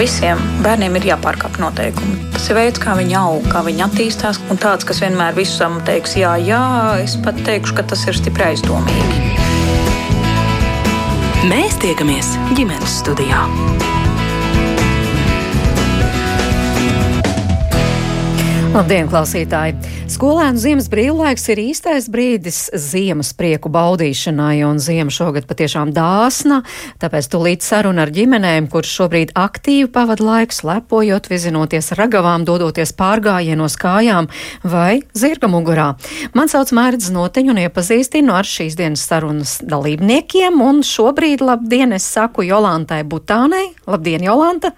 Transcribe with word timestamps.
visiem 0.00 0.40
bērniem 0.64 0.96
ir 0.96 1.10
jāpārkāpj 1.10 1.60
noteikumi. 1.60 2.16
Tas 2.32 2.48
ir 2.48 2.56
veids, 2.56 2.80
kā 2.80 2.94
viņi 2.96 3.16
aug, 3.20 3.44
kā 3.52 3.60
viņi 3.66 3.84
attīstās. 3.84 4.40
Un 4.52 4.60
tāds, 4.60 4.86
kas 4.88 5.02
vienmēr 5.04 5.36
visam 5.36 5.76
teiks, 5.88 6.16
jā, 6.20 6.32
jā, 6.40 6.62
es 7.02 7.18
pat 7.20 7.36
teikšu, 7.44 7.76
ka 7.76 7.84
tas 7.92 8.06
ir 8.08 8.16
stipri 8.16 8.48
aizdomīgi. 8.48 9.20
Mēs 11.50 11.76
tiekamies 11.84 12.34
ģimenes 12.56 13.00
studijā. 13.02 13.44
Labdien, 18.70 19.08
klausītāji! 19.10 19.72
Skolēnu 20.06 20.60
ziemas 20.62 20.86
brīvlaiks 20.92 21.48
ir 21.50 21.58
īstais 21.58 22.04
brīdis 22.06 22.68
ziemas 22.78 23.32
prieku 23.34 23.66
baudīšanai, 23.74 24.60
un 24.62 24.78
ziema 24.78 25.10
šogad 25.10 25.48
patiešām 25.48 25.90
dāsna, 25.90 26.60
tāpēc 27.02 27.26
tūlīt 27.32 27.66
saruna 27.66 28.04
ar 28.06 28.12
ģimenēm, 28.14 28.68
kuras 28.70 28.92
šobrīd 28.94 29.32
aktīvi 29.34 29.88
pavada 29.90 30.22
laiku 30.22 30.54
slepojot, 30.54 31.26
vizinoties 31.32 31.90
ragavām, 31.98 32.44
dodoties 32.46 32.94
pārgājienos 32.94 33.74
kājām 33.80 34.28
vai 34.62 35.00
zirga 35.18 35.50
mugurā. 35.50 35.88
Man 36.38 36.52
sauc 36.52 36.70
Mērķis 36.70 37.10
Noteņu 37.16 37.50
un 37.56 37.64
iepazīstinu 37.64 38.36
ar 38.38 38.46
šīs 38.46 38.78
dienas 38.78 39.02
sarunas 39.10 39.56
dalībniekiem, 39.66 40.62
un 40.62 40.84
šobrīd 40.86 41.42
labdien 41.42 41.98
es 41.98 42.06
saku 42.06 42.46
Jolantai 42.46 43.02
Butānei. 43.02 43.72
Labdien, 43.90 44.22
Jolanta! 44.30 44.70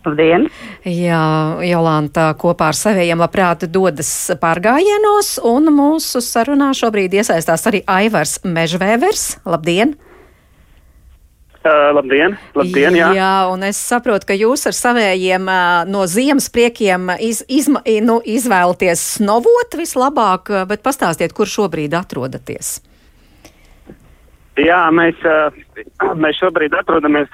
Labdien! 0.00 0.46
Jā, 0.88 1.24
Jolanta 1.68 2.30
kopā 2.40 2.70
ar 2.72 2.76
saviem 2.78 3.20
labprāt 3.20 3.66
dodas 3.68 4.08
pārgājienos, 4.40 5.34
un 5.44 5.68
mūsu 5.76 6.22
sarunā 6.24 6.70
šobrīd 6.76 7.18
iesaistās 7.20 7.66
arī 7.68 7.82
Aivars 7.84 8.38
Mežvēvers. 8.44 9.42
Labdien! 9.44 9.98
Uh, 11.60 11.90
labdien, 11.92 12.38
labdien, 12.56 12.94
jā. 12.96 13.10
jā, 13.12 13.32
un 13.52 13.66
es 13.68 13.76
saprotu, 13.76 14.30
ka 14.30 14.32
jūs 14.32 14.62
ar 14.70 14.72
savējiem 14.72 15.44
uh, 15.44 15.82
no 15.84 16.06
ziemas 16.08 16.46
priekiem 16.48 17.10
iz, 17.20 17.42
izma, 17.52 17.82
nu, 18.00 18.16
izvēlaties 18.24 19.02
snovot 19.18 19.76
vislabāk, 19.76 20.48
bet 20.70 20.80
pastāstiet, 20.80 21.36
kur 21.36 21.50
šobrīd 21.52 21.92
atrodaties. 21.98 22.78
Jā, 24.58 24.80
mēs, 24.90 25.16
mēs 26.18 26.38
šobrīd 26.40 26.74
atrodamies 26.74 27.30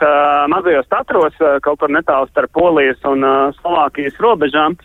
mazajos 0.53 0.89
Tatros, 0.93 1.39
kaut 1.65 1.81
kur 1.81 1.91
netālu 1.91 2.29
starp 2.29 2.53
Polijas 2.53 3.01
un 3.09 3.25
Slovākijas 3.57 4.19
robežām. 4.21 4.77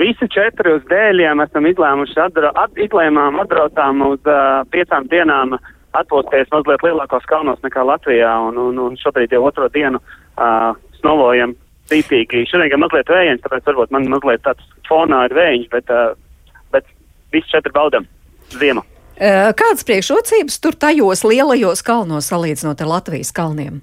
Visi 0.00 0.28
četri 0.32 0.72
uz 0.78 0.84
dēļiem 0.88 1.42
esam 1.44 1.66
izlēmuši, 1.68 2.16
atdra, 2.22 2.52
at, 2.56 2.72
izlēmām 2.80 3.40
atbraucām 3.42 4.02
uz 4.08 4.32
piecām 4.72 5.08
dienām 5.12 5.58
atpūsties 5.98 6.50
mazliet 6.52 6.84
lielākos 6.84 7.26
kalnos 7.30 7.60
nekā 7.64 7.84
Latvijā, 7.86 8.32
un, 8.48 8.58
un, 8.60 8.82
un 8.88 8.98
šobrīd 9.00 9.32
jau 9.32 9.42
otro 9.48 9.68
dienu 9.74 10.00
uh, 10.00 10.74
snovojam 11.00 11.54
cītīgi. 11.90 12.44
Šodien 12.50 12.72
gan 12.74 12.84
mazliet 12.84 13.10
vējiens, 13.12 13.42
tāpēc 13.44 13.66
varbūt 13.70 13.94
man 13.96 14.08
mazliet 14.12 14.44
tāds 14.46 14.68
fonā 14.88 15.24
ir 15.28 15.36
vējiņš, 15.38 15.72
bet, 15.72 15.90
uh, 15.94 16.54
bet 16.74 16.86
visi 17.34 17.50
četri 17.54 17.74
baudam 17.74 18.06
ziemu. 18.54 18.84
Kādas 19.18 19.82
priekšrocības 19.82 20.60
tur 20.62 20.76
tajos 20.78 21.24
lielajos 21.26 21.82
kalnos 21.82 22.30
salīdzinot 22.30 22.78
ar 22.84 22.90
Latvijas 22.92 23.32
kalniem? 23.34 23.80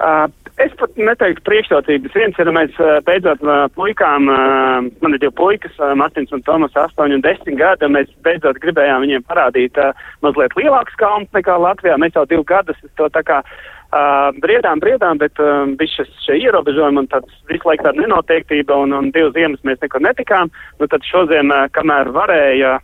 Uh, 0.00 0.26
es 0.58 0.72
pat 0.80 0.96
neteiktu 0.98 1.44
priekšrocības. 1.46 2.14
Viens 2.16 2.38
ir, 2.40 2.50
mēs 2.56 2.78
beidzot 3.06 3.44
puikām, 3.76 4.26
man 4.26 5.14
ir 5.14 5.20
divi 5.22 5.32
puikas, 5.38 5.76
Mārtiņš 5.78 6.34
un 6.34 6.42
Tomas, 6.46 6.74
8 6.74 7.14
un 7.14 7.22
10 7.24 7.58
gadi, 7.60 7.86
un 7.86 7.94
mēs 7.98 8.10
beidzot 8.26 8.58
gribējām 8.64 9.04
viņiem 9.04 9.26
parādīt 9.28 9.78
uh, 9.78 9.94
mazliet 10.24 10.56
lielāks 10.58 10.98
kalns 10.98 11.30
nekā 11.36 11.60
Latvijā. 11.62 12.00
Mēs 12.00 12.16
jau 12.18 12.26
divu 12.32 12.48
gadus 12.48 12.80
to 12.98 13.06
tā 13.12 13.22
kā 13.28 13.44
uh, 13.44 13.79
Uh, 13.90 14.28
briedām, 14.38 14.78
briedām, 14.78 15.18
bet 15.18 15.34
uh, 15.42 15.64
bija 15.74 16.04
šie 16.22 16.36
ierobežojumi 16.38 17.00
un 17.02 17.08
tāds 17.10 17.32
visu 17.50 17.66
laiku 17.66 17.88
tāda 17.88 17.98
nenoteiktība 17.98 18.76
un, 18.84 18.92
un 18.94 19.08
divas 19.10 19.32
ziemas 19.34 19.64
mēs 19.66 19.80
nekur 19.82 20.04
netikām. 20.04 20.52
Nu 20.78 20.86
tad 20.86 21.02
šodien, 21.08 21.50
uh, 21.50 21.64
kamēr 21.74 22.12
varēja, 22.14 22.76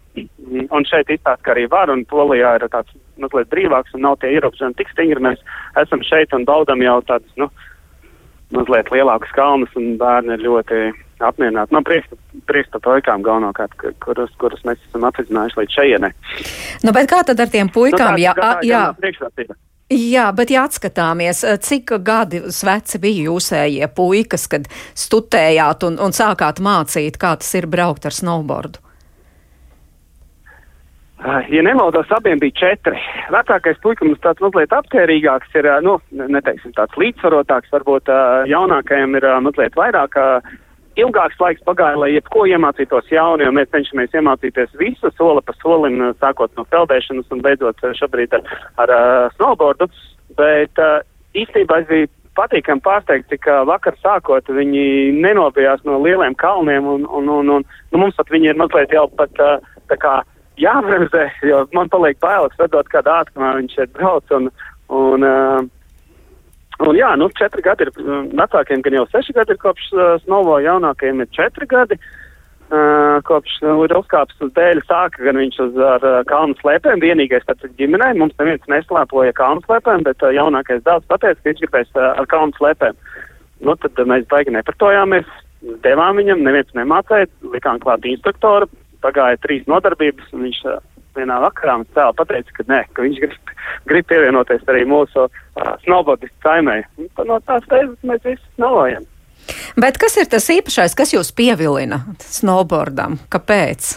un 0.74 0.88
šeit 0.90 1.12
izstāst, 1.14 1.44
ka 1.46 1.54
arī 1.54 1.68
var, 1.70 1.92
un 1.94 2.02
Polijā 2.10 2.56
ir 2.58 2.66
tāds 2.72 2.90
mazliet 3.22 3.52
brīvāks 3.54 3.94
un 3.94 4.02
nav 4.02 4.18
tie 4.18 4.32
ierobežojumi 4.34 4.74
tik 4.80 4.90
stingri, 4.90 5.22
mēs 5.28 5.44
esam 5.78 6.02
šeit 6.02 6.34
un 6.34 6.46
baudam 6.48 6.82
jau 6.82 6.96
tādus, 7.06 7.30
nu, 7.38 7.46
mazliet 8.56 8.90
lielākus 8.90 9.34
kalnus 9.36 9.78
un 9.78 9.94
bērni 10.00 10.34
ir 10.34 10.42
ļoti 10.42 10.80
apmierināti. 11.22 11.74
Man 11.76 11.86
prieks, 11.86 12.10
prieks 12.50 12.72
par 12.74 12.82
puikām 12.88 13.22
galvenokārt, 13.26 13.78
kurus, 14.02 14.34
kurus 14.42 14.66
mēs 14.66 14.82
esam 14.88 15.06
atvizinājuši 15.06 15.62
līdz 15.62 15.78
šejienei. 15.78 16.12
Nu, 16.82 16.90
bet 16.96 17.06
kā 17.14 17.22
tad 17.30 17.46
ar 17.46 17.54
tiem 17.54 17.70
puikām? 17.70 18.18
Nu, 18.18 18.18
tā, 18.18 18.26
jā, 18.26 18.34
tā, 18.42 18.52
jā. 18.66 18.82
jā. 18.90 19.54
Jā, 19.86 20.32
bet 20.34 20.50
ja 20.50 20.64
atskatāmies, 20.66 21.44
eh, 21.46 21.60
cik 21.62 21.92
gadi 22.02 22.40
veci 22.42 22.98
bija 22.98 23.28
jūsējie 23.28 23.86
puikas, 23.94 24.48
kad 24.50 24.66
studējāt 24.98 25.86
un, 25.86 26.00
un 26.02 26.10
sākāt 26.10 26.58
mācīt, 26.58 27.20
kā 27.22 27.36
tas 27.38 27.54
ir 27.54 27.68
braukt 27.70 28.08
ar 28.08 28.10
snowboardu? 28.10 28.82
Ah, 31.22 31.46
ja 31.48 31.62
nemaldos, 31.62 32.10
abiem 32.10 32.42
bija 32.42 32.58
četri. 32.58 32.98
Vecākais 33.30 33.78
puika 33.82 34.04
mums 34.04 34.18
tāds 34.26 34.42
mazliet 34.42 34.74
aptērīgāks 34.74 35.54
ir, 35.54 35.70
eh, 35.70 35.78
nu, 35.86 36.00
neteiksim 36.10 36.74
tāds 36.74 36.98
līdzsvarotāks, 36.98 37.70
varbūt 37.70 38.10
eh, 38.10 38.50
jaunākajam 38.50 39.14
ir 39.20 39.28
mazliet 39.46 39.78
vairāk 39.78 40.18
ilgāks 41.00 41.40
laiks 41.40 41.64
pagāja, 41.66 41.98
lai 42.00 42.10
jebko 42.14 42.46
iemācītos 42.48 43.10
jaunu, 43.12 43.44
jo 43.44 43.52
mēs 43.54 43.70
cenšamies 43.72 44.14
iemācīties 44.16 44.76
visu 44.80 45.10
soli 45.16 45.42
pa 45.44 45.54
solim, 45.60 46.00
sākot 46.22 46.52
no 46.56 46.64
peldēšanas 46.72 47.32
un 47.34 47.42
beidzot 47.44 47.82
šobrīd 48.00 48.36
ar, 48.38 48.46
ar 48.82 48.94
uh, 48.94 49.34
snowboardu. 49.36 49.88
Bet 50.38 50.80
uh, 50.82 51.00
īstenībā 51.36 51.82
es 51.82 51.90
biju 51.90 52.12
patīkami 52.36 52.84
pārsteigts, 52.84 53.28
cik 53.32 53.48
uh, 53.50 53.64
vakar 53.68 53.96
sākot 54.02 54.48
viņi 54.52 55.12
nenobijās 55.16 55.84
no 55.88 56.00
lieliem 56.04 56.36
kalniem 56.40 56.88
un, 56.96 57.06
un, 57.08 57.28
un, 57.40 57.52
un 57.58 57.66
nu, 57.66 58.00
mums 58.00 58.16
pat 58.18 58.32
viņi 58.32 58.52
ir 58.52 58.60
mazliet 58.60 58.92
jau 58.96 59.06
pat 59.20 59.44
uh, 59.44 59.56
tā 59.92 60.00
kā 60.00 60.18
jābremzē, 60.60 61.28
jo 61.44 61.64
man 61.76 61.92
paliek 61.92 62.18
bailes 62.24 62.56
redzot, 62.60 62.88
kādā 62.92 63.20
ātrumā 63.22 63.54
viņš 63.58 63.76
šeit 63.76 63.92
brauc 63.96 64.36
un, 64.36 64.48
un 64.96 65.26
uh, 65.26 65.64
Un 66.84 66.96
jā, 66.98 67.08
nu, 67.16 67.30
četri 67.32 67.64
gadi 67.64 67.86
ir 67.86 67.92
vecākiem, 68.36 68.82
gan 68.84 68.98
jau 68.98 69.06
seši 69.08 69.32
gadi 69.36 69.54
ir 69.54 69.60
kopš 69.62 69.88
uh, 69.94 70.16
Snovo, 70.24 70.58
jaunākajiem 70.60 71.22
ir 71.24 71.30
četri 71.32 71.68
gadi. 71.70 71.96
Uh, 72.66 73.22
kopš 73.24 73.60
uh, 73.62 73.78
ir 73.86 73.94
uzkāpis 73.94 74.40
uz 74.42 74.50
dēļa 74.56 74.82
sāka 74.88 75.22
gan 75.22 75.38
viņš 75.38 75.58
uz 75.62 75.76
ar 75.86 76.02
uh, 76.04 76.16
kalnu 76.26 76.56
slēpēm, 76.58 76.98
vienīgais 76.98 77.46
pēc 77.46 77.62
ģimenē, 77.78 78.10
mums 78.18 78.34
neviens 78.40 78.66
neslēpoja 78.68 79.36
kalnu 79.38 79.62
slēpēm, 79.68 80.02
bet 80.08 80.24
uh, 80.26 80.34
jaunākais 80.34 80.82
dēls 80.84 81.06
pateica, 81.06 81.38
ka 81.38 81.48
viņš 81.48 81.62
gribēs 81.62 81.92
uh, 81.94 82.08
ar 82.18 82.26
kalnu 82.32 82.58
slēpēm. 82.58 82.98
Nu, 83.62 83.76
tad 83.78 84.02
uh, 84.02 84.10
mēs 84.10 84.26
baigi 84.32 84.52
nepratojāmies, 84.58 85.30
devām 85.86 86.18
viņam, 86.18 86.42
neviens 86.42 86.74
nemācēja, 86.76 87.30
likām 87.54 87.78
klāt 87.86 88.04
instruktoru, 88.10 88.68
pagāja 89.06 89.38
trīs 89.46 89.62
nodarbības, 89.70 90.34
un 90.34 90.48
viņš 90.48 90.60
uh, 90.66 90.82
vienā 91.16 91.38
vakarā 91.42 91.78
man 91.80 91.88
cēlā 91.96 92.14
pateica, 92.16 92.54
ka 92.56 92.64
nē, 92.70 92.80
ka 92.94 93.04
viņš 93.04 93.20
grib, 93.24 93.52
grib 93.90 94.08
pievienoties 94.10 94.64
arī 94.70 94.84
mūsu 94.88 95.26
uh, 95.26 95.74
snowboardistu 95.84 96.36
saimē. 96.44 96.80
No 97.26 97.38
tās 97.48 97.66
reizes 97.72 97.98
mēs 98.06 98.24
visi 98.24 98.42
snowojam. 98.56 99.06
Bet 99.78 100.00
kas 100.02 100.16
ir 100.18 100.28
tas 100.30 100.48
īpašais, 100.50 100.96
kas 100.98 101.14
jūs 101.14 101.30
pievilina 101.36 102.02
snowboardam? 102.24 103.20
Kāpēc? 103.32 103.92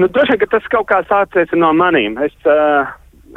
Nu, 0.00 0.08
droši 0.12 0.34
vien, 0.34 0.40
ka 0.42 0.50
tas 0.56 0.66
kaut 0.72 0.88
kā 0.90 1.00
sācies 1.08 1.52
no 1.56 1.70
manīm. 1.76 2.18
Es, 2.24 2.34
uh, 2.48 2.90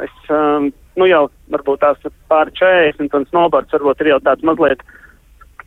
es 0.04 0.32
um, 0.32 0.68
nu 1.00 1.08
jau 1.08 1.24
varbūt 1.54 1.80
tās 1.84 2.12
pār 2.28 2.50
40 2.58 3.16
un 3.16 3.24
snowboards 3.30 3.72
varbūt 3.74 4.04
ir 4.04 4.14
jau 4.14 4.20
tāds 4.26 4.44
mazliet 4.46 4.82
uh, 4.84 5.00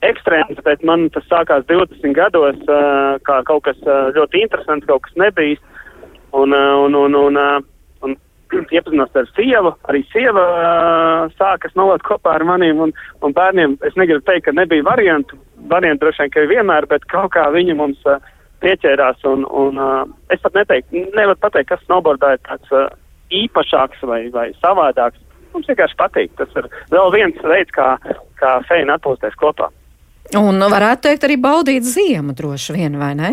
ekstrēms, 0.05 0.59
bet 0.65 0.83
man 0.85 1.07
tas 1.13 1.25
sākās 1.29 1.65
20 1.69 2.13
gados 2.17 2.59
uh, 2.69 3.17
kā 3.25 3.41
kaut 3.47 3.65
kas 3.65 3.79
uh, 3.87 4.11
ļoti 4.15 4.43
interesants, 4.45 4.85
kaut 4.89 5.05
kas 5.07 5.17
nebijis. 5.17 5.63
Un, 6.35 6.53
uh, 6.53 6.83
un, 6.83 6.95
un, 6.95 7.15
un, 7.15 7.37
uh, 7.39 8.05
un 8.05 8.15
iepazinos 8.75 9.15
ar 9.17 9.29
sievu, 9.33 9.73
arī 9.89 10.03
sieva 10.11 10.43
uh, 10.43 11.35
sākas 11.39 11.73
novot 11.79 12.03
kopā 12.05 12.35
ar 12.37 12.45
maniem 12.47 12.81
un, 12.83 12.93
un 13.25 13.35
bērniem. 13.35 13.77
Es 13.87 13.97
negribu 13.97 14.21
teikt, 14.27 14.45
ka 14.47 14.55
nebija 14.55 14.85
variantu, 14.85 15.39
variantu 15.71 16.05
droši 16.05 16.25
vien, 16.25 16.33
ka 16.35 16.43
ir 16.43 16.51
vienmēr, 16.51 16.89
bet 16.91 17.07
kaut 17.11 17.33
kā 17.35 17.47
viņi 17.55 17.77
mums 17.79 18.03
uh, 18.05 18.21
pieķērās 18.61 19.25
un, 19.29 19.47
un 19.49 19.81
uh, 19.81 20.03
es 20.33 20.41
pat 20.43 20.57
neteiktu, 20.57 21.07
nevaru 21.15 21.39
pateikt, 21.41 21.71
kas 21.73 21.83
snowboardā 21.87 22.35
ir 22.35 22.43
tāds 22.45 22.75
uh, 22.75 22.91
īpašāks 23.33 24.05
vai, 24.07 24.27
vai 24.33 24.51
savādāks. 24.61 25.23
Mums 25.55 25.67
vienkārši 25.71 25.97
patīk. 25.97 26.31
Tas 26.37 26.53
ir 26.59 26.67
vēl 26.93 27.11
viens 27.15 27.43
veids, 27.49 27.73
kā, 27.73 27.95
kā 28.37 28.57
feina 28.69 28.97
atpūsties 28.97 29.37
kopā. 29.41 29.71
Un 30.35 30.59
varētu 30.59 31.07
teikt, 31.07 31.23
arī 31.23 31.37
baudīt 31.39 31.87
ziemu 31.87 32.35
droši 32.35 32.75
vien, 32.75 32.97
vai 32.99 33.13
ne? 33.15 33.31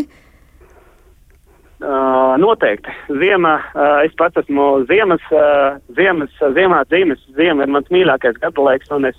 Uh, 1.84 2.36
noteikti. 2.40 2.92
Ziema, 3.18 3.58
uh, 3.74 3.98
es 4.06 4.14
pats 4.16 4.38
esmu 4.44 4.84
ziemas, 4.88 5.24
uh, 5.34 5.80
ziemas, 5.98 6.32
ziemā 6.54 6.84
dzīves. 6.88 7.26
Ziema 7.36 7.66
ir 7.66 7.72
mans 7.74 7.90
mīļākais 7.92 8.38
gada 8.40 8.68
laiks, 8.68 8.92
un 8.94 9.10
es 9.10 9.18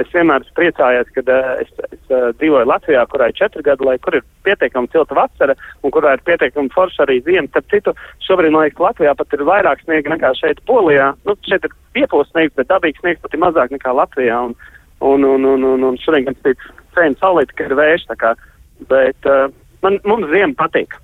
es 0.00 0.08
vienmēr 0.14 0.44
priecājos, 0.56 1.08
kad 1.16 1.28
uh, 1.28 1.60
es, 1.60 1.70
es 1.92 2.12
uh, 2.12 2.30
dzīvoju 2.40 2.68
Latvijā, 2.68 3.04
kurā 3.12 3.28
ir 3.28 3.36
četri 3.36 3.64
gadi, 3.66 3.84
lai 3.84 3.98
kur 4.02 4.16
ir 4.16 4.24
pietiekami 4.46 4.90
cilta 4.92 5.16
vasara 5.18 5.56
un 5.84 5.92
kurā 5.94 6.14
ir 6.16 6.24
pietiekami 6.28 6.72
forša 6.72 7.04
arī 7.06 7.18
ziema. 7.26 7.48
Starp 7.52 7.68
citu, 7.72 7.94
šobrīd, 8.26 8.54
man 8.54 8.66
liekas, 8.66 8.80
Latvijā 8.86 9.14
pat 9.18 9.36
ir 9.36 9.44
vairāk 9.48 9.84
sniega 9.84 10.14
nekā 10.14 10.32
šeit 10.40 10.62
Polijā. 10.68 11.12
Nu, 11.28 11.36
šeit 11.48 11.68
ir 11.68 11.76
piepūst 11.96 12.32
sniegs, 12.32 12.56
bet 12.56 12.70
dabīgs 12.72 13.02
sniegs 13.04 13.20
pat 13.24 13.36
ir 13.36 13.44
mazāk 13.44 13.74
nekā 13.76 13.92
Latvijā. 13.98 14.40
Un, 14.48 14.56
un, 15.02 15.26
un, 15.26 15.46
un, 15.54 15.68
un, 15.74 15.86
un 15.90 16.00
šodien 16.02 16.28
gan 16.28 16.38
spīd 16.38 16.60
cēna 16.96 17.18
saulīt, 17.20 17.54
ka 17.56 17.66
ir 17.68 17.76
vējš, 17.78 18.08
tā 18.10 18.18
kā, 18.20 18.34
bet 18.90 19.30
uh, 19.30 19.48
man, 19.84 19.98
mums 20.08 20.30
ziema 20.32 20.56
patīk. 20.58 20.98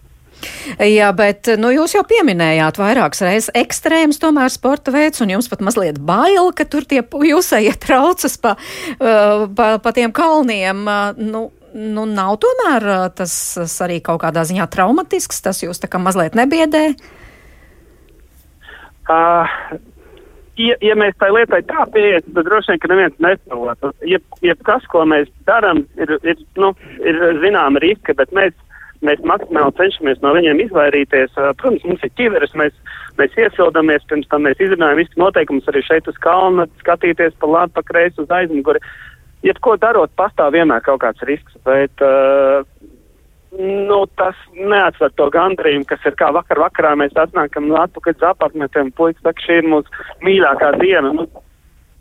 Jā, 0.78 1.08
bet 1.16 1.48
nu, 1.58 1.70
jūs 1.74 1.96
jau 1.96 2.04
pieminējāt 2.06 2.78
vairākas 2.78 3.22
reizes 3.26 3.50
ekstrēms, 3.58 4.20
tomēr 4.22 4.52
sporta 4.54 4.92
veids, 4.94 5.18
un 5.24 5.32
jums 5.32 5.48
pat 5.50 5.64
mazliet 5.66 5.98
bail, 5.98 6.52
ka 6.54 6.66
tur 6.70 6.86
tie 6.86 7.02
jūsējie 7.02 7.74
traucas 7.82 8.38
pa, 8.42 8.54
uh, 8.54 9.48
pa, 9.58 9.70
pa 9.82 9.94
tiem 9.96 10.14
kalniem. 10.14 10.84
Uh, 10.86 11.18
nu, 11.18 11.42
nu, 11.74 12.06
nav 12.06 12.38
tomēr 12.44 12.86
uh, 12.86 13.06
tas 13.10 13.32
arī 13.84 13.98
kaut 14.04 14.22
kādā 14.22 14.46
ziņā 14.46 14.68
traumatisks, 14.70 15.42
tas 15.42 15.64
jūs 15.64 15.82
tā 15.82 15.90
kā 15.90 16.00
mazliet 16.02 16.38
nebiedē? 16.38 16.84
Uh, 19.08 19.48
ja, 20.58 20.76
ja 20.84 20.94
mēs 20.98 21.16
tai 21.18 21.30
lietai 21.34 21.62
tā 21.68 21.86
pieiesim, 21.94 22.32
tad 22.36 22.48
droši 22.48 22.74
vien, 22.74 22.80
ka 22.82 22.92
neviens 22.92 23.20
nesaprot. 23.24 23.92
Jeb, 24.06 24.24
jebkas, 24.44 24.86
ko 24.92 25.04
mēs 25.08 25.30
darām, 25.48 25.84
ir, 26.00 26.16
ir, 26.22 26.40
nu, 26.60 26.72
ir 27.02 27.20
zināma 27.42 27.82
riska, 27.84 28.16
bet 28.18 28.34
mēs 28.36 28.56
mēs 29.06 29.20
maksimāli 29.26 29.74
cenšamies 29.78 30.22
no 30.24 30.32
viņiem 30.34 30.62
izvairīties. 30.64 31.34
Protams, 31.36 31.84
mums 31.86 32.02
ir 32.02 32.12
ķiveres, 32.18 32.54
mēs, 32.58 32.74
mēs 33.20 33.36
iesildamies, 33.38 34.06
pirms 34.10 34.30
tam 34.32 34.46
mēs 34.46 34.58
izrunājam 34.62 34.98
visu 35.02 35.22
noteikumus 35.22 35.68
arī 35.70 35.84
šeit 35.86 36.10
uz 36.10 36.18
kalna, 36.24 36.66
skatīties 36.82 37.36
pa 37.38 37.50
labi, 37.50 37.76
pa 37.76 37.84
kreisi 37.86 38.22
uz 38.24 38.34
aizmuguri. 38.34 38.82
Jebko 39.46 39.76
darot, 39.78 40.10
pastāv 40.18 40.56
vienmēr 40.56 40.82
kaut 40.86 41.02
kāds 41.04 41.22
risks, 41.28 41.54
bet 41.66 42.02
uh, 42.02 42.64
nu, 43.58 44.00
tas 44.18 44.38
neatsver 44.54 45.12
to 45.18 45.28
gandrījumu, 45.34 45.86
kas 45.88 46.04
ir 46.06 46.16
kā 46.18 46.30
vakar 46.34 46.60
vakarā 46.62 46.94
mēs 46.98 47.16
atnākam 47.18 47.70
atpakaļ 47.74 48.16
uz 48.16 48.26
apartmentiem, 48.30 48.92
puikas 48.94 49.24
saka, 49.26 49.44
šī 49.46 49.62
ir 49.62 49.70
mūsu 49.72 50.04
mīļākā 50.26 50.74
diena. 50.78 51.12
Nu, 51.16 51.26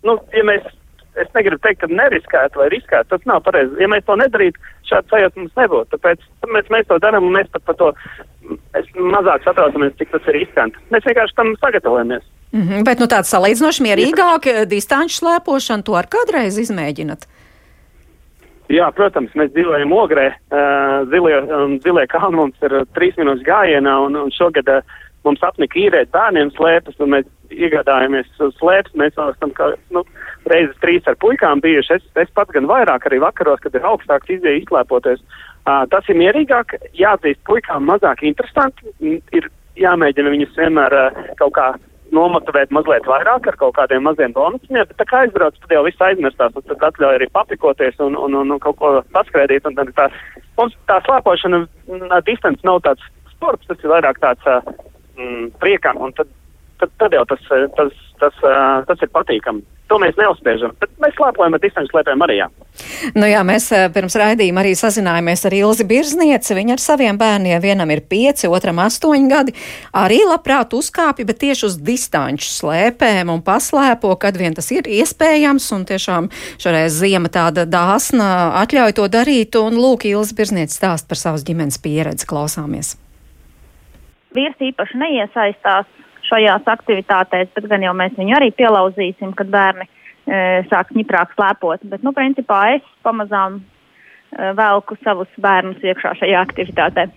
nu, 0.06 0.18
ja 0.38 0.44
mēs 0.46 0.68
es 1.18 1.30
negribu 1.34 1.60
teikt, 1.64 1.82
ka 1.82 1.90
neriskētu 1.90 2.62
vai 2.62 2.70
riskētu. 2.74 3.10
Tas 3.14 3.28
nav 3.30 3.42
pareizi. 3.46 3.78
Ja 3.82 3.90
mēs 3.92 4.06
to 4.08 4.18
nedarītu, 4.20 4.62
šāds 4.90 5.10
sajūta 5.14 5.42
mums 5.42 5.56
nebūtu. 5.60 5.90
Tāpēc, 5.96 6.26
tāpēc 6.44 6.72
mēs 6.74 6.90
to 6.90 7.00
darām 7.04 7.28
un 7.28 7.38
mēs 7.40 7.50
pat 7.54 7.66
par 7.68 7.80
to 7.80 7.92
mazāk 9.16 9.46
satraucamies, 9.46 9.96
cik 10.00 10.14
tas 10.14 10.30
ir 10.30 10.38
riskanti. 10.42 10.84
Mēs 10.94 11.08
vienkārši 11.10 11.38
tam 11.40 11.56
sagatavojamies. 11.64 12.28
Mm 12.52 12.62
-hmm, 12.62 12.84
bet 12.88 13.00
nu, 13.00 13.08
tāds 13.12 13.34
salīdzinoši 13.34 13.84
mierīgāk 13.84 14.46
distanču 14.70 15.20
slēpošanu 15.20 15.84
to 15.84 15.98
ar 16.00 16.08
kādreiz 16.08 16.60
izmēģināt. 16.62 17.28
Jā, 18.72 18.90
protams, 18.92 19.32
mēs 19.40 19.54
dzīvojam 19.56 19.94
ogrē. 19.96 20.28
Zilie, 21.12 21.36
um, 21.56 21.78
zilie 21.84 22.04
kalni 22.12 22.40
mums 22.42 22.66
ir 22.68 22.74
trīs 22.98 23.16
minūtes 23.20 23.46
gājienā, 23.48 23.94
un, 24.04 24.18
un 24.20 24.34
šogad 24.36 24.68
mums 25.24 25.44
apnika 25.44 25.80
īrēt 25.80 26.12
bērniem 26.12 26.52
slēpes, 26.56 27.00
un 27.04 27.14
mēs 27.16 27.28
iegādājamies 27.52 28.28
slēpes. 28.60 28.96
Mēs 29.00 29.16
esam 29.16 29.54
kā, 29.56 29.72
nu, 29.96 30.04
reizes 30.52 30.76
trīs 30.84 31.08
ar 31.08 31.16
puikām 31.24 31.64
bijuši. 31.64 32.00
Es, 32.00 32.08
es 32.28 32.34
pats 32.36 32.52
gan 32.56 32.68
vairāk 32.68 33.08
arī 33.08 33.22
vakaros, 33.24 33.64
kad 33.64 33.76
ir 33.76 33.88
augstāks 33.88 34.36
izdeja 34.36 34.60
izslēpoties. 34.60 35.24
Uh, 35.68 35.84
tas 35.92 36.08
ir 36.12 36.20
mierīgāk, 36.20 36.76
jāatzīst 36.96 37.44
puikām 37.48 37.88
mazāk 37.88 38.24
interesanti. 38.28 38.92
Ir 39.36 39.48
jāmēģina 39.80 40.34
viņus 40.34 40.60
vienmēr 40.60 40.96
kaut 41.40 41.56
kā 41.56 41.72
nomotivēt 42.16 42.72
mazliet 42.76 43.08
vairāk 43.10 43.48
ar 43.50 43.58
kaut 43.60 43.76
kādiem 43.78 44.06
maziem 44.08 44.34
bonusiem, 44.36 44.80
bet 44.80 44.96
tā 45.00 45.06
kā 45.10 45.24
aizbrauc, 45.26 45.58
tad 45.62 45.76
jau 45.76 45.84
viss 45.86 46.04
aizmirstās, 46.08 46.56
un 46.56 46.66
tad 46.70 46.86
atļauj 46.90 47.20
arī 47.20 47.28
papikoties 47.34 48.00
un, 48.04 48.16
un, 48.16 48.38
un, 48.42 48.56
un 48.56 48.64
kaut 48.64 48.78
ko 48.82 48.94
paskraidīt. 49.16 49.68
Un 49.68 49.78
tad 49.78 49.92
tā, 49.98 50.08
mums 50.60 50.78
tā 50.90 51.00
slēpošana 51.06 51.64
distance 52.28 52.68
nav 52.68 52.82
tāds 52.88 53.04
sports, 53.34 53.68
tas 53.70 53.84
ir 53.84 53.94
vairāk 53.94 54.22
tāds 54.24 54.48
mm, 55.18 55.52
priekam, 55.62 56.00
un 56.04 56.16
tad, 56.18 56.32
tad, 56.80 56.94
tad 57.02 57.16
jau 57.16 57.26
tas, 57.30 57.42
tas, 57.50 57.72
tas, 57.78 57.98
tas, 58.20 58.46
tas 58.88 59.04
ir 59.04 59.12
patīkami. 59.14 59.64
To 59.88 59.96
mēs 60.04 60.18
neuzspiežam, 60.20 60.74
bet 60.82 60.92
mēs 61.00 61.14
slēpojam 61.16 61.56
ar 61.56 61.62
distanču 61.64 61.94
slēpēm 61.94 62.24
arī. 62.26 62.42
Jā. 62.42 62.48
Nu 63.16 63.30
jā, 63.30 63.40
mēs 63.48 63.70
pirms 63.96 64.18
raidījuma 64.20 64.60
arī 64.60 64.74
sazinājāmies 64.76 65.46
ar 65.48 65.56
Ilzi 65.56 65.86
Birznieci. 65.88 66.58
Viņa 66.58 66.76
ar 66.76 66.84
saviem 66.84 67.20
bērniem, 67.22 67.62
vienam 67.64 67.94
ir 67.96 68.04
pieci, 68.10 68.50
otram 68.52 68.82
astoņi 68.84 69.32
gadi, 69.32 69.56
arī 69.96 70.20
labprāt 70.28 70.76
uzkāpja, 70.76 71.30
bet 71.30 71.40
tieši 71.46 71.70
uz 71.70 71.80
distanču 71.80 72.52
slēpēm 72.52 73.32
un 73.32 73.40
paslēpo, 73.48 74.12
kad 74.20 74.36
vien 74.36 74.60
tas 74.60 74.68
ir 74.76 74.92
iespējams. 74.92 75.72
Un 75.78 75.88
tiešām 75.88 76.30
šoreiz 76.60 77.00
ziema 77.00 77.32
tāda 77.32 77.64
dāsna 77.64 78.60
atļauj 78.66 79.00
to 79.00 79.08
darīt. 79.08 79.56
Un 79.56 79.80
lūk, 79.80 80.10
Ilzi 80.12 80.36
Birznieci 80.36 80.76
stāst 80.76 81.08
par 81.08 81.24
savas 81.24 81.48
ģimenes 81.48 81.80
pieredzi. 81.80 82.28
Klausāmies! 82.28 82.98
vīrs 84.38 84.60
īpaši 84.70 85.00
neiesaistās 85.02 85.88
šajās 86.28 86.68
aktivitātēs, 86.70 87.52
bet 87.56 87.68
gan 87.72 87.86
jau 87.86 87.94
mēs 87.98 88.16
viņu 88.18 88.36
arī 88.38 88.52
pielauzīsim, 88.58 89.34
kad 89.38 89.52
bērni 89.54 89.88
e, 89.88 90.64
sāks 90.72 90.96
ņiprāk 90.98 91.36
slēpot. 91.36 91.86
Bet, 91.92 92.04
nu, 92.06 92.14
principā 92.16 92.62
es 92.78 92.88
pamazām 93.08 93.60
e, 93.60 94.52
velku 94.58 94.98
savus 95.04 95.32
bērnus 95.42 95.84
iekšā 95.84 96.16
šajā 96.22 96.44
aktivitātē. 96.48 97.08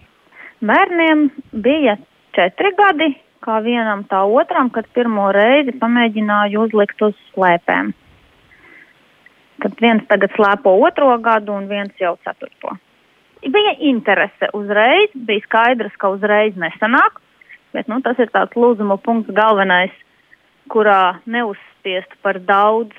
Bērniem 0.61 1.29
bija 1.65 1.97
četri 2.37 2.75
gadi, 2.79 3.13
kā 3.45 3.61
vienam 3.65 4.05
tā 4.09 4.21
otram, 4.29 4.69
kad 4.75 4.89
pirmo 4.97 5.31
reizi 5.33 5.77
pamēģināju 5.81 6.67
uzlikt 6.67 7.03
uz 7.09 7.17
slēpēm. 7.33 7.95
Kad 9.61 9.81
viens 9.81 10.07
tagad 10.09 10.33
slēpo 10.37 10.77
otro 10.87 11.13
gadu 11.21 11.57
un 11.57 11.67
viens 11.69 11.93
jau 12.01 12.15
ceturto 12.25 12.77
bija 13.49 13.75
interese 13.79 14.51
uzreiz, 14.53 15.11
bija 15.15 15.45
skaidrs, 15.47 15.97
ka 15.97 16.13
uzreiz 16.13 16.57
nesanāk, 16.61 17.21
bet 17.75 17.89
nu, 17.91 18.01
tas 18.05 18.19
ir 18.19 18.31
tāds 18.35 18.57
lūzuma 18.59 18.99
punkts 19.03 19.33
galvenais, 19.37 19.95
kurā 20.71 21.21
neuzspiest 21.27 22.15
par 22.23 22.39
daudz, 22.47 22.95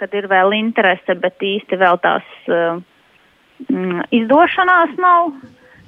kad 0.00 0.14
ir 0.14 0.28
vēl 0.28 0.54
interese, 0.56 1.14
bet 1.20 1.42
īsti 1.42 1.78
vēl 1.80 2.00
tās 2.02 2.26
uh, 2.50 2.80
mm, 3.70 4.08
izdošanās 4.18 4.96
nav, 5.00 5.32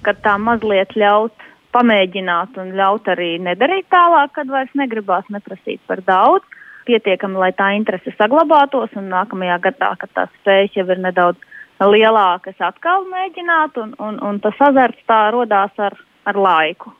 kad 0.06 0.20
tā 0.24 0.36
mazliet 0.38 0.94
ļaut 0.96 1.46
pamēģināt 1.74 2.56
un 2.62 2.72
ļaut 2.78 3.08
arī 3.12 3.36
nedarīt 3.42 3.88
tālāk, 3.92 4.32
kad 4.38 4.52
vairs 4.52 4.72
negribās 4.78 5.26
neprasīt 5.32 5.82
par 5.90 6.00
daudz, 6.06 6.46
pietiekami, 6.86 7.40
lai 7.42 7.50
tā 7.58 7.72
interese 7.76 8.14
saglabātos 8.16 8.94
un 8.96 9.10
nākamajā 9.12 9.58
gadā, 9.68 9.92
kad 10.00 10.12
tās 10.14 10.32
spējas 10.40 10.78
jau 10.78 10.86
ir 10.94 11.02
nedaudz 11.02 11.42
lielākas 11.82 12.60
atkal 12.62 13.04
mēģināt, 13.10 13.76
un, 13.82 13.96
un, 14.00 14.20
un 14.22 14.38
tas 14.40 14.60
azarts 14.70 15.02
tā 15.10 15.26
rodās 15.34 15.74
ar, 15.82 15.98
ar 16.24 16.38
laiku. 16.40 16.94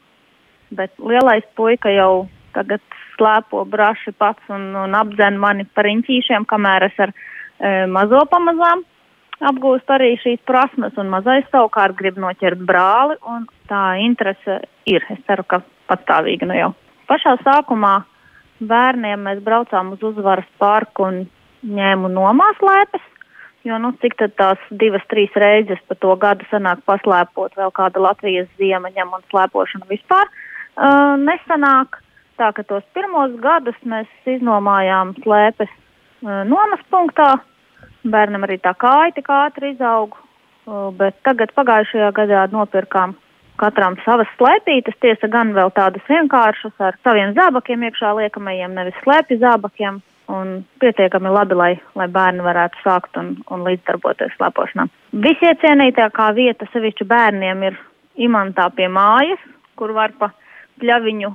Bet 0.74 0.92
lielais 0.98 1.44
puika 1.54 1.92
jau 1.94 2.26
tagad 2.56 2.82
slēpo 3.16 3.64
braši 3.68 4.12
pats 4.18 4.52
un, 4.52 4.72
un 4.76 4.96
apdzen 4.96 5.38
mani 5.40 5.66
par 5.76 5.88
inķīšiem, 5.90 6.46
kamēr 6.48 6.88
es 6.88 7.00
ar 7.00 7.12
e, 7.12 7.86
mazo 7.90 8.22
pamazām 8.30 8.84
apgūstu 9.46 9.92
arī 9.92 10.14
šīs 10.22 10.40
prasmes, 10.48 10.96
un 10.96 11.10
mazais 11.12 11.44
savukārt 11.52 11.96
grib 11.98 12.16
noķert 12.20 12.62
brāli, 12.68 13.18
un 13.28 13.44
tā 13.68 13.98
interese 14.00 14.62
ir. 14.88 15.04
Es 15.12 15.20
ceru, 15.28 15.44
ka 15.44 15.60
patstāvīga 15.90 16.48
nu 16.48 16.56
jau. 16.56 16.70
Pašā 17.10 17.36
sākumā 17.42 17.98
bērniem 18.64 19.26
mēs 19.28 19.42
braucām 19.44 19.92
uz 19.92 20.02
uzvaras 20.08 20.48
parku 20.58 21.04
un 21.10 21.26
ņēmu 21.66 22.12
nomās 22.14 22.64
lēpes, 22.64 23.12
Jo, 23.66 23.80
nu, 23.82 23.88
cik 23.98 24.12
tad 24.14 24.36
tās 24.38 24.60
divas, 24.78 25.02
trīs 25.10 25.32
reizes 25.34 25.80
pa 25.90 25.96
to 25.98 26.12
gadu 26.22 26.46
sanāk 26.52 26.84
paslēpot 26.86 27.56
vēl 27.58 27.72
kāda 27.74 27.98
Latvijas 27.98 28.46
ziema 28.60 28.92
ņem 28.94 29.16
un 29.16 29.24
slēpošana 29.26 29.88
vispār 29.90 30.22
uh, 30.22 30.36
nesanāk. 30.76 32.00
Tā 32.36 32.52
ka 32.52 32.62
tos 32.68 32.84
pirmos 32.92 33.32
gadus 33.40 33.76
mēs 33.88 34.08
iznomājām 34.28 35.14
slēpes 35.22 35.70
uh, 35.72 36.44
nomas 36.44 36.82
punktā. 36.92 37.38
Bērnam 38.04 38.44
arī 38.44 38.58
tā 38.60 38.74
kāja 38.76 39.14
tik 39.16 39.30
ātri 39.32 39.72
izauga, 39.72 40.20
uh, 40.68 40.90
bet 40.92 41.16
tagad 41.24 41.54
pagājušajā 41.56 42.10
gadā 42.12 42.44
nopirkām 42.52 43.16
katram 43.56 43.96
savas 44.04 44.28
slēpītes, 44.36 44.98
tiesa 45.00 45.30
gan 45.32 45.54
vēl 45.56 45.72
tādas 45.72 46.04
vienkāršas 46.10 46.76
ar 46.76 46.98
saviem 47.04 47.32
zābakiem 47.38 47.88
iekšā 47.88 48.12
liekamajiem, 48.20 48.76
nevis 48.76 49.00
slēpju 49.00 49.40
zābakiem 49.40 50.02
un 50.28 50.64
pietiekami 50.82 51.30
labi, 51.30 51.56
lai, 51.56 51.72
lai 51.96 52.06
bērni 52.12 52.44
varētu 52.44 52.82
sākt 52.84 53.16
un, 53.20 53.36
un 53.48 53.62
līdzdarboties 53.66 54.34
slēpošanā. 54.36 54.88
Visiecienītākā 55.26 56.32
vieta 56.36 56.68
sevišķi 56.72 57.06
bērniem 57.08 57.62
ir 57.70 57.78
imantā 58.28 58.68
pie 58.76 58.90
mājas, 58.92 59.40
kur 59.78 59.94
var 59.96 60.12
pa 60.18 60.32
pļaviņu 60.82 61.32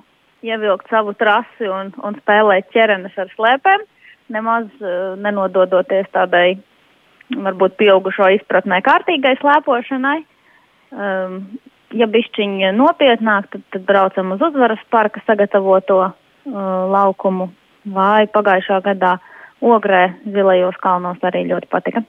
ievilkt 0.47 0.89
savu 0.89 1.13
trasi 1.17 1.69
un, 1.69 1.91
un 2.01 2.17
spēlēt 2.21 2.69
ķerenes 2.73 3.17
ar 3.21 3.29
slēpēm, 3.35 3.85
nemaz 4.33 4.67
uh, 4.81 5.13
nenododoties 5.21 6.09
tādai 6.15 6.59
varbūt 7.31 7.77
pieaugušo 7.79 8.29
izpratnē 8.37 8.81
kārtīgai 8.85 9.35
slēpošanai. 9.39 10.19
Um, 10.91 11.37
ja 11.95 12.07
bišķiņi 12.11 12.71
nopietnāk, 12.75 13.51
tad, 13.51 13.63
tad 13.75 13.85
braucam 13.87 14.33
uz 14.35 14.43
uzvaras 14.43 14.81
parka 14.91 15.21
sagatavoto 15.27 15.99
uh, 16.07 16.13
laukumu 16.91 17.51
vai 17.85 18.27
pagājušā 18.31 18.81
gadā 18.85 19.17
ogrē 19.61 20.07
zilajos 20.25 20.77
kalnos 20.81 21.21
arī 21.25 21.45
ļoti 21.49 21.69
patika. 21.71 22.03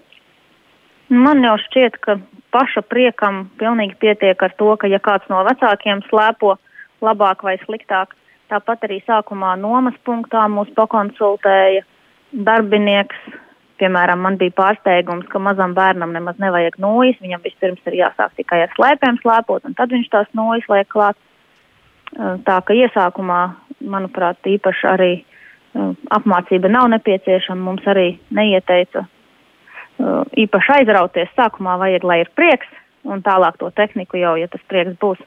Man 1.12 1.44
jau 1.44 1.58
šķiet, 1.60 1.98
ka 2.00 2.16
paša 2.54 2.82
priekam 2.88 3.44
pilnīgi 3.60 3.98
pietiek 4.00 4.42
ar 4.42 4.54
to, 4.56 4.70
ka 4.80 4.88
ja 4.88 5.00
kāds 5.02 5.28
no 5.28 5.42
vecākiem 5.44 6.00
slēpo 6.08 6.56
labāk 7.04 7.44
vai 7.46 7.56
sliktāk, 7.64 8.14
tāpat 8.52 8.86
arī 8.86 9.00
sākumā 9.06 9.54
nomas 9.60 9.96
punktā 10.06 10.44
mūs 10.52 10.70
pakonsultēja 10.76 11.84
darbinieks. 12.32 13.18
Piemēram, 13.82 14.20
man 14.22 14.36
bija 14.38 14.54
pārsteigums, 14.54 15.26
ka 15.32 15.40
mazam 15.42 15.72
bērnam 15.74 16.12
nemaz 16.14 16.36
nevajag 16.38 16.76
nojas. 16.78 17.18
Viņam 17.24 17.42
vispirms 17.42 17.88
ir 17.90 17.98
jāsāk 17.98 18.36
tikai 18.38 18.60
ar 18.62 18.74
slēpēm 18.76 19.18
slēpot, 19.22 19.64
un 19.66 19.74
tad 19.74 19.90
viņš 19.90 20.10
tās 20.12 20.28
nojas 20.38 20.68
liek 20.70 20.90
klāt. 20.92 21.18
Tā 22.46 22.58
ka 22.62 22.76
iesākumā, 22.76 23.40
manuprāt, 23.80 24.38
īpaši 24.46 24.86
arī 24.86 25.12
apmācība 26.12 26.70
nav 26.70 26.90
nepieciešama. 26.92 27.64
Mums 27.64 27.88
arī 27.90 28.12
neieteica 28.30 29.06
īpaši 30.44 30.74
aizrauties. 30.78 31.32
Sākumā 31.36 31.78
vajag, 31.80 32.06
lai 32.06 32.20
ir 32.22 32.30
prieks, 32.36 32.68
un 33.08 33.24
tālāk 33.24 33.58
to 33.58 33.70
tehniku 33.74 34.20
jau, 34.20 34.36
ja 34.38 34.50
tas 34.52 34.62
prieks 34.68 34.94
būs, 35.02 35.20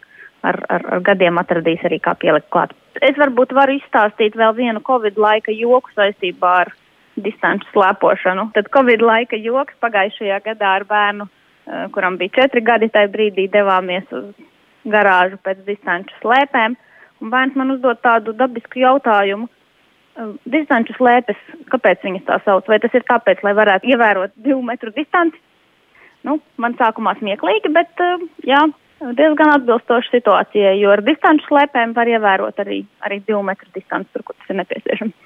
ar, 0.46 0.60
ar, 0.70 0.86
ar 0.96 1.04
gadiem 1.06 1.40
atradīs 1.42 1.84
arī 1.88 2.00
kā 2.04 2.16
pielikt 2.20 2.50
klāt. 2.54 2.74
Es 3.04 3.18
varbūt 3.20 3.54
varu 3.56 3.76
izstāstīt 3.80 4.38
vēl 4.40 4.56
vienu 4.58 4.84
Covid 4.86 5.18
laika 5.20 5.54
joku 5.56 5.92
saistībā 5.96 6.54
ar 6.64 6.74
distanču 7.16 7.68
slēpošanu. 7.74 8.50
Tad 8.56 8.70
Covid 8.76 9.04
laika 9.04 9.40
joks 9.40 9.76
pagājušajā 9.84 10.42
gadā 10.46 10.76
ar 10.80 10.86
bērnu, 10.90 11.28
kuram 11.96 12.20
bija 12.22 12.42
četri 12.42 12.64
gadi, 12.66 12.92
tajā 12.94 13.12
brīdī 13.12 13.48
devāmies 13.52 14.08
uz 14.16 14.30
garāžu 14.86 15.40
pēc 15.44 15.64
distanču 15.68 16.16
slēpēm. 16.22 16.78
Un 17.24 17.32
bērns 17.32 17.56
man 17.58 17.72
uzdod 17.76 18.02
tādu 18.04 18.36
dabisku 18.36 18.82
jautājumu. 18.84 19.50
Distanču 20.48 20.96
slēpes, 20.96 21.40
kāpēc 21.72 22.04
viņas 22.06 22.28
tā 22.28 22.40
sauc? 22.46 22.68
Vai 22.72 22.80
tas 22.84 22.94
ir 22.96 23.04
tāpēc, 23.08 23.42
lai 23.44 23.52
varētu 23.58 23.90
ievērot 23.92 24.36
divu 24.40 24.62
metru 24.64 24.94
distanci? 24.96 25.40
Nu, 26.26 26.40
man 26.62 26.76
sākumā 26.80 27.18
smieklīgi, 27.20 27.72
bet 27.76 28.04
jā, 28.48 28.62
diezgan 29.02 29.54
atbilstoša 29.58 30.16
situācijai, 30.16 30.78
jo 30.80 30.94
ar 30.96 31.04
distanču 31.06 31.50
slēpēm 31.50 31.94
var 31.98 32.10
ievērot 32.10 32.64
arī, 32.64 32.84
arī 33.06 33.22
divu 33.28 33.44
metru 33.46 33.70
distanci, 33.76 34.10
tur, 34.14 34.24
kur 34.24 34.38
tas 34.40 34.54
ir 34.54 34.62
nepieciešams. 34.64 35.22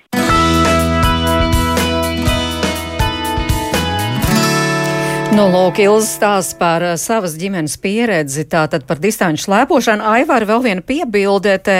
Nu, 5.29 5.43
lūk, 5.53 5.77
Ilza 5.79 6.07
stāsta 6.09 6.57
par 6.57 6.83
uh, 6.83 6.95
savas 6.97 7.35
ģimenes 7.39 7.77
pieredzi, 7.79 8.47
tātad 8.49 8.83
par 8.89 8.97
distanču 8.99 9.45
slēpošanu. 9.45 10.03
Aivar 10.17 10.43
vēl 10.49 10.63
viena 10.65 10.83
piebilde, 10.83 11.53
te 11.63 11.77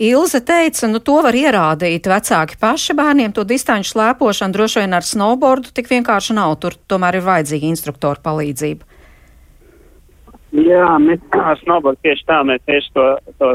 Ilza 0.00 0.38
teica, 0.46 0.86
nu 0.88 1.02
to 1.02 1.18
var 1.26 1.36
ierādīt 1.36 2.06
vecāki 2.08 2.56
paši 2.62 2.96
bērniem, 2.96 3.34
to 3.34 3.42
distanču 3.44 3.96
slēpošanu 3.96 4.54
droši 4.54 4.84
vien 4.84 4.94
ar 4.96 5.04
snowboardu 5.04 5.74
tik 5.74 5.90
vienkārši 5.90 6.38
nav, 6.38 6.54
tur 6.62 6.78
tomēr 6.88 7.18
ir 7.18 7.26
vajadzīga 7.26 7.72
instruktora 7.74 8.22
palīdzība. 8.22 9.01
Jā, 10.52 10.86
mēs 11.00 11.20
ar 11.32 11.56
snowboardu 11.62 12.02
tieši 12.04 12.26
tā, 12.28 12.42
mēs 12.44 12.60
tieši 12.68 12.90
to, 12.92 13.06
to 13.40 13.50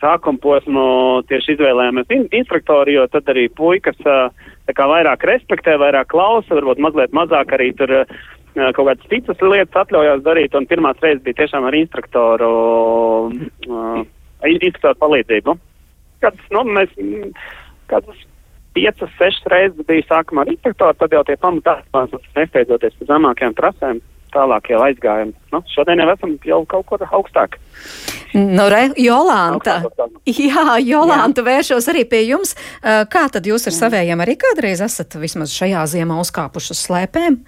sākuma 0.00 0.40
posmu 0.40 0.84
tieši 1.28 1.54
izvēlējāmies 1.54 2.14
in 2.16 2.26
instruktori, 2.40 2.94
jo 2.96 3.04
tad 3.12 3.28
arī 3.28 3.46
puikas 3.52 3.98
tā 4.00 4.74
kā 4.76 4.86
vairāk 4.88 5.26
respektē, 5.28 5.76
vairāk 5.80 6.08
klausa, 6.14 6.56
varbūt 6.56 6.80
mazliet 6.80 7.12
mazāk 7.16 7.52
arī 7.56 7.70
tur 7.76 7.92
kaut 8.56 8.86
kādas 8.86 9.10
citas 9.12 9.42
lietas 9.44 9.82
atļaujās 9.84 10.24
darīt, 10.24 10.56
un 10.56 10.66
pirmās 10.70 10.98
reizes 11.04 11.22
bija 11.26 11.42
tiešām 11.42 11.68
ar 11.68 11.76
instruktoru, 11.76 12.50
uh, 13.68 14.00
instruktoru 14.48 14.98
palīdzību. 15.04 15.56
Kāds, 16.24 16.48
nu, 16.56 16.64
mēs, 16.72 16.96
kādas 17.92 18.24
piecas, 18.74 19.12
sešas 19.20 19.52
reizes 19.52 19.86
bija 19.86 20.08
sākumā 20.08 20.46
ar 20.46 20.54
instruktoru, 20.54 20.96
tad 20.98 21.14
jau 21.14 21.22
tie 21.28 21.36
pamatā 21.40 21.76
nesteidzoties 22.34 22.96
uz 22.96 23.12
zemākajām 23.12 23.54
prasēm 23.60 24.00
tālāk 24.34 24.70
jau 24.72 24.80
aizgājam. 24.84 25.32
Nu, 25.54 25.62
šodien 25.74 26.02
jau 26.02 26.08
esam 26.12 26.36
jau 26.46 26.60
kaut 26.70 26.86
kur 26.88 27.04
augstāk. 27.06 27.58
Nu, 28.34 28.68
re, 28.70 28.84
Jolanta, 29.00 29.80
jā, 30.26 30.66
Jolanta, 30.86 31.42
jā. 31.42 31.46
vēršos 31.48 31.88
arī 31.90 32.04
pie 32.10 32.22
jums. 32.28 32.54
Kā 32.82 33.24
tad 33.32 33.48
jūs 33.50 33.66
ar 33.66 33.74
savējiem 33.74 34.22
arī 34.22 34.36
kādreiz 34.38 34.82
esat 34.86 35.18
vismaz 35.18 35.54
šajā 35.56 35.82
ziemā 35.96 36.20
uzkāpuši 36.22 36.74
uz 36.76 36.84
slēpēm? 36.86 37.40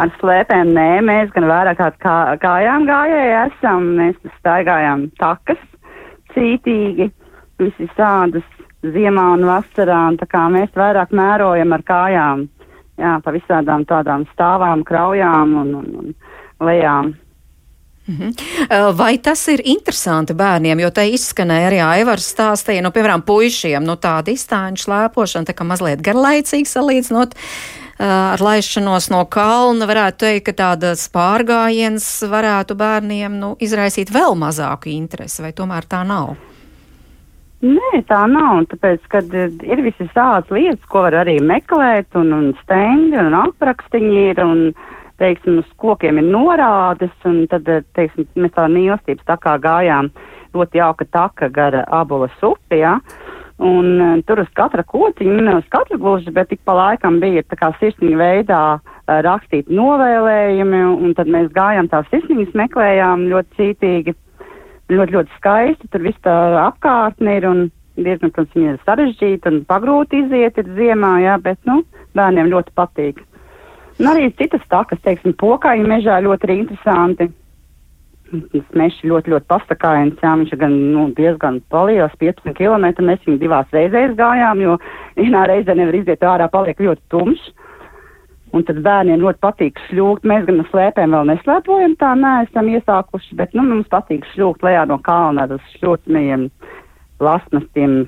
Ar 0.00 0.12
slēpēm 0.20 0.70
nē, 0.76 0.90
mēs 1.04 1.32
gan 1.34 1.48
vairāk 1.48 1.80
kā 2.00 2.14
kājām 2.40 2.86
gājēji 2.88 3.34
esam, 3.46 3.90
mēs 3.98 4.20
staigājām 4.38 5.08
takas 5.20 5.60
cītīgi, 6.34 7.10
visi 7.60 7.88
sādas 7.96 8.46
ziemā 8.80 9.26
un 9.36 9.44
vasarā, 9.48 10.06
un 10.12 10.16
tā 10.20 10.28
kā 10.30 10.46
mēs 10.52 10.72
vairāk 10.76 11.12
mērojam 11.16 11.76
ar 11.76 11.84
kājām 11.84 12.46
jā, 13.00 13.16
pa 13.24 13.34
visādām 13.34 13.86
tādām 13.88 14.28
stāvām, 14.34 14.84
kraujām 14.86 15.56
un, 15.62 15.74
un, 15.80 15.90
un 16.02 16.14
lejām. 16.68 17.14
Mhm. 18.10 18.30
Vai 18.96 19.18
tas 19.22 19.42
ir 19.52 19.60
interesanti 19.64 20.34
bērniem, 20.34 20.80
jo 20.82 20.90
te 20.90 21.04
izskanēja 21.12 21.68
arī 21.68 21.82
Aivars 21.84 22.26
stāstīja, 22.32 22.82
nu, 22.82 22.90
piemēram, 22.94 23.22
puišiem, 23.26 23.84
nu, 23.86 23.94
tā 24.00 24.16
distanču 24.26 24.88
slēpošana, 24.88 25.46
tā 25.46 25.54
kā 25.54 25.66
mazliet 25.68 26.02
garlaicīgi 26.02 26.66
salīdzinot 26.66 27.36
ar 28.00 28.40
laišanos 28.40 29.10
no 29.12 29.24
kalna, 29.28 29.86
varētu 29.86 30.24
teikt, 30.24 30.46
ka 30.48 30.56
tādas 30.62 31.04
pārgājiens 31.12 32.06
varētu 32.32 32.74
bērniem, 32.80 33.36
nu, 33.42 33.52
izraisīt 33.60 34.10
vēl 34.14 34.38
mazāku 34.40 34.90
interesi, 34.94 35.44
vai 35.44 35.52
tomēr 35.52 35.86
tā 35.90 36.00
nav? 36.08 36.38
Nē, 37.60 38.00
tā 38.08 38.22
nav. 38.30 38.62
Tāpēc, 38.70 39.02
kad 39.12 39.34
ir 39.36 39.82
visas 39.84 40.08
tādas 40.16 40.48
lietas, 40.54 40.84
ko 40.88 41.04
var 41.04 41.18
arī 41.22 41.36
meklēt, 41.44 42.08
un, 42.16 42.32
un 42.32 42.46
stendi, 42.62 43.18
un 43.20 43.36
aprakstiņi 43.36 44.22
ir, 44.30 44.40
un, 44.44 44.62
teiksim, 45.20 45.60
uz 45.60 45.68
kokiem 45.80 46.22
ir 46.22 46.30
norādes, 46.32 47.12
un 47.28 47.42
tad, 47.52 47.68
teiksim, 47.98 48.28
mēs 48.40 48.54
tā 48.56 48.64
mīlestības 48.72 49.28
tā 49.28 49.36
kā 49.42 49.58
gājām 49.60 50.08
ļoti 50.56 50.80
jauka 50.80 51.06
taka 51.12 51.50
gara 51.52 51.84
abolas 52.00 52.40
upi, 52.42 52.80
jā. 52.80 52.96
Ja? 52.96 53.36
Un 53.60 54.00
uh, 54.00 54.14
tur 54.24 54.40
uz 54.40 54.48
katra 54.56 54.80
kociņa, 54.88 55.42
ne 55.44 55.58
uz 55.58 55.66
katru 55.68 55.98
gluži, 56.00 56.32
bet 56.32 56.48
tik 56.48 56.62
pa 56.64 56.72
laikam 56.78 57.18
bija 57.20 57.44
tā 57.44 57.58
kā 57.60 57.68
sirsniņa 57.76 58.16
veidā 58.16 58.62
rakstīti 59.26 59.74
novēlējumi, 59.76 60.80
un 61.04 61.12
tad 61.18 61.28
mēs 61.28 61.50
gājām 61.52 61.90
tās 61.92 62.08
sirsniņas 62.08 62.56
meklējām 62.56 63.26
ļoti 63.28 63.58
cītīgi 63.58 64.14
ļoti, 64.96 65.16
ļoti 65.16 65.36
skaisti. 65.38 65.90
Tur 65.92 66.04
viss 66.04 66.24
tā 66.24 66.36
apkārtne 66.66 67.36
ir 67.38 67.48
un 67.48 67.66
diezgan, 68.00 68.32
protams, 68.32 68.54
viņa 68.56 68.74
ir 68.74 68.78
sarežģīta 68.86 69.52
un 69.52 69.64
pagrūti 69.68 70.24
iziet 70.24 70.60
ir 70.60 70.70
ziemā, 70.78 71.16
jā, 71.24 71.36
bet, 71.42 71.60
nu, 71.68 71.82
bērniem 72.16 72.50
ļoti 72.52 72.74
patīk. 72.78 73.20
Un 74.00 74.08
arī 74.08 74.30
citas 74.38 74.64
takas, 74.72 75.02
teiksim, 75.04 75.34
pokaļu 75.36 75.84
mežā 75.88 76.22
ļoti 76.24 76.48
arī 76.48 76.58
interesanti. 76.62 77.28
Tas 78.30 78.74
mežs 78.78 79.00
ļoti, 79.02 79.32
ļoti 79.32 79.48
pasakājums, 79.50 80.20
jā, 80.22 80.32
viņš 80.38 80.52
ir 80.54 80.60
gan, 80.60 80.74
nu, 80.94 81.08
diezgan 81.16 81.58
paliels, 81.72 82.14
15 82.20 82.54
km, 82.54 82.86
mēs 83.02 83.24
viņu 83.26 83.40
divās 83.42 83.72
reizēs 83.74 84.14
gājām, 84.18 84.62
jo 84.62 84.76
vienā 85.18 85.48
reizē 85.50 85.74
nevar 85.74 85.98
iziet 85.98 86.22
ārā, 86.22 86.46
paliek 86.52 86.78
ļoti 86.78 87.02
tumšs. 87.10 87.50
Un 88.50 88.64
tad 88.66 88.80
bērniem 88.82 89.22
ļoti 89.22 89.38
patīk 89.44 89.80
šļūkt. 89.86 90.24
Mēs 90.26 90.46
gan 90.48 90.62
slēpēm 90.72 91.14
vēl 91.14 91.28
neslēpojam, 91.30 91.92
tā 92.00 92.14
neesam 92.18 92.70
iesākuši, 92.72 93.36
bet 93.38 93.54
nu, 93.54 93.62
mums 93.68 93.90
patīk 93.92 94.26
šļūkt 94.32 94.64
lejā 94.66 94.86
no 94.90 94.98
kalna 95.06 95.46
ar 95.46 95.62
šļūtniem, 95.76 96.48
lasmastiem, 97.22 98.00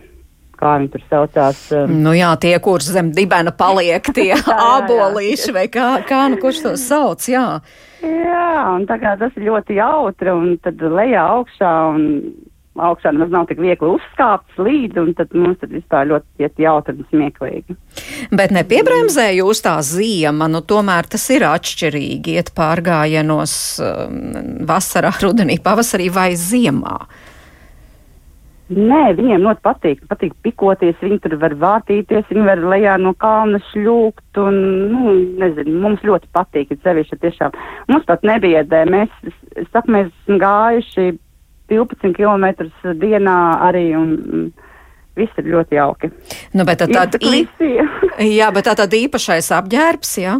kā 0.58 0.74
viņi 0.80 0.90
tur 0.94 1.06
saucās. 1.12 1.62
Um... 1.78 1.94
Nu 2.02 2.14
jā, 2.16 2.32
tie, 2.42 2.56
kurš 2.62 2.90
zem 2.96 3.12
dibena 3.14 3.54
paliek, 3.54 4.10
tie 4.14 4.32
abolīši 4.76 5.54
vai 5.54 5.68
kā, 5.70 5.88
kā 6.08 6.24
nu 6.32 6.42
kurš 6.42 6.64
to 6.66 6.74
sauc, 6.80 7.22
jā. 7.30 7.46
Jā, 8.02 8.48
un 8.74 8.88
tā 8.90 8.98
kā 8.98 9.14
tas 9.20 9.34
ir 9.38 9.46
ļoti 9.46 9.78
jautri, 9.78 10.34
un 10.34 10.56
tad 10.64 10.82
lejā 10.82 11.22
augšā, 11.36 11.74
un 11.94 12.08
augšā 12.80 13.12
nemaz 13.12 13.32
nav 13.32 13.48
tik 13.50 13.60
viegli 13.60 13.90
uzkāpt 13.96 14.60
līdzi, 14.60 15.00
un 15.02 15.12
tad 15.16 15.34
mums 15.36 15.58
tad 15.60 15.72
vispār 15.74 16.08
ļoti 16.12 16.46
iet 16.46 16.62
jautri 16.62 16.96
un 16.96 17.08
smieklīgi. 17.10 17.76
Bet 18.32 18.54
nepiebremzē 18.54 19.28
jūs 19.36 19.60
tā 19.64 19.76
ziema, 19.84 20.48
nu 20.48 20.62
tomēr 20.64 21.08
tas 21.12 21.26
ir 21.34 21.44
atšķirīgi 21.48 22.38
iet 22.38 22.54
pārgājienos 22.56 23.54
um, 23.84 24.16
vasarā, 24.68 25.12
rudenī, 25.24 25.60
pavasarī 25.62 26.08
vai 26.12 26.32
ziemā. 26.38 26.96
Nē, 28.72 29.12
viņiem 29.18 29.42
ļoti 29.44 29.60
patīk. 29.66 29.98
Patīk 30.08 30.32
pikoties, 30.46 30.96
viņi 31.02 31.18
tur 31.24 31.34
var 31.42 31.52
vārtīties, 31.60 32.28
viņi 32.30 32.44
var 32.46 32.62
lejā 32.72 32.94
no 33.02 33.12
kalna 33.20 33.60
šļūkt. 33.68 34.38
Un, 34.40 34.60
nu, 34.92 35.16
nezinu, 35.42 35.74
mums 35.82 36.04
ļoti 36.06 36.30
patīk, 36.32 36.72
sevišķi 36.80 37.18
tiešām. 37.24 37.58
Mums 37.92 38.06
pat 38.08 38.24
nebiedē. 38.24 38.84
Mēs, 38.88 39.12
es 39.60 39.68
saku, 39.74 39.92
mēs 39.92 40.08
esam 40.08 40.40
gājuši 40.40 41.10
12 41.72 42.12
km 42.18 42.68
dienā 43.00 43.38
arī. 43.70 43.88
Un, 43.98 44.52
Viss 45.12 45.36
ir 45.36 45.44
ļoti 45.52 45.76
jauki. 45.76 46.08
Nu, 46.56 46.64
bet 46.64 46.78
tā 46.80 46.86
tad, 46.88 47.18
ī... 47.20 47.42
jā, 48.38 48.46
bet 48.48 48.64
tā 48.64 48.72
tad 48.78 48.94
īpašais 48.96 49.50
apģērbs, 49.52 50.12
jā? 50.22 50.38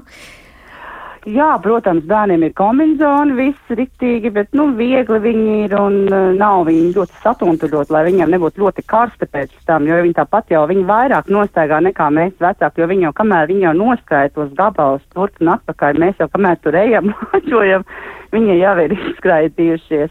Jā, 1.23 1.53
protams, 1.63 2.03
bērniem 2.11 2.43
ir 2.49 2.55
kombinācija, 2.59 3.35
viss 3.39 3.75
riktīgi, 3.79 4.33
bet, 4.35 4.49
nu, 4.59 4.73
viegli 4.75 5.21
viņi 5.23 5.53
ir 5.69 5.75
un 5.79 5.99
uh, 6.09 6.33
nav 6.35 6.65
viņi 6.67 6.89
ļoti 6.97 7.21
satuntuļot, 7.23 7.93
lai 7.95 8.01
viņiem 8.09 8.33
nebūtu 8.35 8.65
ļoti 8.65 8.83
karsti 8.91 9.29
pēc 9.31 9.53
tam, 9.69 9.87
jo 9.87 10.01
viņi 10.03 10.17
tāpat 10.17 10.51
jau, 10.51 10.65
viņi 10.67 10.83
vairāk 10.89 11.31
nostaigā 11.31 11.79
nekā 11.87 12.09
mēs 12.11 12.35
vecāki, 12.43 12.83
jo 12.83 12.91
viņi 12.91 13.07
jau, 13.07 13.15
kamēr 13.21 13.47
viņi 13.53 13.69
jau 13.69 13.75
noskaita 13.85 14.35
tos 14.35 14.51
gabalus 14.59 15.07
turp 15.15 15.39
un 15.39 15.53
atpakaļ, 15.55 16.01
mēs 16.03 16.19
jau, 16.19 16.27
kamēr 16.33 16.59
tur 16.59 16.81
ejam, 16.81 17.13
mačojam, 17.31 17.87
viņi 18.35 18.59
jau 18.59 18.77
ir 18.83 18.97
izskraitījušies. 18.99 20.11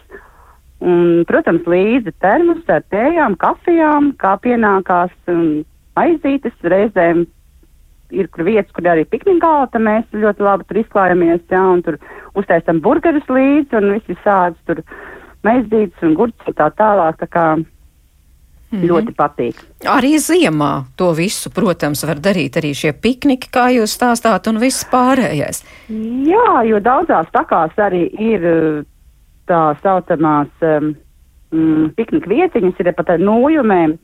Un, 0.82 1.22
protams, 1.30 1.68
līdzi 1.70 2.14
termus 2.24 2.66
ar 2.72 2.82
tējām, 2.90 3.36
kafijām, 3.38 4.16
kā 4.18 4.34
pienākās 4.42 5.14
um, 5.30 5.62
aizītes, 6.02 6.56
reizēm 6.64 7.28
ir 8.12 8.28
kur 8.34 8.46
vietas, 8.48 8.72
kur 8.76 8.90
arī 8.92 9.06
piknikāla, 9.08 9.70
tad 9.72 9.84
mēs 9.86 10.08
ļoti 10.16 10.46
labi 10.46 10.66
tur 10.68 10.82
izklājamies, 10.82 11.44
jā, 11.52 11.62
un 11.76 11.84
tur 11.86 12.00
uztaisam 12.40 12.82
burgerus 12.84 13.30
līdzi, 13.30 13.78
un 13.78 13.94
visi 13.96 14.18
sāds 14.26 14.60
tur 14.68 14.82
maizītes 15.48 16.02
un 16.06 16.18
gurķis 16.18 16.52
un 16.52 16.58
tā 16.58 16.68
tālāk, 16.78 17.22
tā 17.22 17.28
kā 17.30 17.46
mm 17.58 17.66
-hmm. 18.72 18.88
ļoti 18.90 19.16
patīk. 19.16 19.56
Arī 19.86 20.14
ziemā 20.18 20.84
to 20.96 21.12
visu, 21.14 21.50
protams, 21.50 22.04
var 22.04 22.18
darīt 22.18 22.58
arī 22.58 22.74
šie 22.74 22.94
pikniki, 22.94 23.50
kā 23.52 23.70
jūs 23.78 23.98
stāstāt, 23.98 24.50
un 24.50 24.60
viss 24.60 24.86
pārējais. 24.92 25.64
Jā, 26.34 26.64
jo 26.66 26.80
daudzās 26.80 27.28
takās 27.32 27.72
arī 27.78 28.10
ir 28.20 28.42
tā 29.52 29.62
saucamās 29.84 30.64
um, 30.64 30.94
mm, 31.52 31.92
piknika 31.98 32.32
vietiņas, 32.32 32.80
ir 32.80 32.94
pat 32.98 33.12
ar 33.16 33.22
nojumēm, 33.22 33.98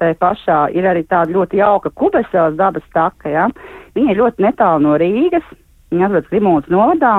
tai 0.00 0.14
pašā 0.18 0.64
ir 0.74 0.88
arī 0.90 1.04
tāda 1.06 1.34
ļoti 1.34 1.60
jauka 1.60 1.92
kubesēlas 1.94 2.56
dabas 2.58 2.86
taka, 2.96 3.30
ja. 3.30 3.48
Viņa 3.94 4.10
ir 4.10 4.20
ļoti 4.22 4.42
netālu 4.48 4.82
no 4.88 4.96
Rīgas, 4.98 5.46
viņa 5.92 6.08
atrodas 6.08 6.30
Krimūnas 6.32 6.72
novadā, 6.72 7.14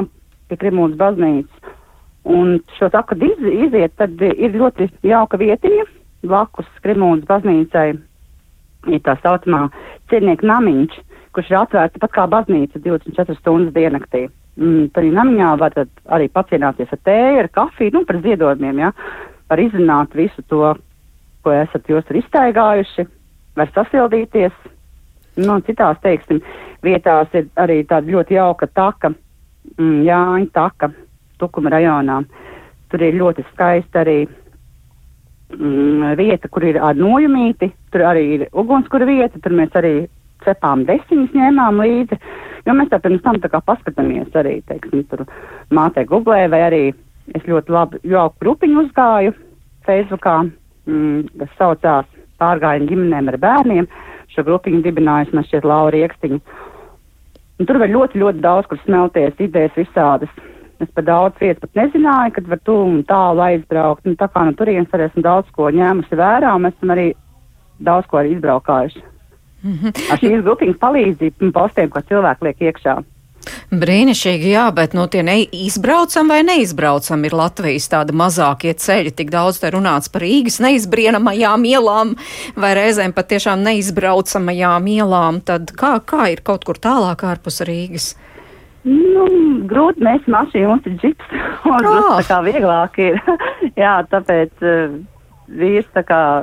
pie 0.50 0.60
Krimūnas 0.60 1.00
baznīcas. 1.00 1.72
Un 2.26 2.58
šo 2.80 2.90
taku 2.90 3.16
iz, 3.22 3.42
iziet, 3.68 3.94
tad 4.02 4.20
ir 4.26 4.58
ļoti 4.58 4.90
jauka 5.06 5.38
vietiņa, 5.40 5.86
blakus 6.26 6.70
Krimūnas 6.84 7.28
baznīcai 7.30 7.92
ir 8.92 9.04
tā 9.06 9.16
saucamā 9.22 9.68
ciennieka 10.12 10.48
namiņš, 10.50 10.98
kurš 11.36 11.52
ir 11.52 11.60
atvērts 11.62 12.02
pat 12.02 12.14
kā 12.16 12.26
baznīca 12.32 12.82
24 12.82 13.38
stundas 13.40 13.74
diennaktī. 13.76 14.26
Mm, 14.56 14.88
Tur 14.96 15.04
namiņā 15.12 15.50
var 15.60 15.74
arī 16.16 16.30
pacienāties 16.32 16.94
ar 16.96 17.00
tēju, 17.04 17.40
ar 17.42 17.50
kafiju, 17.52 17.92
nu, 17.98 18.06
par 18.08 18.22
ziedojumiem, 18.24 18.80
ja, 18.86 18.92
var 19.52 19.60
izzināt 19.60 20.16
visu 20.16 20.46
to, 20.48 20.72
ko 21.44 21.52
esat 21.52 21.90
jūs 21.92 22.06
tur 22.08 22.22
iztaigājuši, 22.22 23.06
var 23.60 23.74
sasildīties. 23.76 24.56
Nu, 25.44 25.58
citās, 25.68 26.00
teiksim, 26.00 26.40
vietās 26.86 27.34
ir 27.36 27.50
arī 27.60 27.82
tāda 27.84 28.08
ļoti 28.08 28.38
jauka 28.38 28.72
taka, 28.72 29.12
mm, 29.76 30.00
Jāņa 30.08 30.52
taka, 30.56 30.92
Tukuma 31.36 31.74
rajonā. 31.74 32.22
Tur 32.88 33.02
ir 33.04 33.18
ļoti 33.20 33.44
skaista 33.50 34.06
arī 34.06 34.22
mm, 35.52 36.16
vieta, 36.16 36.48
kur 36.48 36.64
ir 36.64 36.80
ar 36.80 36.96
nojumīti, 36.96 37.74
tur 37.92 38.06
arī 38.08 38.24
ir 38.38 38.46
ugunskura 38.56 39.04
vieta, 39.10 39.36
tur 39.44 39.52
mēs 39.52 39.76
arī 39.76 39.96
cepām 40.46 40.86
desiņas 40.88 41.36
ņēmām 41.36 41.82
līdzi, 41.84 42.20
jo 42.66 42.76
mēs 42.78 42.92
tā 42.92 43.00
pirms 43.04 43.24
tam 43.26 43.40
tā 43.42 43.52
kā 43.52 43.62
paskatāmies 43.66 44.36
arī, 44.38 44.60
teiksim, 44.70 45.06
tur 45.12 45.26
mātē 45.74 46.06
googlē 46.10 46.46
vai 46.52 46.62
arī 46.68 46.84
es 47.34 47.46
ļoti 47.50 47.74
labi 47.74 48.02
jauku 48.04 48.42
grupiņu 48.44 48.84
uzgāju 48.84 49.34
Facebookā, 49.86 50.42
mm, 50.90 51.40
kas 51.40 51.58
saucās 51.60 52.12
Pārgājienu 52.42 52.90
ģimenēm 52.90 53.30
ar 53.32 53.38
bērniem. 53.40 53.86
Šo 54.34 54.44
grupiņu 54.44 54.82
dibinājusi 54.84 55.38
man 55.38 55.46
šķiet 55.48 55.68
Laura 55.70 56.02
Iekstiņa. 56.04 56.40
Un 57.56 57.70
tur 57.70 57.80
var 57.80 57.88
ļoti, 57.88 58.20
ļoti 58.20 58.44
daudz, 58.44 58.68
kur 58.68 58.82
smelties, 58.82 59.38
idejas 59.40 59.78
visādas. 59.80 60.34
Es 60.84 60.90
par 60.92 61.06
daudz 61.08 61.40
vietas 61.40 61.62
pat 61.64 61.80
nezināju, 61.80 62.34
kad 62.36 62.50
var 62.52 62.60
tu 62.68 62.76
un 62.76 62.98
tālu 63.08 63.46
aizbraukt. 63.46 64.04
Un 64.04 64.18
tā 64.20 64.28
kā 64.28 64.44
no 64.44 64.52
turienes 64.60 64.92
arī 64.92 65.08
esmu 65.08 65.24
daudz 65.24 65.54
ko 65.56 65.70
ņēmusi 65.72 66.20
vērā, 66.20 66.52
un 66.52 66.66
mēs 66.66 66.76
esam 66.76 66.92
arī 66.92 67.14
daudz 67.80 68.10
ko 68.12 68.20
arī 68.20 68.36
izbraukājuši. 68.36 69.06
Mm 69.66 69.78
-hmm. 69.82 70.12
Ar 70.14 70.20
šīs 70.22 70.46
grupiņas 70.46 70.80
palīdzību 70.80 71.52
postiem, 71.52 71.90
ko 71.90 72.02
cilvēki 72.06 72.46
liek 72.46 72.66
iekšā. 72.70 72.96
Brīnišķīgi, 73.72 74.52
jā, 74.56 74.66
bet 74.76 74.94
no 74.94 75.06
nu, 75.06 75.12
tie 75.12 75.22
neizbraucam 75.26 76.30
vai 76.32 76.42
neizbraucam 76.46 77.26
ir 77.28 77.36
Latvijas 77.38 77.88
tāda 77.92 78.14
mazākie 78.14 78.74
ceļi. 78.74 79.14
Tik 79.20 79.32
daudz 79.34 79.60
te 79.62 79.72
runāts 79.74 80.12
par 80.12 80.22
Rīgas 80.26 80.60
neizbrienamajām 80.64 81.66
ielām 81.70 82.14
vai 82.56 82.74
reizēm 82.78 83.14
pat 83.14 83.30
tiešām 83.34 83.66
neizbraucamajām 83.66 84.88
ielām. 84.98 85.42
Tad 85.46 85.74
kā, 85.78 85.98
kā 86.06 86.30
ir 86.34 86.46
kaut 86.46 86.66
kur 86.66 86.80
tālāk 86.82 87.26
ārpus 87.26 87.62
Rīgas? 87.70 88.14
Nu, 88.86 89.26
grūti, 89.66 90.04
mēs 90.06 90.26
mašīnu, 90.30 90.70
mums 90.70 90.86
ir 90.86 90.98
džips, 91.02 91.36
un 91.74 91.90
oh. 91.90 92.16
tā 92.20 92.24
kā 92.30 92.42
vieglāk 92.46 93.02
ir. 93.02 93.22
jā, 93.84 93.98
tāpēc. 94.14 94.54
Uh, 94.62 95.15
vīrs 95.48 95.88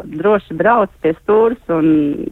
droši 0.05 0.55
brauc 0.55 0.91
pie 1.03 1.13
stūres 1.17 1.73
un 1.73 1.87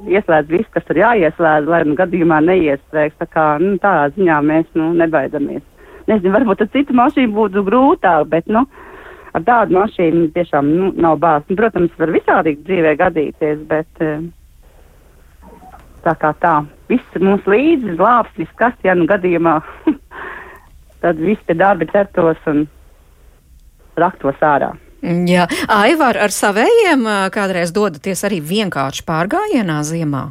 ieslēdz 0.08 0.48
visu, 0.48 0.68
kas 0.74 0.84
tur 0.86 0.96
jāieslēdz, 0.96 1.66
lai 1.66 1.82
nu 1.84 1.96
gadījumā 1.98 2.40
neiestrēgs. 2.46 3.18
Tā 3.18 3.26
kā 3.26 3.46
nu, 3.58 3.76
tādā 3.82 4.10
ziņā 4.14 4.40
mēs 4.42 4.66
nu, 4.74 4.92
nebaidamies. 4.94 5.62
Nezinu, 6.08 6.32
varbūt 6.34 6.64
ar 6.64 6.70
citu 6.72 6.94
mašīnu 6.96 7.34
būtu 7.34 7.64
grūtāk, 7.66 8.26
bet 8.30 8.48
nu, 8.48 8.64
ar 9.34 9.46
tādu 9.46 9.78
mašīnu 9.78 10.30
tiešām 10.34 10.70
nu, 10.74 10.92
nav 10.96 11.18
bāzes. 11.22 11.48
Nu, 11.50 11.58
protams, 11.60 11.96
var 11.98 12.12
visādi 12.14 12.56
dzīvē 12.58 12.96
gadīties, 12.98 13.64
bet 13.70 14.04
eh, 14.04 14.20
tā 16.06 16.16
kā 16.18 16.34
tā, 16.42 16.56
viss 16.90 17.22
mums 17.22 17.46
līdzi 17.46 17.96
glābs, 17.98 18.34
viss 18.38 18.58
kas, 18.58 18.76
ja 18.86 18.96
nu 18.98 19.06
gadījumā, 19.10 19.58
tad 21.02 21.20
viss 21.22 21.42
pie 21.46 21.58
darba 21.58 21.86
ķertos 21.90 22.46
un 22.50 22.64
raktos 24.00 24.40
ārā. 24.40 24.72
Jā, 25.00 25.46
Aivar, 25.72 26.18
ar 26.20 26.32
savējiem 26.34 27.06
kādreiz 27.32 27.72
dodaties 27.72 28.24
arī 28.28 28.40
vienkārši 28.44 29.04
pārgājienā 29.08 29.80
ziemā? 29.88 30.26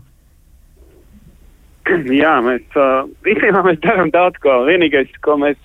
Jā, 2.14 2.36
mēs 2.46 2.66
īstenībā 3.26 3.64
mēs 3.70 3.80
darām 3.86 4.14
daudz 4.14 4.38
ko. 4.44 4.62
Vienīgais, 4.70 5.10
ko 5.26 5.40
mēs, 5.42 5.58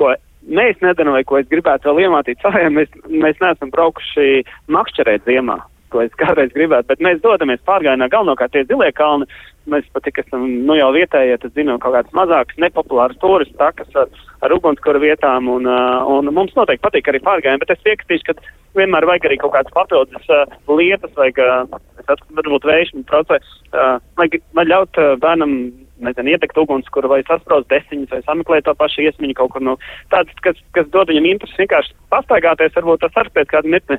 ko 0.00 0.14
mēs 0.48 0.80
nedarām 0.84 1.18
vai 1.18 1.24
ko 1.28 1.42
es 1.42 1.50
gribētu 1.50 1.90
vēl 1.90 2.06
iemācīt 2.06 2.40
saviem, 2.44 2.80
mēs, 2.80 2.94
mēs 3.08 3.42
neesam 3.44 3.74
braukuši 3.74 4.46
makšķerēt 4.72 5.28
ziemā 5.28 5.60
ko 5.92 6.02
es 6.04 6.14
kādreiz 6.20 6.52
gribētu, 6.54 6.88
bet 6.90 7.04
mēs 7.04 7.22
dodamies 7.24 7.62
pārgājienā 7.68 8.08
galvenokārt 8.12 8.54
tie 8.54 8.64
zilie 8.68 8.90
kalni. 8.96 9.28
Mēs 9.68 9.84
pat 9.92 10.06
tik 10.06 10.22
esam, 10.22 10.46
nu 10.64 10.78
jau 10.78 10.88
vietējie, 10.94 11.34
tad 11.42 11.56
zinām 11.58 11.80
kaut 11.82 11.92
kādas 11.92 12.14
mazākas, 12.16 12.56
nepopulāras 12.62 13.18
turistas 13.20 13.58
takas 13.60 13.98
ar, 14.00 14.08
ar 14.46 14.54
ugunskura 14.56 15.02
vietām, 15.02 15.50
un, 15.52 15.68
un 15.68 16.30
mums 16.32 16.54
noteikti 16.56 16.86
patīk 16.86 17.10
arī 17.10 17.20
pārgājieni, 17.26 17.60
bet 17.60 17.74
es 17.74 17.84
piekritīšu, 17.84 18.30
ka 18.30 18.78
vienmēr 18.80 19.04
vajag 19.10 19.28
arī 19.28 19.36
kaut 19.42 19.52
kādas 19.58 19.74
papildus 19.76 20.32
uh, 20.32 20.56
lietas, 20.72 21.12
vajag, 21.18 21.42
uh, 21.44 22.16
varbūt 22.40 22.64
vējšana 22.70 23.04
procesu, 23.10 23.60
uh, 23.74 23.98
vajag, 24.16 24.40
vajag 24.56 24.72
ļaut 24.72 25.02
uh, 25.02 25.12
bērnam 25.20 25.58
nezinu, 26.04 26.32
ietekt 26.32 26.58
ugunskura 26.58 27.10
vai 27.10 27.20
sasprāst 27.26 27.68
desiņas 27.72 28.12
vai 28.14 28.20
sameklēt 28.26 28.66
to 28.68 28.74
pašu 28.78 29.04
iesmiņu 29.06 29.36
kaut 29.38 29.54
kur 29.54 29.64
no 29.64 29.74
nu, 29.74 29.88
tādas, 30.12 30.34
kas, 30.44 30.58
kas 30.76 30.88
dod 30.94 31.10
viņam 31.10 31.28
interesi 31.32 31.62
vienkārši 31.62 31.94
pastaigāties, 32.12 32.74
varbūt 32.76 33.04
tas 33.04 33.18
ar 33.22 33.30
pēc 33.34 33.50
kādu 33.52 33.72
mitni 33.74 33.98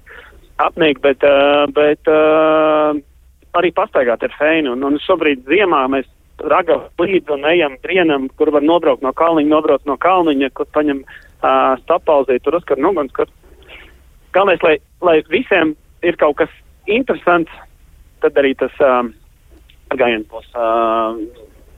apnīk, 0.60 1.02
bet, 1.04 1.24
uh, 1.26 1.66
bet 1.76 2.12
uh, 2.12 2.98
arī 3.60 3.72
pastaigāt 3.76 4.24
ir 4.26 4.36
feini. 4.38 4.70
Un, 4.72 4.84
un 4.86 5.00
šobrīd 5.04 5.46
ziemā 5.50 5.86
mēs 5.92 6.08
ragam 6.52 6.86
līdzi 7.02 7.36
un 7.36 7.48
ejam 7.50 7.76
trienam, 7.84 8.30
kur 8.40 8.52
var 8.56 8.64
nobraukt 8.64 9.04
no 9.04 9.12
kalniņa, 9.16 9.52
nobraukt 9.52 9.90
no 9.90 9.98
kalniņa, 10.00 10.52
kur 10.56 10.70
paņem 10.76 11.04
uh, 11.04 11.76
stapauzīt, 11.84 12.44
tur 12.46 12.60
uzkar 12.60 12.80
nuguns, 12.80 13.14
kur 13.16 13.28
galvenais, 14.36 14.64
lai, 14.64 14.78
lai 15.04 15.18
visiem 15.32 15.76
ir 16.06 16.20
kaut 16.20 16.40
kas 16.40 16.54
interesants, 16.88 17.52
tad 18.24 18.38
arī 18.40 18.54
tas 18.60 18.76
uh, 18.84 19.04
gājiens 20.00 20.28
būs 20.32 20.48
uh, 20.56 21.18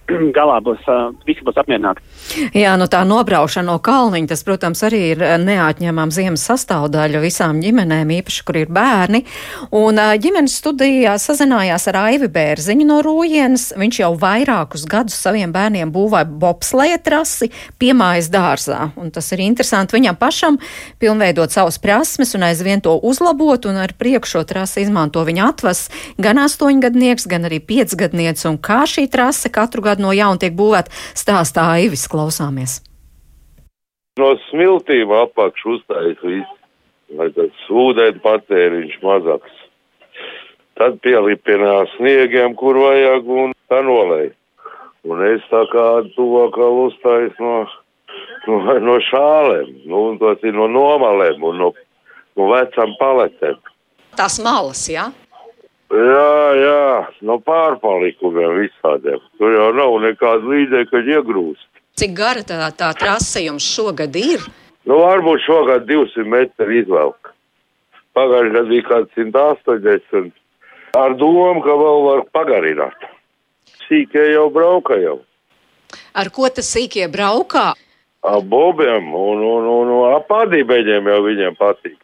galā 0.38 0.60
būs, 0.64 0.84
visi 1.28 1.44
būs 1.46 1.58
apmierināti. 1.62 2.04
Jā, 2.58 2.74
nu 2.80 2.88
tā 2.92 3.02
nobraušana 3.08 3.72
no 3.72 3.78
kalniņa, 3.84 4.30
tas, 4.32 4.44
protams, 4.48 4.82
arī 4.88 5.02
ir 5.14 5.24
neatņemama 5.44 6.16
ziemas 6.16 6.46
sastāvdaļa 6.48 7.22
visām 7.24 7.62
ģimenēm, 7.64 8.14
īpaši, 8.20 8.44
kur 8.48 8.60
ir 8.62 8.72
bērni. 8.74 9.24
Un 9.78 10.00
ģimenes 10.22 10.58
studijā 10.62 11.18
sazinājās 11.22 11.88
ar 11.92 12.00
Aivi 12.06 12.30
Bērziņu 12.32 12.88
no 12.88 13.02
Rūjienas. 13.06 13.72
Viņš 13.80 14.02
jau 14.04 14.12
vairākus 14.20 14.86
gadus 14.90 15.20
saviem 15.22 15.54
bērniem 15.54 15.92
būvēja 15.94 16.30
bobsleja 16.42 17.00
trasi 17.04 17.52
piemājas 17.82 18.32
dārzā. 18.34 18.92
Un 19.00 19.12
tas 19.14 19.32
ir 19.36 19.44
interesanti 19.46 19.98
viņam 19.98 20.20
pašam 20.20 20.60
pilnveidot 21.02 21.54
savas 21.54 21.80
prasmes 21.82 22.36
un 22.38 22.48
aizvien 22.48 22.84
to 22.84 22.96
uzlabot, 22.98 23.68
un 23.70 23.82
ar 23.84 23.96
priekšo 23.98 24.44
trasi 24.50 24.86
izmanto 24.86 25.24
viņa 25.28 25.50
atvas 25.52 25.86
gan 26.22 26.40
astoņgadnieks, 26.42 27.28
gan 27.32 27.48
arī 27.50 27.62
piecgadnieks, 27.64 28.48
un 28.50 28.58
kā 28.62 28.84
šī 28.90 29.08
trase 29.12 29.52
katru 29.54 29.84
gadu 29.86 29.91
no 30.00 30.14
jauna 30.16 30.40
tiek 30.40 30.56
būvēta 30.56 30.94
stāstā 31.18 31.68
Aivis 31.76 32.08
klausāmies. 32.08 32.80
No 34.20 34.36
smiltīm 34.48 35.12
apakš 35.12 35.66
uztais 35.76 36.24
viss, 36.24 36.56
lai 37.20 37.28
tas 37.36 37.68
ūdeni 37.68 38.24
patēriņš 38.24 38.98
mazāks. 39.04 39.60
Tad 40.80 41.02
pielipinās 41.04 41.92
sniegiem, 41.98 42.56
kur 42.56 42.80
vajag, 42.80 43.28
un 43.28 43.52
tā 43.68 43.84
nolēja. 43.84 44.32
Un 45.04 45.22
es 45.26 45.44
tā 45.50 45.66
kā 45.72 45.86
tuvākā 46.16 46.68
uztais 46.86 47.36
no 47.42 47.66
no, 48.48 48.60
no 48.82 48.98
šālēm, 49.10 49.72
nu, 49.86 50.06
un 50.12 50.20
tos 50.22 50.44
ir 50.46 50.56
no 50.58 50.68
nomalēm 50.72 51.44
un 51.48 51.60
no, 51.62 51.72
no 52.38 52.50
vecām 52.52 52.96
paletēm. 53.00 53.60
Tās 54.18 54.40
malas, 54.44 54.84
jā? 54.92 55.10
Jā, 55.92 56.36
jā, 56.56 56.84
no 57.28 57.36
pārpalikumiem 57.44 58.62
visādiem. 58.62 59.20
Tur 59.40 59.56
jau 59.58 59.72
nav 59.76 59.98
nekāda 60.06 60.48
līdzekļa 60.48 61.02
iegrūst. 61.18 61.68
Cik 62.00 62.14
gara 62.16 62.44
tā, 62.48 62.70
tā 62.80 62.94
trase 62.96 63.44
jums 63.44 63.68
šogad 63.68 64.16
ir? 64.16 64.46
Nu, 64.88 65.02
varbūt 65.04 65.44
šogad 65.44 65.84
200 65.90 66.24
metru 66.32 66.72
izvelk. 66.80 67.34
Pagājušajā 68.16 68.54
gadā 68.54 68.64
bija 68.70 68.88
kāds 68.88 69.20
180 69.20 70.32
ar 70.98 71.16
domu, 71.20 71.62
ka 71.64 71.76
vēl 71.84 72.02
var 72.08 72.24
pagarināt. 72.36 73.08
Sīkie 73.86 74.32
jau 74.32 74.48
brauka 74.54 74.96
jau. 75.00 75.20
Ar 76.16 76.32
ko 76.32 76.48
tas 76.52 76.72
sīkie 76.72 77.08
braukā? 77.12 77.72
Ap 78.22 78.44
bobiem 78.48 79.12
un, 79.18 79.44
un, 79.44 79.68
un, 79.76 79.92
un 79.98 80.16
ap 80.16 80.28
pādībeļiem 80.32 81.08
jau 81.12 81.22
viņiem 81.26 81.58
patīk. 81.60 81.98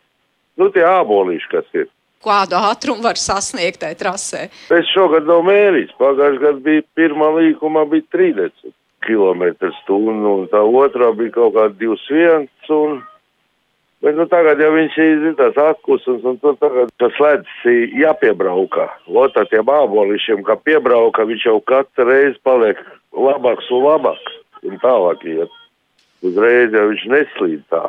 Nu, 0.57 0.71
tie 0.73 0.83
ābolīši, 0.87 1.49
kas 1.51 1.67
ir. 1.77 1.87
Kādu 2.23 2.57
ātrumu 2.57 3.05
var 3.05 3.19
sasniegt 3.21 3.81
tajā 3.83 3.97
trasē? 3.99 4.47
Es 4.73 4.89
šogad 4.93 5.27
nav 5.29 5.43
mērījis. 5.47 5.93
Pagājušajā 5.99 6.41
gadā 6.41 6.63
bija 6.65 6.85
pirmā 6.97 7.29
līkuma 7.37 7.85
bija 7.91 8.07
30 8.15 8.73
km 9.05 9.69
stundu, 9.83 10.33
un 10.41 10.47
tā 10.51 10.63
otrā 10.65 11.11
bija 11.15 11.35
kaut 11.37 11.55
kāda 11.57 11.77
21. 11.79 12.49
Un... 12.77 12.97
Bet 14.03 14.13
nu, 14.13 14.27
tagad 14.29 14.59
jau 14.61 14.69
viņš 14.75 14.97
ir 15.01 15.23
tāds 15.39 15.57
atkusums, 15.57 16.25
un 16.27 16.35
tur 16.41 16.57
tagad 16.61 16.91
tas 17.01 17.15
ledus 17.21 17.61
ir 17.69 17.95
jāpiebrauka. 17.97 18.89
Lotā 19.09 19.45
tiem 19.49 19.65
ābolīšiem, 19.73 20.43
kā 20.45 20.57
piebrauka, 20.61 21.25
viņš 21.25 21.47
jau 21.49 21.57
katru 21.65 22.05
reizi 22.11 22.37
paliek 22.45 22.81
labāks 23.13 23.71
un 23.73 23.87
labāks. 23.87 24.35
Un 24.67 24.77
tālāk 24.81 25.23
iet. 25.29 25.57
Uzreiz 26.25 26.73
jau 26.73 26.87
viņš 26.91 27.07
neslīd 27.13 27.65
tā. 27.73 27.87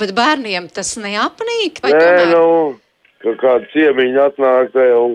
Bet 0.00 0.14
bērniem 0.16 0.68
tas 0.72 0.96
neapnīk? 1.00 1.80
Nē, 1.84 1.90
tomēr? 1.92 2.30
nu, 2.32 2.80
ka 3.22 3.34
kāda 3.40 3.68
ciemiņa 3.72 4.30
atnāk, 4.30 4.72
te 4.74 4.86
jau, 4.88 5.06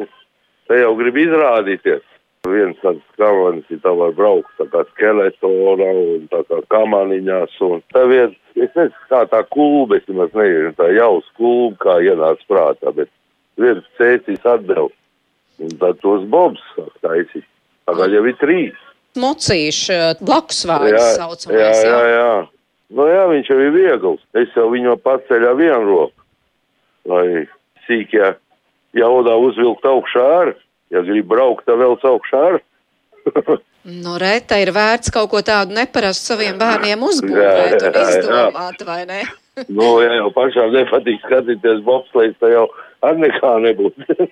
te 0.70 0.80
jau 0.82 0.94
grib 1.00 1.20
izrādīties. 1.22 2.06
Viens 2.48 2.78
tāds 2.80 3.04
kamanis 3.20 3.68
ir 3.74 3.82
tā 3.84 3.92
var 3.98 4.14
braukt 4.16 4.54
tā 4.60 4.68
kā 4.72 4.86
skeletona 4.94 5.88
un 6.00 6.28
tā 6.32 6.44
kā 6.48 6.62
kamaniņās 6.72 7.58
un 7.68 7.82
tā 7.92 8.06
viens, 8.08 8.38
es 8.56 8.72
nezinu, 8.72 9.08
kā 9.12 9.26
tā 9.28 9.42
kulba, 9.52 9.98
es 10.00 10.08
nemaz 10.08 10.32
nezinu, 10.38 10.72
tā 10.78 10.88
jaus 10.96 11.28
kulba, 11.36 11.76
kā 11.84 11.98
ienāca 12.06 12.48
prātā, 12.48 12.94
bet 12.96 13.12
viens 13.60 13.84
cēsīs 14.00 14.48
atdev. 14.48 14.94
Un 15.58 15.74
tad 15.82 16.00
tos 16.04 16.24
bobs 16.30 16.62
sāk 16.76 16.94
taisīt. 17.02 17.46
Tagad 17.90 18.14
jau 18.14 18.24
ir 18.30 18.38
trīs. 18.38 18.84
Mocīši 19.18 19.98
blakus 20.22 20.62
vārds 20.70 20.94
jā, 20.94 21.08
saucamais. 21.18 21.82
jā, 21.82 22.02
jā. 22.14 22.34
Nu 22.94 23.08
jā, 23.10 23.24
viņš 23.32 23.50
jau 23.52 23.58
ir 23.60 23.74
viegls. 23.76 24.24
Es 24.38 24.54
jau 24.56 24.70
viņu 24.72 24.96
paceļu 25.04 25.54
vienu 25.60 25.88
roku, 25.90 26.26
lai 27.10 27.48
sīkie 27.88 28.36
jaudā 28.98 29.36
uzvilkt 29.42 29.88
augšā 29.88 30.28
ar. 30.42 30.54
Ja 30.94 31.04
grib 31.04 31.28
braukt, 31.28 31.66
tad 31.68 31.82
vēl 31.82 31.98
augšā 32.12 32.44
ar. 32.52 32.62
Nu, 33.88 34.18
reta 34.20 34.58
ir 34.60 34.74
vērts 34.76 35.14
kaut 35.16 35.30
ko 35.32 35.40
tādu 35.48 35.72
neparastu 35.72 36.34
saviem 36.34 36.58
bērniem 36.60 37.04
uzbūvēt 37.08 37.40
Jā, 37.40 37.78
un 37.78 37.86
jā, 37.86 37.92
jā. 37.96 38.18
izdomāt, 38.20 38.82
vai 38.84 38.98
ne? 39.08 39.22
nu, 39.78 39.86
ja 40.04 40.18
jau 40.18 40.28
pašām 40.36 40.74
nepatīk 40.76 41.22
skatīties 41.24 41.80
bobslēdz, 41.86 42.36
tad 42.42 42.52
jau 42.52 42.66
ar 43.08 43.16
nekā 43.22 43.54
nebūtu. 43.64 44.04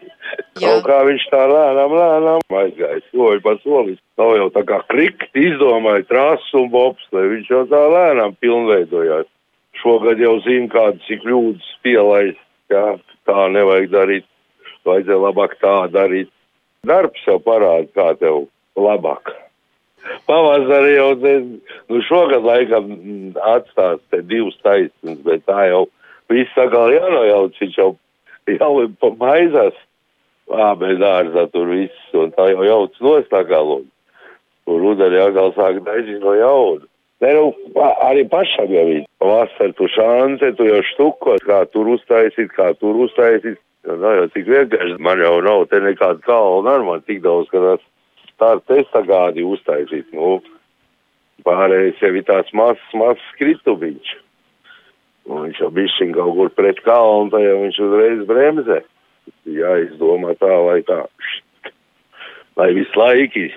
Jā. 0.56 0.72
Kaut 0.72 0.86
kā 0.88 0.98
viņš 1.08 1.24
tā 1.32 1.42
lēnām, 1.52 1.96
lēnām 2.00 2.58
aizgāja 2.60 3.00
soli 3.12 3.42
pa 3.44 3.56
solis. 3.62 4.00
Nav 4.20 4.36
jau 4.40 4.46
tā 4.56 4.64
kā 4.68 4.78
krikt 4.92 5.40
izdomāja 5.40 6.06
trasu 6.08 6.62
un 6.64 6.70
bobslēdz, 6.74 7.32
viņš 7.34 7.52
jau 7.52 7.64
tā 7.72 7.82
lēnām 7.96 8.36
pilnveidojās. 8.44 9.28
Šogad 9.82 10.20
jau 10.24 10.38
zina, 10.46 10.70
kādas 10.72 11.12
ir 11.12 11.20
kļūdas 11.24 11.72
pielaist, 11.84 12.44
jā, 12.72 12.86
tā 13.30 13.48
nevajag 13.54 13.90
darīt, 13.94 14.28
vajadzēja 14.88 15.22
labāk 15.22 15.58
tā 15.62 15.76
darīt. 15.94 16.32
Darbs 16.86 17.24
jau 17.26 17.40
parāda, 17.42 17.90
kā 17.98 18.14
tev 18.20 18.46
labāk. 18.78 19.34
Pavasarī 20.30 20.96
jau, 21.00 21.10
nu 21.90 22.02
šogad 22.06 22.46
laikam 22.46 22.92
atstās 23.56 24.04
te 24.14 24.22
divas 24.22 24.58
taisnes, 24.62 25.18
bet 25.26 25.46
tā 25.50 25.66
jau 25.72 25.88
viss 26.30 26.62
atkal 26.62 26.94
jānojauc, 26.94 27.58
viņš 27.62 27.78
jau, 27.80 27.90
jau 28.54 28.72
ir 28.84 28.92
pa 29.02 29.12
maizās, 29.18 29.78
ābēs 30.46 31.02
dārzā 31.02 31.48
tur 31.54 31.72
viss, 31.74 32.10
un 32.14 32.34
tā 32.38 32.52
jau 32.54 32.66
jauc 32.68 33.02
nostākālot. 33.02 33.90
Un 34.66 34.82
rudenī 34.82 35.20
atkal 35.22 35.54
sāk 35.58 35.82
dažīt 35.86 36.22
no 36.22 36.34
jauna. 36.38 36.86
Nē, 37.26 37.32
nu, 37.34 37.46
arī 38.06 38.22
pašam 38.30 38.70
jau 38.70 38.86
ir. 38.94 39.06
Vasar 39.24 39.72
tu 39.74 39.88
šanse, 39.90 40.52
tu 40.58 40.68
jau 40.68 40.82
štuko, 40.92 41.40
kā 41.42 41.64
tur 41.74 41.88
uztaisīt, 41.96 42.52
kā 42.54 42.68
tur 42.78 43.00
uztaisīt. 43.08 43.58
Nu, 43.88 43.96
Nav 44.02 44.20
jau 44.20 44.26
tik 44.34 44.50
vienkārši, 44.50 44.98
man 45.02 45.22
jau 45.24 45.40
nav 45.46 45.64
te 45.72 45.80
nekāda 45.82 46.22
kalna, 46.26 46.76
ar 46.78 46.84
man 46.86 47.02
tik 47.06 47.24
daudz, 47.24 47.50
ka 47.50 47.62
tas 47.64 47.86
tā 48.42 48.52
testa 48.70 49.02
gādi 49.08 49.46
uztaisīt. 49.46 50.12
Nu, 50.14 50.38
pārējais 51.48 52.04
jau 52.04 52.12
ir 52.14 52.28
tāds 52.28 52.54
mazs, 52.54 52.84
mazs 52.94 53.26
kritumiņš. 53.40 54.12
Un 55.26 55.48
viņš 55.48 55.64
jau 55.64 55.72
bišķiņ 55.74 56.14
kaut 56.20 56.36
kur 56.38 56.52
pret 56.54 56.82
kalnu, 56.86 57.32
tad 57.34 57.46
jau 57.48 57.56
viņš 57.64 57.80
uzreiz 57.88 58.22
bremzē. 58.30 58.84
Jāizdomā 59.50 60.36
tā, 60.38 60.52
lai 60.68 60.78
tā, 60.86 61.00
lai 62.62 62.70
visu 62.78 63.02
laiku 63.02 63.48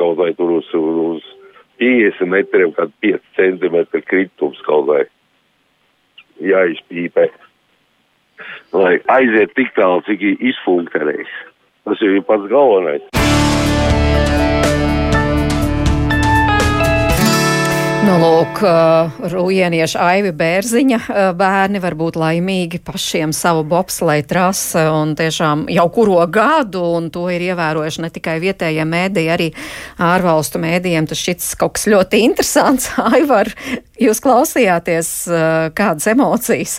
kaut 0.00 0.16
vai 0.16 0.30
tur 0.38 0.54
uz, 0.56 0.72
uz 0.72 1.26
50 1.80 2.28
metriem, 2.28 2.74
kad 2.76 2.92
5 3.00 3.22
centimetri 3.38 4.02
kritums 4.04 4.60
kaut 4.66 4.88
vai 4.90 5.04
jāizpīpē. 6.44 7.28
Lai 8.76 8.94
aiziet 9.12 9.56
tik 9.56 9.72
tālu, 9.76 10.04
cik 10.08 10.22
ir 10.24 10.44
izfunkcionējis. 10.52 11.32
Tas 11.88 12.04
ir 12.04 12.20
pats 12.28 12.48
galvenais. 12.52 13.04
Nu, 18.00 18.14
lūk, 18.16 18.62
uh, 18.64 19.18
rujienieši 19.28 19.98
Aivi 20.00 20.30
Bērziņa 20.32 20.98
uh, 21.02 21.18
bērni 21.36 21.82
var 21.84 21.92
būt 22.00 22.16
laimīgi 22.16 22.78
pašiem 22.80 23.34
savu 23.36 23.60
bobsleju 23.68 24.24
trasi 24.30 24.86
un 24.88 25.12
tiešām 25.18 25.66
jau 25.68 25.84
kuro 25.92 26.22
gadu, 26.32 26.80
un 26.96 27.10
to 27.12 27.26
ir 27.28 27.44
ievērojuši 27.50 28.04
ne 28.06 28.10
tikai 28.14 28.38
vietējie 28.40 28.86
mēdī, 28.88 29.26
arī 29.34 29.50
ārvalstu 30.00 30.62
mēdījiem. 30.62 31.10
Tas 31.10 31.20
šķits 31.20 31.50
kaut 31.60 31.76
kas 31.76 31.84
ļoti 31.92 32.22
interesants. 32.24 32.88
Aivar, 33.12 33.52
jūs 34.00 34.24
klausījāties, 34.24 35.12
uh, 35.28 35.68
kādas 35.76 36.08
emocijas? 36.14 36.78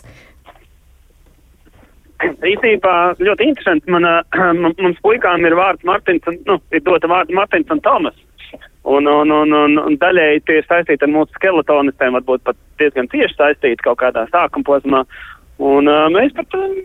Īstenībā 2.25 2.97
ļoti 3.21 3.51
interesanti. 3.53 3.93
Man, 3.93 4.73
mums 4.73 5.05
puikām 5.05 5.45
ir 5.45 5.53
vārds 5.61 5.85
Martins, 5.85 6.25
un, 6.33 6.41
nu, 6.49 6.57
ir 6.73 6.81
dota 6.89 7.13
vārds 7.13 7.37
Martins 7.37 7.69
un 7.69 7.85
Tomas. 7.85 8.17
Un, 8.83 9.05
un, 9.07 9.29
un, 9.29 9.53
un, 9.53 9.77
un 9.77 9.97
daļēji 10.01 10.41
tie 10.47 10.57
ir 10.57 10.65
saistīti 10.65 11.05
ar 11.05 11.11
mūsu 11.13 11.35
skeletonistiem, 11.37 12.15
varbūt 12.17 12.41
pat 12.47 12.57
diezgan 12.81 13.09
cieši 13.11 13.37
saistīti 13.37 13.85
kaut 13.85 13.99
kādā 14.01 14.25
sākuma 14.31 14.65
posmā. 14.65 15.03
Un 15.61 15.89
uh, 15.91 16.07
mēs 16.09 16.33
pat 16.33 16.57
uh, 16.57 16.79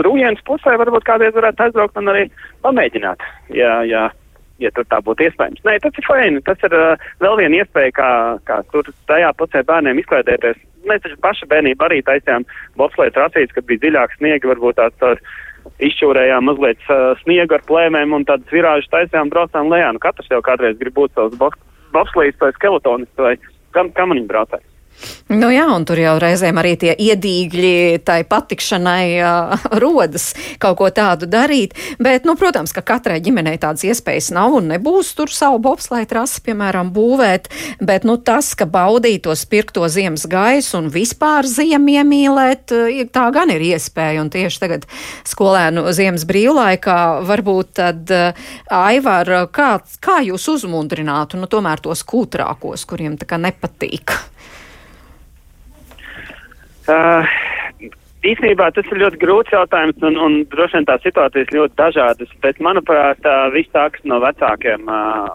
Rūjienas 0.00 0.40
pusē 0.48 0.74
varbūt 0.80 1.04
kādreiz 1.06 1.36
varētu 1.36 1.66
aizbraukt 1.66 2.00
un 2.00 2.08
arī 2.10 2.24
pamēģināt, 2.64 3.20
ja, 3.54 3.76
ja, 3.84 4.06
ja 4.58 4.72
tur 4.74 4.88
tā 4.88 5.02
būtu 5.04 5.28
iespējams. 5.28 5.60
Nē, 5.68 5.76
tas 5.84 6.00
ir 6.00 6.08
fajni. 6.08 6.40
Tas 6.48 6.64
ir 6.64 6.74
uh, 6.74 7.04
vēl 7.20 7.36
viena 7.42 7.60
iespēja, 7.60 7.92
kā, 8.00 8.10
kā 8.48 8.62
tur 8.72 8.88
tajā 9.10 9.30
pusē 9.36 9.62
bērniem 9.68 10.00
izklaidēties. 10.00 10.64
Mēs 10.88 11.04
taču 11.04 11.20
paši 11.24 11.48
bērnība 11.52 11.90
arī 11.90 12.00
taisījām 12.08 12.48
bobslēdz 12.80 13.20
racītes, 13.20 13.52
kad 13.56 13.68
bija 13.68 13.84
dziļāks 13.84 14.18
sniegi, 14.20 14.48
varbūt 14.48 14.80
tāds 14.80 14.96
tāds 15.00 15.36
izšķūrējām 15.84 16.46
mazliet 16.48 16.82
uh, 16.88 17.14
sniegu 17.22 17.56
ar 17.56 17.64
plēmēm 17.68 18.14
un 18.16 18.26
tādas 18.28 18.52
virāžas 18.52 18.90
taisījām, 18.92 19.32
braucām 19.32 19.72
lejā. 19.72 19.90
Nu, 19.94 20.02
katrs 20.02 20.30
jau 20.30 20.42
kādreiz 20.44 20.78
grib 20.80 20.96
būt 20.98 21.16
savs 21.16 21.40
bobslīds 21.94 22.40
vai 22.42 22.52
skeletonists 22.56 23.26
vai 23.26 23.34
kam, 23.76 23.90
kamaniņu 23.96 24.30
braucējs. 24.30 24.73
Nu 25.32 25.48
jā, 25.48 25.64
un 25.72 25.86
tur 25.88 25.98
jau 25.98 26.14
reizēm 26.20 26.58
arī 26.60 26.74
tie 26.80 26.92
iedīgļi 27.00 28.02
tai 28.04 28.20
patikšanai 28.28 29.06
uh, 29.24 29.64
rodas 29.82 30.30
kaut 30.62 30.76
ko 30.80 30.90
tādu 30.94 31.28
darīt. 31.30 31.72
Bet, 32.02 32.26
nu, 32.28 32.36
protams, 32.40 32.74
ka 32.76 32.84
katrai 32.84 33.20
ģimenei 33.24 33.56
tādas 33.60 33.86
iespējas 33.88 34.30
nav 34.36 34.56
un 34.58 34.68
nebūs 34.74 35.14
tur 35.16 35.32
savu 35.32 35.60
bobslēju 35.64 36.10
trasi, 36.10 36.42
piemēram, 36.44 36.92
būvēt. 36.94 37.48
Bet, 37.80 38.04
nu, 38.08 38.18
tas, 38.20 38.52
ka 38.58 38.68
baudīt 38.68 39.24
to 39.24 39.34
spirkto 39.38 39.88
ziemas 39.92 40.26
gaisu 40.30 40.78
un 40.82 40.92
vispār 40.92 41.48
ziemu 41.48 41.96
iemīlēt, 41.98 42.76
tā 43.14 43.24
gan 43.34 43.52
ir 43.54 43.64
iespēja. 43.64 44.20
Un 44.20 44.30
tieši 44.34 44.60
tagad 44.60 44.86
skolēnu 45.28 45.86
ziemas 45.96 46.28
brīvlaikā 46.28 47.00
varbūt 47.24 47.72
tad, 47.80 48.04
uh, 48.12 48.52
Aivar, 48.74 49.32
kā, 49.54 49.72
kā 50.04 50.20
jūs 50.28 50.46
uzmundrinātu, 50.52 51.40
nu, 51.40 51.48
tomēr 51.50 51.82
tos 51.84 52.04
kūtrākos, 52.06 52.84
kuriem 52.88 53.18
tā 53.20 53.28
kā 53.28 53.40
nepatīk? 53.40 54.18
Uh, 56.84 57.24
īstenībā 58.28 58.70
tas 58.76 58.88
ir 58.92 59.00
ļoti 59.00 59.20
grūts 59.22 59.54
jautājums, 59.54 60.00
un, 60.04 60.18
un 60.20 60.40
droši 60.52 60.78
vien 60.78 60.88
tās 60.88 61.04
situācijas 61.04 61.52
ļoti 61.54 61.78
dažādas, 61.80 62.34
bet, 62.44 62.60
manuprāt, 62.64 63.20
uh, 63.24 63.46
viss 63.54 63.72
sākas 63.72 64.04
no 64.08 64.20
vecākiem. 64.24 64.88
Uh, 64.88 65.30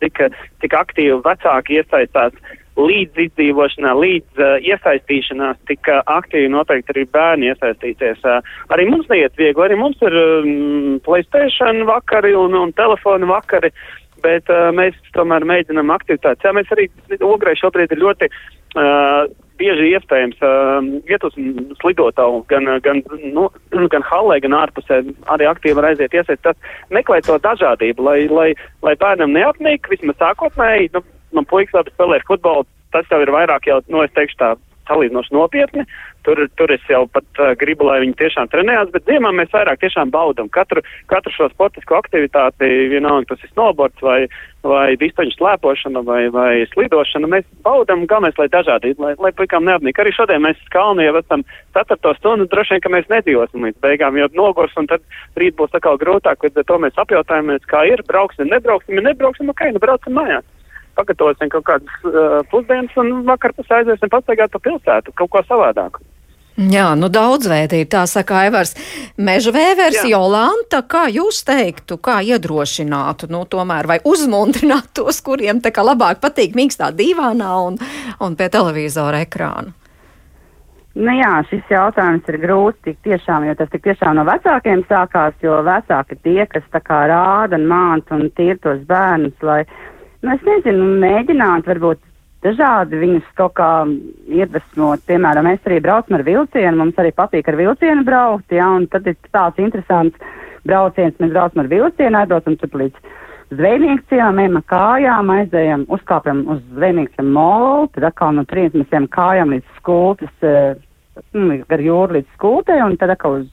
cik, 0.00 0.24
cik 0.62 0.74
aktīvi 0.76 1.20
vecāki 1.24 1.78
iesaistās 1.80 2.34
līdz 2.80 3.18
izdzīvošanā, 3.26 3.92
līdz 3.98 4.40
uh, 4.40 4.56
iesaistīšanās, 4.64 5.58
tik 5.68 5.90
uh, 5.90 6.00
aktīvi 6.10 6.50
noteikti 6.52 6.94
arī 6.94 7.04
bērni 7.12 7.50
iesaistīties. 7.50 8.22
Uh, 8.24 8.40
arī 8.72 8.86
mums 8.88 9.10
neiet 9.10 9.36
viegli, 9.38 9.66
arī 9.66 9.76
mums 9.78 10.00
ir 10.06 10.16
um, 10.16 11.00
Playstation 11.04 11.84
vakari 11.90 12.32
un, 12.38 12.56
un 12.56 12.72
telefona 12.78 13.28
vakari, 13.28 13.72
bet 14.24 14.48
uh, 14.52 14.70
mēs 14.76 14.96
tomēr 15.16 15.44
mēģinam 15.48 15.92
aktivitātes. 15.92 16.46
Jā, 16.46 16.54
mēs 16.56 16.72
arī 16.74 16.88
Ogrē 17.20 17.56
šobrīd 17.58 17.92
ir 17.94 18.02
ļoti 18.06 18.30
uh, 18.30 19.28
bieži 19.60 19.92
iespējams 19.94 20.40
uh, 20.44 20.80
iet 21.10 21.24
uz 21.26 21.36
slidotavu, 21.80 22.42
gan, 22.50 22.68
gan, 22.84 23.02
nu, 23.34 23.46
gan 23.92 24.06
hallē, 24.08 24.40
gan 24.44 24.56
ārpusē 24.62 25.02
arī 25.34 25.48
aktīvi 25.50 25.76
var 25.78 25.90
aiziet 25.90 26.16
iesaistīt. 26.16 26.66
Meklēt 26.94 27.28
to 27.28 27.38
dažādību, 27.44 28.06
lai, 28.08 28.18
lai, 28.32 28.48
lai 28.86 28.96
bērnam 29.00 29.36
neapnīk, 29.36 29.90
vismaz 29.92 30.18
sākotnēji, 30.22 30.92
nu, 30.96 31.04
man 31.36 31.48
puikas 31.50 31.80
labi 31.80 31.94
spēlē 31.94 32.20
futbolu, 32.26 32.66
tas 32.94 33.08
jau 33.12 33.20
ir 33.22 33.32
vairāk 33.34 33.68
jau, 33.70 33.80
nu, 33.92 34.02
es 34.06 34.14
teikšu 34.16 34.40
tā, 34.40 34.54
salīdzinoši 34.90 35.34
nopietni. 35.36 35.86
Tur, 36.26 36.42
tur 36.60 36.72
es 36.74 36.82
jau 36.90 37.06
pat 37.08 37.40
uh, 37.40 37.54
gribu, 37.56 37.86
lai 37.88 38.02
viņi 38.02 38.18
tiešām 38.18 38.50
trenējās, 38.52 38.90
bet 38.92 39.06
ziemā 39.08 39.30
mēs 39.32 39.52
vairāk 39.54 39.80
tiešām 39.80 40.12
baudam 40.12 40.50
katru, 40.52 40.82
katru 41.08 41.32
šo 41.32 41.48
sportisko 41.54 41.96
aktivitāti, 41.96 42.68
vienalga 42.92 43.30
tas 43.30 43.46
ir 43.46 43.52
snowboards 43.54 44.04
vai, 44.04 44.18
vai 44.66 44.98
distaņu 45.00 45.32
slēpošana 45.38 46.04
vai, 46.04 46.20
vai 46.34 46.52
slidošana. 46.74 47.30
Mēs 47.32 47.48
baudam 47.64 48.04
galvenais, 48.10 48.36
lai 48.36 48.50
dažādi, 48.52 48.92
lai, 49.00 49.14
lai 49.16 49.32
puikām 49.38 49.64
neapnīk. 49.64 50.02
Arī 50.02 50.12
šodien 50.18 50.44
mēs 50.44 50.60
kalni 50.74 51.08
jau 51.08 51.16
esam 51.22 51.46
ceturto 51.72 52.14
stundu, 52.18 52.50
droši 52.52 52.76
vien, 52.76 52.84
ka 52.84 52.94
mēs 52.98 53.10
nedzīvosim 53.14 53.68
līdz 53.70 53.80
beigām, 53.80 54.20
jo 54.20 54.28
nogurs 54.36 54.76
un 54.76 54.92
tad 54.92 55.04
rīt 55.40 55.56
būs 55.56 55.72
atkal 55.72 55.96
grūtāk, 56.00 56.44
bet 56.44 56.66
to 56.68 56.80
mēs 56.84 57.00
apjautājamies, 57.00 57.64
kā 57.70 57.86
ir, 57.88 58.04
brauksim, 58.08 58.52
nebrauksim, 58.52 59.00
ja 59.00 59.08
nebrauksim, 59.08 59.48
ok, 59.54 59.70
nu 59.72 59.82
braucam 59.82 60.20
mājās 60.20 60.48
pagatavosim 60.98 61.50
kaut 61.52 61.66
kādas 61.68 62.06
uh, 62.08 62.40
pusdienas 62.52 62.96
un 63.00 63.20
vakar 63.28 63.54
pēc 63.56 63.76
aiziesim 63.80 64.12
pastaigāt 64.12 64.54
pa 64.54 64.62
pilsētu, 64.64 65.14
kaut 65.18 65.32
ko 65.34 65.44
savādāku. 65.48 66.02
Jā, 66.60 66.90
nu 66.98 67.08
daudzveidība, 67.08 67.88
tā 67.88 68.02
saka 68.10 68.42
Aivars. 68.42 68.74
Meža 69.16 69.52
vēvers, 69.54 70.02
Jā. 70.02 70.10
Jolanta, 70.12 70.82
kā 70.84 71.06
jūs 71.08 71.40
teiktu, 71.48 71.96
kā 72.02 72.18
iedrošinātu, 72.26 73.30
nu 73.32 73.46
tomēr, 73.48 73.88
vai 73.88 74.00
uzmundrināt 74.04 74.90
tos, 74.96 75.22
kuriem 75.24 75.62
tā 75.64 75.72
kā 75.72 75.84
labāk 75.86 76.20
patīk 76.20 76.58
mīkstā 76.58 76.90
dīvānā 76.92 77.52
un, 77.64 77.78
un 78.20 78.36
pie 78.36 78.50
televizora 78.52 79.22
ekrāna? 79.24 79.72
Nu 81.00 81.12
jā, 81.14 81.36
šis 81.46 81.68
jautājums 81.70 82.26
ir 82.28 82.40
grūts 82.42 82.82
tik 82.82 82.98
tiešām, 83.06 83.46
jo 83.46 83.54
tas 83.54 83.70
tik 83.70 83.84
tiešām 83.84 84.18
no 84.18 84.24
vecākiem 84.26 84.82
sākās, 84.88 85.36
jo 85.40 85.60
vecāki 85.62 86.18
tie, 86.24 86.42
kas 86.50 86.66
tā 86.74 86.82
kā 86.82 87.04
rāda 87.08 87.56
un 87.60 87.68
māca 87.70 88.18
un 88.18 88.26
tīr 88.34 88.58
tos 88.58 88.82
bērnus, 88.90 89.36
lai 89.46 89.62
Nu, 90.20 90.34
es 90.34 90.42
nezinu, 90.44 90.86
mēģināt 91.00 91.68
varbūt 91.68 92.02
dažādi 92.44 92.98
viņus 93.00 93.28
kaut 93.38 93.54
kā 93.60 93.70
iedvesmot. 94.28 95.02
Piemēram, 95.08 95.48
mēs 95.48 95.64
arī 95.68 95.80
braucam 95.84 96.18
ar 96.18 96.24
vilcienu, 96.26 96.76
mums 96.76 97.00
arī 97.00 97.12
patīk 97.16 97.48
ar 97.48 97.56
vilcienu 97.60 98.04
braukt, 98.04 98.52
jā, 98.52 98.66
un 98.80 98.86
tad 98.92 99.08
ir 99.08 99.16
tāds 99.32 99.60
interesants 99.60 100.20
brauciens, 100.68 101.16
mēs 101.20 101.32
braucam 101.32 101.64
ar 101.64 101.70
vilcienu, 101.72 102.20
aizbraucam 102.20 102.58
tur 102.60 102.76
līdz 102.82 103.16
zvejnieku 103.56 104.06
ciemam, 104.12 104.38
ejam 104.44 104.60
ar 104.60 104.66
kājām, 104.70 105.32
aizējam, 105.34 105.86
uzkāpjam 105.96 106.44
uz 106.52 106.60
zvejnieku 106.76 107.24
molu, 107.26 107.88
tad 107.94 108.10
atkal 108.10 108.36
no 108.36 108.44
trījus 108.48 108.76
mēs 108.78 108.92
ejam 108.92 109.08
kājām 109.10 109.56
līdz 109.56 109.80
skultas, 109.80 110.34
uh, 110.44 111.64
gar 111.68 111.82
jūru 111.84 112.18
līdz 112.18 112.36
skultei, 112.36 112.78
un 112.84 112.96
tad 113.00 113.16
atkal 113.16 113.40
uz 113.40 113.48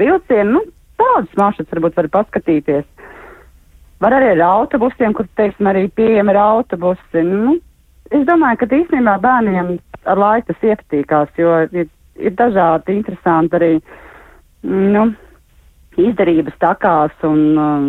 vilcienu, 0.00 0.56
nu, 0.56 0.64
tādus 1.02 1.38
maršrutus 1.38 1.74
varbūt 1.74 1.98
var 1.98 2.10
paskatīties. 2.16 2.88
Var 4.02 4.16
arī 4.18 4.32
ar 4.34 4.44
autobusiem, 4.48 5.14
kur, 5.14 5.28
teiksim, 5.38 5.68
arī 5.70 5.86
pieejami 5.94 6.34
ir 6.34 6.40
autobusi. 6.42 7.24
Nu, 7.26 7.56
es 8.10 8.24
domāju, 8.28 8.62
ka 8.62 8.70
īstenībā 8.78 9.18
bērniem 9.22 9.76
ar 10.10 10.18
laiku 10.18 10.50
tas 10.50 10.64
iepatīkās, 10.72 11.34
jo 11.38 11.58
ir, 11.70 11.90
ir 12.18 12.34
dažādi 12.38 12.96
interesanti 12.98 13.58
arī, 13.58 13.72
nu, 14.66 15.06
izdarības 16.00 16.56
takās 16.62 17.26
un 17.28 17.40
um, 17.60 17.88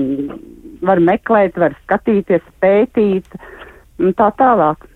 var 0.83 1.01
meklēt, 1.03 1.57
var 1.59 1.75
skatīties, 1.85 2.43
pētīt 2.61 3.37
un 4.01 4.13
tā 4.17 4.29
tālāk. 4.39 4.89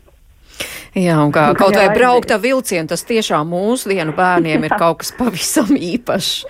Jā, 0.98 1.18
un 1.22 1.32
kā 1.34 1.50
kaut 1.58 1.76
vai 1.78 1.90
braukt 1.94 2.32
ar 2.34 2.42
vilcienu, 2.42 2.90
tas 2.90 3.06
tiešām 3.08 3.52
mūsdienu 3.52 4.16
bērniem 4.18 4.66
ir 4.66 4.78
kaut 4.82 5.04
kas 5.04 5.14
pavisam 5.18 5.74
īpašs. 5.78 6.46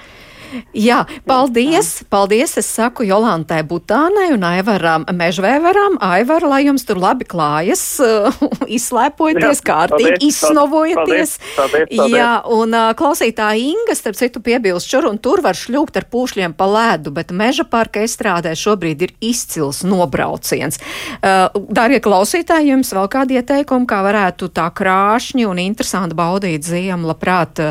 Jā, 0.78 1.02
paldies! 1.28 2.04
Paldies! 2.12 2.56
Es 2.60 2.70
saku 2.72 3.06
Jolantai 3.08 3.64
Butānai 3.68 4.30
un 4.36 4.46
Aivaram 4.48 5.06
Mežvēveram. 5.12 5.98
Aivar, 6.04 6.46
lai 6.48 6.62
jums 6.68 6.86
tur 6.88 7.00
labi 7.02 7.28
klājas, 7.28 7.84
izslēpojieties, 8.78 9.62
kārtīgi 9.66 10.30
izsnovojieties. 10.30 11.36
Paldies, 11.58 11.90
paldies, 11.92 12.16
Jā, 12.16 12.32
un 12.54 12.76
klausītāja 12.98 13.60
Inga, 13.68 13.98
starp 13.98 14.20
citu, 14.20 14.42
piebilst 14.44 14.92
šur 14.92 15.10
un 15.10 15.20
tur 15.22 15.42
var 15.46 15.58
šļūkt 15.58 16.00
ar 16.00 16.08
pūšļiem 16.12 16.56
pa 16.58 16.70
lēdu, 16.72 17.12
bet 17.16 17.34
meža 17.36 17.66
parka 17.68 18.04
estrādē 18.06 18.54
šobrīd 18.58 19.08
ir 19.08 19.16
izcils 19.24 19.84
nobrauciens. 19.88 20.80
Darbie 21.22 22.00
klausītāji, 22.04 22.72
jums 22.72 22.94
vēl 22.96 23.12
kādi 23.12 23.40
ieteikumi, 23.42 23.90
kā 23.90 24.02
varētu 24.06 24.52
tā 24.56 24.70
krāšņi 24.78 25.48
un 25.50 25.62
interesanti 25.64 26.18
baudīt 26.18 26.68
ziemu, 26.68 27.10
labprāt 27.12 27.62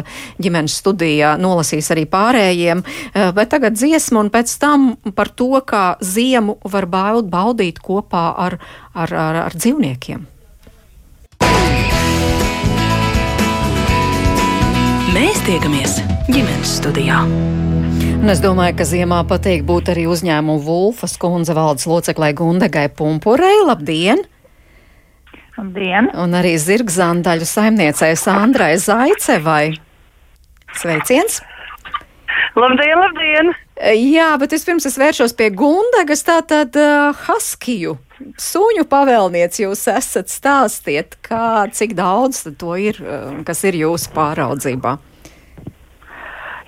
ģimenes 0.43 0.77
studijā 0.83 1.37
nolasīs 1.41 1.91
arī 1.95 2.07
pārējie 2.11 2.66
eh, 2.75 3.33
bet 3.37 3.53
tagad 3.55 3.77
dziesma 3.79 4.25
un 4.25 4.31
pēc 4.35 4.55
tam 4.63 4.89
par 5.15 5.29
to, 5.29 5.53
kā 5.63 5.97
ziemu 6.01 6.59
var 6.65 6.87
baudīt 6.87 7.79
kopā 7.85 8.27
ar, 8.47 8.59
ar, 8.95 9.13
ar, 9.13 9.43
ar 9.47 9.57
dzīvniekiem. 9.57 10.27
Mēs 15.17 15.39
tiekamies 15.47 16.01
ģimenes 16.29 16.77
studijā. 16.77 17.23
Un 18.17 18.33
es 18.33 18.41
domāju, 18.43 18.75
ka 18.77 18.85
ziemā 18.89 19.23
patīk 19.29 19.63
būt 19.65 19.93
arī 19.93 20.07
uzņēmumu 20.11 20.61
Vulfas 20.65 21.15
kundze 21.21 21.55
valdes 21.57 21.87
loceklē 21.89 22.33
Gundegai 22.37 22.89
Pumpurei. 22.93 23.63
Labdien! 23.65 24.25
Labdien! 25.57 26.11
Un 26.21 26.37
arī 26.37 26.57
zirgzandaļu 26.61 27.49
saimniecei 27.49 28.13
Sandrai 28.21 28.75
Zaicevai. 28.83 29.77
Sveiciens! 30.77 31.41
Labdien, 32.57 32.97
labdien! 32.97 33.51
Jā, 34.01 34.31
bet 34.41 34.55
vispirms 34.55 34.87
es 34.89 34.95
vēršos 34.97 35.35
pie 35.37 35.51
Gundagas, 35.53 36.23
tātad 36.25 36.77
uh, 36.81 37.13
Haskiju. 37.27 37.99
Sūņu 38.41 38.87
pavēlniec 38.89 39.59
jūs 39.61 39.83
esat 39.93 40.33
stāstiet, 40.33 41.19
kā, 41.27 41.67
cik 41.77 41.93
daudz 41.99 42.47
to 42.57 42.79
ir, 42.81 42.97
kas 43.45 43.61
ir 43.69 43.77
jūsu 43.77 44.09
pāraudzībā. 44.17 44.95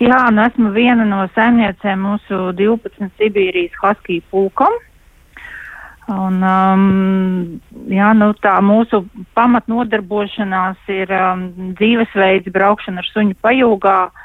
Jā, 0.05 0.21
nu 0.29 0.45
esmu 0.45 0.75
viena 0.77 1.09
no 1.09 1.23
saimniecēm 1.33 2.05
mūsu 2.05 2.43
12 2.61 3.09
Sibīrijas 3.17 3.81
Haskiju 3.81 4.29
pulkam. 4.29 4.77
Un, 6.13 6.37
um, 6.45 6.87
jā, 7.89 8.13
nu, 8.17 8.35
tā 8.45 8.59
mūsu 8.61 9.07
pamatnodarbošanās 9.37 10.85
ir 10.93 11.17
um, 11.17 11.49
dzīvesveids, 11.81 12.53
braukšana 12.53 13.01
ar 13.01 13.15
suņu 13.17 13.41
pajūgā, 13.41 14.01
uh, 14.13 14.25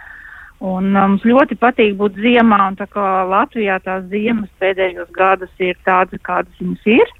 Un 0.63 0.93
uh, 0.93 1.07
mums 1.09 1.25
ļoti 1.27 1.57
patīk 1.59 1.97
būt 1.99 2.21
ziemā, 2.23 2.61
un 2.69 2.77
tā 2.79 2.87
kā 2.91 3.07
Latvijā 3.27 3.81
tās 3.83 4.05
ziemas 4.11 4.51
pēdējos 4.63 5.11
gadus 5.15 5.51
ir 5.59 5.75
tādas, 5.83 6.21
kādas 6.23 6.61
viņas 6.61 6.87
ir. 6.99 7.13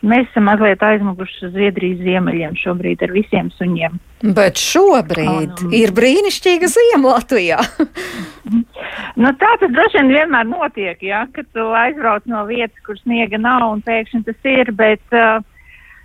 Mēs 0.00 0.30
esam 0.30 0.46
mazliet 0.48 0.80
aizmuguši 0.80 1.42
uz 1.44 1.50
Zviedrijas 1.52 1.98
ziemeļiem 2.00 2.54
šobrīd 2.56 3.02
ar 3.04 3.10
visiem 3.12 3.50
suņiem. 3.52 3.98
Bet 4.36 4.56
šobrīd 4.56 5.28
un, 5.28 5.66
un... 5.66 5.74
ir 5.76 5.92
brīnišķīga 5.96 6.70
ziema 6.72 7.18
Latvijā. 7.18 7.58
nu, 9.20 9.34
tā 9.42 9.50
tas 9.60 9.68
droši 9.68 10.00
vien 10.00 10.14
vienmēr 10.14 10.48
notiek, 10.48 11.04
ja, 11.04 11.26
kad 11.36 11.48
tu 11.52 11.68
aizbrauc 11.82 12.24
no 12.32 12.46
vietas, 12.48 12.80
kur 12.86 12.96
sniega 13.02 13.40
nav 13.40 13.66
un 13.68 13.84
pēkšņi 13.84 14.24
tas 14.30 14.48
ir, 14.48 14.72
bet 14.80 15.04
uh, 15.12 15.44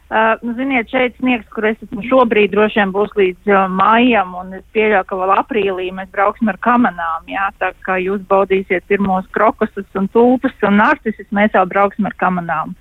Uh, 0.05 0.35
nu, 0.45 0.53
ziniet, 0.53 0.85
šeit 0.93 1.15
sniegs, 1.17 1.47
kur 1.49 1.65
es 1.65 1.79
esmu 1.81 2.03
šobrīd, 2.05 2.51
droši 2.53 2.77
vien 2.77 2.91
būs 2.93 3.15
līdz 3.17 3.49
uh, 3.49 3.63
maijam, 3.73 4.35
un 4.37 4.53
es 4.59 4.61
pieļauju, 4.77 5.07
ka 5.09 5.17
vēl 5.17 5.33
aprīlī 5.33 5.87
mēs 5.97 6.11
brauksim 6.13 6.51
ar 6.51 6.59
kamanām. 6.61 7.25
Jā, 7.31 7.47
tā 7.57 7.71
kā 7.87 7.97
jūs 8.03 8.21
baudīsiet 8.29 8.85
pirmos 8.85 9.25
krokusus 9.33 9.97
un 9.97 10.05
tulpes 10.13 10.53
un 10.61 10.77
narcisus, 10.77 11.25
mēs 11.33 11.57
jau 11.57 11.65
brauksim 11.65 12.05
ar 12.05 12.13
kamanām. 12.21 12.77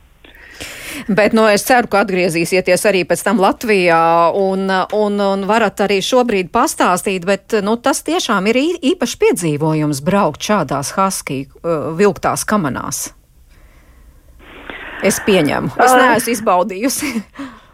Bet 1.08 1.32
nu, 1.32 1.48
es 1.48 1.64
ceru, 1.64 1.88
ka 1.90 2.04
atgriezīsieties 2.04 2.84
arī 2.92 3.02
pēc 3.08 3.24
tam 3.24 3.40
Latvijā 3.42 4.04
un, 4.36 4.68
un, 4.68 5.18
un 5.24 5.48
varat 5.48 5.80
arī 5.88 6.02
šobrīd 6.04 6.52
pastāstīt, 6.54 7.24
bet 7.24 7.56
nu, 7.64 7.78
tas 7.80 8.04
tiešām 8.06 8.52
ir 8.52 8.60
īpašs 8.92 9.18
piedzīvojums 9.24 10.04
braukt 10.04 10.44
šādās 10.44 10.92
husky 10.98 11.46
uh, 11.48 11.90
vilktās 11.96 12.44
kamanās. 12.44 13.08
Es 15.04 15.20
pieņemu. 15.26 15.74
Es 15.84 15.94
neesmu 16.00 16.34
izbaudījusi. 16.38 17.12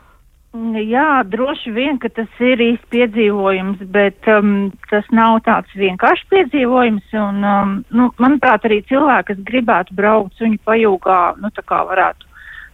Jā, 0.91 1.23
droši 1.31 1.71
vien, 1.71 1.99
ka 2.03 2.09
tas 2.11 2.41
ir 2.43 2.59
īsts 2.59 2.89
piedzīvojums, 2.91 3.85
bet 3.95 4.27
um, 4.27 4.73
tas 4.91 5.07
nav 5.15 5.37
tāds 5.47 5.71
vienkāršs 5.79 6.27
piedzīvojums. 6.33 7.13
Un, 7.15 7.39
um, 7.47 7.77
nu, 7.95 8.09
manuprāt, 8.19 8.67
arī 8.67 8.81
cilvēki, 8.89 9.29
kas 9.29 9.45
gribētu 9.47 9.95
braukt 9.95 10.35
suņu 10.43 10.59
pajūgā, 10.67 11.21
nu, 11.39 11.53
tā 11.55 11.63
kā 11.63 11.85
varētu 11.87 12.27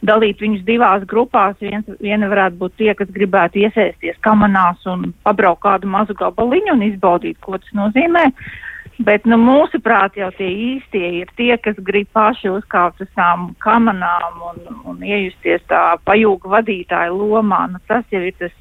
dalīt 0.08 0.40
viņus 0.40 0.64
divās 0.64 1.04
grupās. 1.10 1.58
Viens, 1.60 1.84
viena 2.00 2.30
varētu 2.32 2.56
būt 2.62 2.78
tie, 2.80 2.94
kas 2.96 3.12
gribētu 3.12 3.60
iesaisties 3.66 4.16
kamanās 4.24 4.80
un 4.88 5.10
pabraukt 5.28 5.66
kādu 5.68 5.92
mazu 5.92 6.16
gabaliņu 6.16 6.78
un 6.78 6.86
izbaudīt, 6.88 7.36
ko 7.44 7.60
tas 7.60 7.76
nozīmē. 7.76 8.30
Bet, 9.04 9.26
nu, 9.28 9.36
mūsuprāt, 9.36 10.14
jau 10.16 10.30
tie 10.38 10.48
īstie 10.48 11.04
ir 11.18 11.32
tie, 11.36 11.52
kas 11.60 11.76
grib 11.84 12.08
paši 12.16 12.48
uzkāpt 12.48 13.02
uz 13.04 13.10
tām 13.18 13.50
kamanām 13.60 14.38
un, 14.48 14.62
un 14.88 15.02
iejusties 15.04 15.66
tā 15.68 15.98
pajūga 16.08 16.54
vadītāja 16.54 17.12
lomā. 17.12 17.66
Nu, 17.72 17.82
tas 17.90 18.06
jau 18.14 18.22
ir 18.24 18.32
tas, 18.40 18.54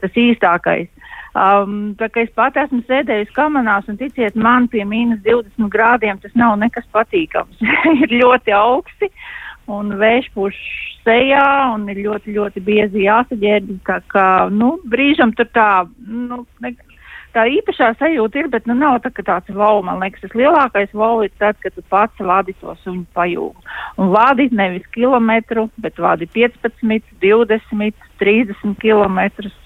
tas 0.00 0.16
īstākais. 0.16 0.88
Um, 1.32 1.92
tā 1.96 2.10
kā 2.12 2.24
es 2.26 2.32
pat 2.36 2.56
esmu 2.60 2.82
sēdējusi 2.88 3.32
kamanās 3.36 3.86
un 3.88 3.96
ticiet 4.00 4.34
man, 4.36 4.66
pie 4.72 4.84
mīnus 4.84 5.22
20 5.24 5.68
grādiem 5.72 6.18
tas 6.20 6.32
nav 6.36 6.58
nekas 6.60 6.88
patīkams. 6.92 7.60
ir 8.02 8.16
ļoti 8.20 8.52
augsti 8.56 9.08
un 9.72 9.94
vējš 10.00 10.28
puš 10.34 10.58
sejā 11.04 11.44
un 11.74 11.84
ir 11.92 12.02
ļoti, 12.04 12.32
ļoti 12.36 12.64
biezi 12.64 13.06
jāsaģērbi. 13.06 13.78
Tā 13.88 14.00
kā, 14.12 14.26
nu, 14.52 14.74
brīžam 14.88 15.32
tur 15.36 15.48
tā, 15.52 15.84
nu, 16.08 16.42
ne, 16.64 16.74
tā 17.34 17.46
īpašā 17.50 17.92
sajūta 18.00 18.42
ir, 18.42 18.48
bet 18.52 18.68
nu, 18.68 18.76
nav 18.78 19.00
tā, 19.04 19.12
tāds 19.18 19.50
wow, 19.56 19.80
man 19.84 20.00
liekas, 20.02 20.22
tas 20.24 20.36
lielākais 20.38 20.92
wow 20.96 21.22
ir 21.24 21.32
tad, 21.40 21.58
kad 21.62 21.74
tu 21.76 21.84
pats 21.92 22.22
vadi 22.22 22.54
to 22.60 22.74
suņu 22.84 23.04
pajūgu. 23.16 23.64
Un 24.00 24.12
vadi 24.14 24.48
nevis 24.52 24.86
kilometru, 24.94 25.68
bet 25.82 25.98
vadi 26.00 26.28
15, 26.30 27.12
20, 27.22 28.06
30 28.22 28.78
kilometrus. 28.82 29.56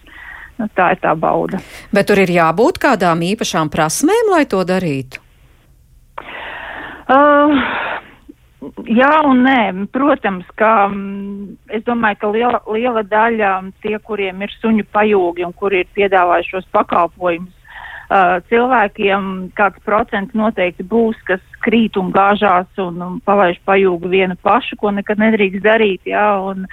Nu, 0.57 0.71
tā 0.73 0.95
ir 0.95 1.03
tā 1.03 1.13
bauda. 1.21 1.61
Bet 1.93 2.09
tur 2.09 2.23
ir 2.23 2.33
jābūt 2.33 2.81
kādām 2.81 3.21
īpašām 3.27 3.69
prasmēm, 3.73 4.33
lai 4.33 4.47
to 4.49 4.63
darītu? 4.65 5.21
Uh, 7.07 7.53
jā 8.91 9.11
un 9.27 9.43
nē. 9.47 9.61
Protams, 9.95 10.47
ka 10.61 10.89
um, 10.91 11.57
es 11.73 11.85
domāju, 11.87 12.21
ka 12.21 12.31
liela, 12.35 12.61
liela 12.73 13.05
daļa 13.07 13.53
tie, 13.85 13.97
kuriem 13.99 14.43
ir 14.45 14.55
suņu 14.61 14.87
pajūgi 14.95 15.47
un 15.47 15.55
kuri 15.57 15.85
ir 15.85 15.93
piedāvājuši 15.99 16.57
šos 16.57 16.69
pakalpojumus, 16.77 17.55
uh, 18.11 18.39
cilvēkiem 18.51 19.29
kāds 19.59 19.83
procents 19.87 20.35
noteikti 20.37 20.87
būs, 20.87 21.19
kas 21.29 21.43
krīt 21.67 21.99
un 22.01 22.13
gāžās 22.15 22.81
un, 22.83 22.99
un 23.03 23.21
palaiž 23.27 23.59
pajūgu 23.67 24.11
vienu 24.13 24.37
pašu, 24.47 24.79
ko 24.81 24.93
nekad 24.95 25.21
nedrīkst 25.23 25.65
darīt. 25.65 26.07
Jā, 26.09 26.27
un, 26.51 26.67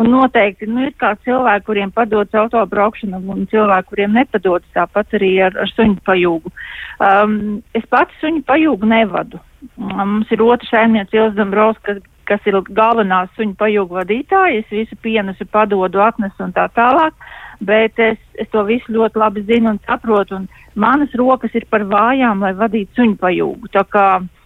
un 0.00 0.10
noteikti 0.12 0.68
nu, 0.70 0.86
ir 0.88 0.94
kā 1.00 1.14
cilvēki, 1.24 1.66
kuriem 1.68 1.94
padodas 1.94 2.34
autobraukšana 2.42 3.20
un 3.20 3.48
cilvēki, 3.52 3.90
kuriem 3.92 4.16
nepadodas 4.16 4.68
tāpat 4.76 5.18
arī 5.18 5.32
ar, 5.48 5.56
ar 5.58 5.72
suņu 5.74 6.00
pajūgu. 6.08 6.54
Um, 6.98 7.40
es 7.78 7.84
pats 7.90 8.14
suņu 8.22 8.44
pajūgu 8.48 8.88
nevadu. 8.88 9.42
Mums 9.76 10.30
ir 10.30 10.42
otrs 10.44 10.70
saimnieks 10.70 11.14
Ilza 11.14 11.36
Dombrovs, 11.40 11.82
kas 11.82 11.98
kas 12.28 12.44
ir 12.48 12.58
galvenā 12.76 13.22
suņu 13.36 13.56
pajūgu 13.58 14.00
vadītāja. 14.02 14.62
Es 14.62 14.72
visu 14.72 14.98
pienesu, 15.04 15.46
padodu, 15.52 16.02
atnesu 16.04 16.44
un 16.44 16.54
tā 16.56 16.68
tālāk. 16.76 17.16
Bet 17.60 17.98
es, 17.98 18.18
es 18.38 18.50
to 18.52 18.62
visu 18.68 18.92
ļoti 18.94 19.18
labi 19.18 19.42
zinu 19.48 19.72
un 19.74 19.80
saprotu. 19.86 20.38
Un 20.38 20.46
manas 20.78 21.14
rokas 21.18 21.54
ir 21.58 21.66
par 21.70 21.86
vājām, 21.90 22.44
lai 22.44 22.52
vadītu 22.58 23.00
suņu 23.00 23.16
pajūgu. 23.18 23.70
Tā 23.74 23.82
kā 23.90 24.04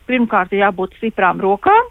pirmkārt 0.09 0.53
ir 0.53 0.65
jābūt 0.65 0.97
stiprām 0.99 1.41
rokām, 1.43 1.91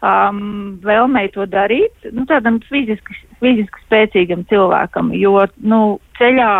um, 0.00 0.42
vēlmei 0.84 1.30
to 1.34 1.46
darīt, 1.50 2.10
nu, 2.14 2.26
tādam 2.28 2.60
fiziski, 2.68 3.16
fiziski 3.42 3.86
spēcīgam 3.86 4.44
cilvēkam, 4.50 5.12
jo 5.18 5.36
nu, 5.60 5.80
ceļā 6.18 6.52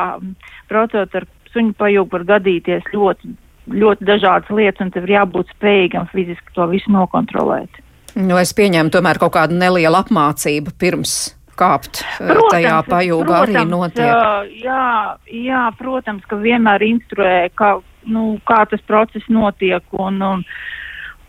braucot 0.70 1.20
ar 1.20 1.29
suņu 1.55 1.77
pajūgu 1.79 2.18
var 2.18 2.27
gadīties 2.37 2.90
ļoti, 2.94 3.35
ļoti 3.70 4.09
dažādas 4.09 4.51
lietas, 4.55 4.85
un 4.85 4.92
tev 4.94 5.09
ir 5.09 5.16
jābūt 5.18 5.55
spējīgam 5.57 6.11
fiziski 6.12 6.57
to 6.57 6.68
visu 6.70 6.92
nokontrolēt. 6.94 7.83
Nu, 8.18 8.35
es 8.40 8.51
pieņēmu 8.59 8.90
tomēr 8.90 9.20
kaut 9.23 9.37
kādu 9.37 9.55
nelielu 9.59 10.01
apmācību 10.01 10.75
pirms 10.79 11.18
kāpt 11.61 12.03
eh, 12.03 12.31
protams, 12.33 12.55
tajā 12.55 12.77
pajūgā 12.88 13.38
arī 13.44 13.64
notiek. 13.68 14.57
Jā, 14.64 14.88
jā, 15.29 15.62
protams, 15.79 16.27
ka 16.31 16.40
vienmēr 16.40 16.85
instruē, 16.88 17.35
kā, 17.59 17.77
nu, 18.09 18.35
kā 18.49 18.64
tas 18.70 18.83
process 18.88 19.29
notiek. 19.33 19.85
Un, 19.92 20.20
un, 20.25 20.44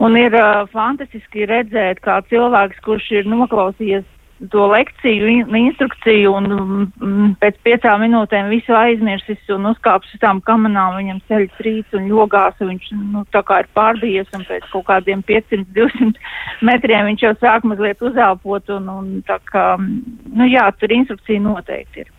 un 0.01 0.17
ir 0.19 0.35
uh, 0.37 0.63
fantastiski 0.73 1.47
redzēt, 1.51 2.01
kā 2.05 2.21
cilvēks, 2.31 2.81
kurš 2.87 3.11
ir 3.19 3.29
noklausījies 3.31 4.07
to 4.49 4.67
lekciju, 4.71 5.27
in, 5.27 5.55
instrukciju 5.55 6.33
un 6.33 6.47
mm, 6.51 7.33
pēc 7.41 7.59
piecām 7.65 8.01
minūtēm 8.05 8.49
visu 8.49 8.73
aizmirsis 8.77 9.51
un 9.53 9.69
uzkāpis 9.69 10.15
uz 10.15 10.21
tām 10.23 10.41
kamanām, 10.45 10.97
viņam 10.97 11.19
ceļš 11.29 11.59
rīts 11.65 11.97
un 11.97 12.07
jogās, 12.09 12.55
un 12.61 12.71
viņš 12.73 12.87
nu, 13.13 13.25
tā 13.33 13.43
kā 13.45 13.61
ir 13.61 13.69
pārbijies 13.77 14.31
un 14.37 14.45
pēc 14.49 14.65
kaut 14.71 14.87
kādiem 14.89 15.21
500-200 15.27 16.13
metriem 16.69 17.11
viņš 17.11 17.27
jau 17.27 17.35
sāk 17.43 17.67
mazliet 17.69 18.01
uzelpot 18.01 18.73
un, 18.77 18.89
un 18.89 19.11
tā 19.27 19.37
kā, 19.51 19.67
nu 19.77 20.49
jā, 20.49 20.65
tur 20.79 20.97
instrukcija 20.97 21.43
noteikti 21.43 22.05
ir. 22.05 22.11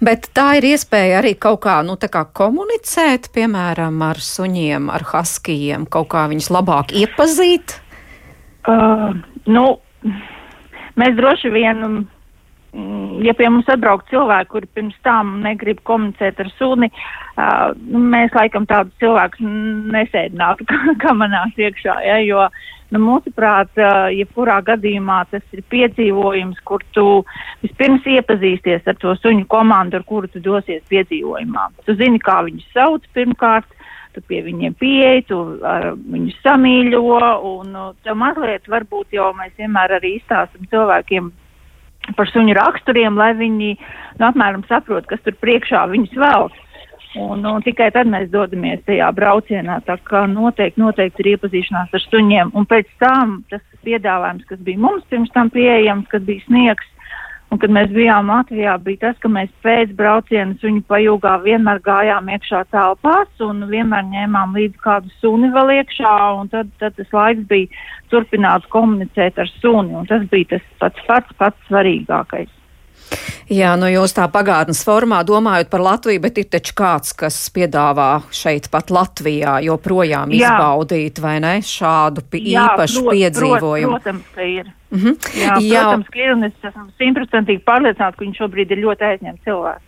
Bet 0.00 0.30
tā 0.36 0.54
ir 0.58 0.70
iespēja 0.70 1.18
arī 1.20 1.34
kaut 1.36 1.60
kā, 1.66 1.80
nu, 1.84 1.98
kā 2.00 2.22
komunicēt, 2.40 3.28
piemēram, 3.34 4.00
ar 4.06 4.20
suņiem, 4.22 4.88
ar 4.92 5.04
haskijiem, 5.12 5.84
kaut 5.92 6.08
kā 6.14 6.24
viņus 6.30 6.48
labāk 6.54 6.94
iepazīt? 6.96 7.76
Uh, 8.68 9.12
nu, 9.48 9.64
Mēs 10.98 11.14
droši 11.18 11.50
vien, 11.54 11.84
mm, 12.74 13.20
ja 13.26 13.34
pie 13.38 13.50
mums 13.50 13.68
atbrauc 13.70 14.06
cilvēki, 14.10 14.50
kuri 14.54 14.70
pirms 14.74 14.96
tam 15.06 15.36
negrib 15.44 15.82
komunicēt 15.86 16.40
ar 16.42 16.50
suni, 16.56 16.90
uh, 16.90 17.70
mēs 17.86 18.34
laikam 18.34 18.66
tādus 18.66 18.96
cilvēkus 19.02 19.44
nesēdinātu 19.94 20.66
kamanās 21.04 21.54
iekšā, 21.58 22.00
ja, 22.06 22.18
jo, 22.26 22.48
nu, 22.94 23.02
mūsuprāt, 23.04 23.70
uh, 23.78 24.08
jebkurā 24.16 24.58
gadījumā 24.72 25.22
tas 25.30 25.44
ir 25.54 25.62
piedzīvojums, 25.70 26.58
kur 26.66 26.82
tu 26.96 27.06
vispirms 27.62 28.06
iepazīsties 28.18 28.90
ar 28.90 28.98
to 28.98 29.14
suņu 29.22 29.46
komandu, 29.52 30.00
ar 30.00 30.06
kuru 30.08 30.30
tu 30.32 30.42
dosies 30.42 30.82
piedzīvojumā. 30.90 31.70
Tu 31.86 31.98
zini, 32.00 32.18
kā 32.22 32.40
viņus 32.48 32.72
sauc 32.74 33.06
pirmkārt, 33.14 33.77
tu 34.14 34.22
pie 34.28 34.40
viņiem 34.46 34.76
pieeji, 34.78 35.26
tu 35.30 35.40
ar, 35.66 35.90
viņus 35.98 36.38
samīļo, 36.44 37.02
un 37.52 37.76
uh, 37.76 37.90
tev 38.06 38.18
mazliet 38.20 38.68
varbūt 38.70 39.16
jau 39.16 39.32
mēs 39.38 39.54
vienmēr 39.60 39.98
arī 39.98 40.16
izstāstam 40.18 40.68
cilvēkiem 40.72 41.30
par 42.16 42.30
suņu 42.30 42.54
raksturiem, 42.56 43.18
lai 43.18 43.32
viņi 43.36 43.74
nu, 43.76 44.24
apmēram 44.30 44.64
saprot, 44.68 45.06
kas 45.10 45.20
tur 45.24 45.36
priekšā 45.42 45.84
viņus 45.92 46.16
vēl. 46.18 46.48
Un, 47.18 47.40
un 47.48 47.64
tikai 47.64 47.88
tad 47.94 48.08
mēs 48.10 48.28
dodamies 48.30 48.82
tajā 48.86 49.08
braucienā. 49.16 49.78
Tā 49.86 49.96
kā 50.06 50.26
noteikti, 50.28 50.80
noteikti 50.80 51.24
ir 51.24 51.30
iepazīšanās 51.32 51.94
ar 51.96 52.04
suņiem. 52.04 52.52
Un 52.54 52.68
pēc 52.68 52.90
tam 53.00 53.38
tas 53.50 53.64
piedāvājums, 53.86 54.44
kas 54.48 54.60
bija 54.64 54.82
mums 54.82 55.06
pirms 55.08 55.32
tam 55.34 55.48
pieejams, 55.54 56.06
kad 56.12 56.26
bija 56.28 56.44
sniegs, 56.44 56.90
Un, 57.48 57.56
kad 57.62 57.72
mēs 57.72 57.88
bijām 57.94 58.28
Latvijā, 58.28 58.74
bija 58.84 59.06
tas, 59.06 59.20
ka 59.22 59.30
mēs 59.32 59.48
pēc 59.64 59.94
brauciena 59.96 60.52
suņu 60.60 60.82
pajūgā 60.90 61.38
vienmēr 61.46 61.80
gājām 61.86 62.28
iekšā 62.34 62.60
telpās 62.74 63.44
un 63.44 63.64
vienmēr 63.70 64.04
ņēmām 64.10 64.52
līdzi 64.58 64.82
kādu 64.84 65.12
suni 65.22 65.48
vēl 65.54 65.72
iekšā, 65.78 66.12
tad, 66.52 66.74
tad 66.82 66.98
tas 67.00 67.16
laiks 67.16 67.48
bija 67.48 67.72
turpināt 68.12 68.68
komunicēt 68.74 69.40
ar 69.40 69.48
suni, 69.62 69.96
un 69.96 70.04
tas 70.10 70.28
bija 70.28 70.56
tas 70.56 70.70
pats 70.82 71.08
pats, 71.08 71.40
pats 71.40 71.70
svarīgākais. 71.70 72.57
Jā, 73.48 73.70
nu 73.80 73.88
jūs 73.88 74.12
tā 74.12 74.26
pagātnes 74.28 74.82
formā 74.84 75.22
domājot 75.24 75.70
par 75.72 75.80
Latviju, 75.80 76.20
bet 76.20 76.36
ir 76.40 76.48
taču 76.52 76.74
kāds, 76.76 77.14
kas 77.16 77.36
piedāvā 77.54 78.08
šeit 78.34 78.68
pat 78.72 78.92
Latvijā 78.92 79.54
joprojām 79.64 80.34
Jā. 80.36 80.52
izbaudīt, 80.52 81.20
vai 81.24 81.38
ne, 81.40 81.54
šādu 81.64 82.26
Jā, 82.36 82.66
īpašu 82.66 83.06
prot, 83.06 83.16
piedzīvojumu. 83.16 83.94
Prot, 83.94 84.04
protams, 84.04 84.34
ka 84.34 84.42
ir. 84.44 84.68
Mm 84.92 84.98
-hmm. 84.98 85.16
Jā, 85.40 85.56
Jā, 85.64 85.82
protams, 85.82 86.08
ka 86.12 86.18
ir, 86.18 86.32
un 86.32 86.44
es 86.44 86.52
esmu 86.62 86.88
simtprocentīgi 87.00 87.64
pārliecināta, 87.64 88.16
ka 88.16 88.24
viņš 88.24 88.36
šobrīd 88.36 88.70
ir 88.70 88.84
ļoti 88.84 89.04
aizņemts 89.12 89.44
cilvēks. 89.44 89.84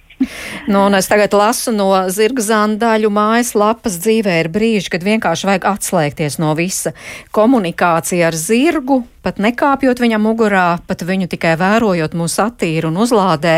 Nu, 0.66 0.84
un 0.86 0.94
es 0.94 1.08
tagad 1.08 1.32
lasu 1.32 1.72
no 1.72 1.88
zirga 2.12 2.42
zandaļu 2.44 3.08
mājas 3.12 3.54
lapas 3.56 3.96
dzīvē 4.02 4.34
ir 4.42 4.50
brīži, 4.52 4.90
kad 4.92 5.04
vienkārši 5.06 5.48
vajag 5.48 5.66
atslēgties 5.70 6.36
no 6.42 6.52
visa. 6.58 6.92
Komunikācija 7.32 8.28
ar 8.28 8.36
zirgu, 8.36 9.00
pat 9.24 9.40
nekāpjot 9.40 10.02
viņam 10.02 10.22
mugurā, 10.28 10.66
pat 10.86 11.04
viņu 11.08 11.30
tikai 11.32 11.54
vērojot 11.60 12.16
mūs 12.20 12.36
attīra 12.44 12.90
un 12.90 13.00
uzlādē. 13.00 13.54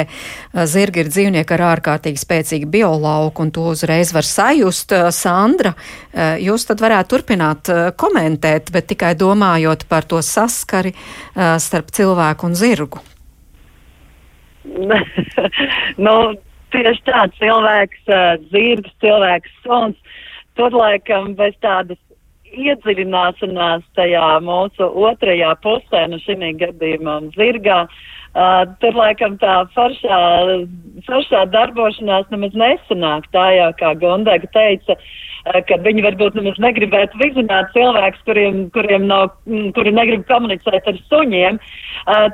Zirgi 0.71 1.03
ir 1.03 1.11
dzīvnieki 1.11 1.57
ar 1.57 1.65
ārkārtīgi 1.73 2.23
spēcīgu 2.23 2.71
biolauku, 2.71 3.43
un 3.43 3.51
to 3.55 3.67
uzreiz 3.75 4.15
var 4.15 4.27
sajust. 4.29 4.95
Sandra, 5.15 5.75
jūs 6.39 6.69
tad 6.71 6.83
varētu 6.85 7.17
turpināt 7.17 7.73
komentēt, 7.99 8.71
bet 8.71 8.87
tikai 8.95 9.17
domājot 9.19 9.89
par 9.91 10.07
to 10.07 10.23
saskari 10.23 10.95
starp 11.35 11.91
cilvēku 11.91 12.47
un 12.47 12.57
zirgu. 12.59 13.03
nu, 16.07 16.15
tieši 16.73 17.05
tāds 17.09 17.39
cilvēks, 17.41 18.09
zirgs, 18.53 18.95
cilvēks, 19.05 19.53
suns. 19.65 20.19
Tur 20.59 20.75
laikam 20.77 21.33
bez 21.39 21.55
tādas 21.65 22.01
iedziļināšanās 22.53 23.85
tajā 23.97 24.27
mūsu 24.45 24.89
otrajā 25.09 25.55
pusē, 25.65 26.05
nu 26.13 26.19
šī 26.21 26.53
gadījumā 26.61 27.15
zirgā, 27.37 27.79
uh, 27.87 28.65
tur 28.81 28.97
laikam 28.97 29.39
tā 29.41 29.63
foršā, 29.75 30.21
foršā 31.09 31.45
darbošanās 31.53 32.29
nemaz 32.33 32.57
nesanāk. 32.57 33.29
Tā 33.33 33.47
jau, 33.57 33.71
kā 33.81 33.95
Gondega 34.01 34.49
teica, 34.53 34.97
kad 35.69 35.87
viņi 35.87 36.05
varbūt 36.07 36.37
nemaz 36.39 36.59
negribētu 36.63 37.19
vizināt 37.23 37.73
cilvēkus, 37.77 38.23
kuriem, 38.29 38.61
kuriem 38.75 39.09
nav, 39.11 39.33
kuri 39.77 39.95
negrib 39.95 40.27
komunicēt 40.29 40.87
ar 40.87 41.01
suņiem. 41.09 41.59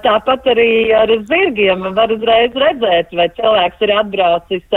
Tāpat 0.05 0.51
arī 0.53 0.71
ar 0.97 1.13
zirgiem 1.31 1.87
var 1.97 2.13
uzreiz 2.13 2.53
redzēt, 2.59 3.15
vai 3.17 3.31
cilvēks 3.39 3.87
ir 3.87 3.97
atbraucis 3.97 4.69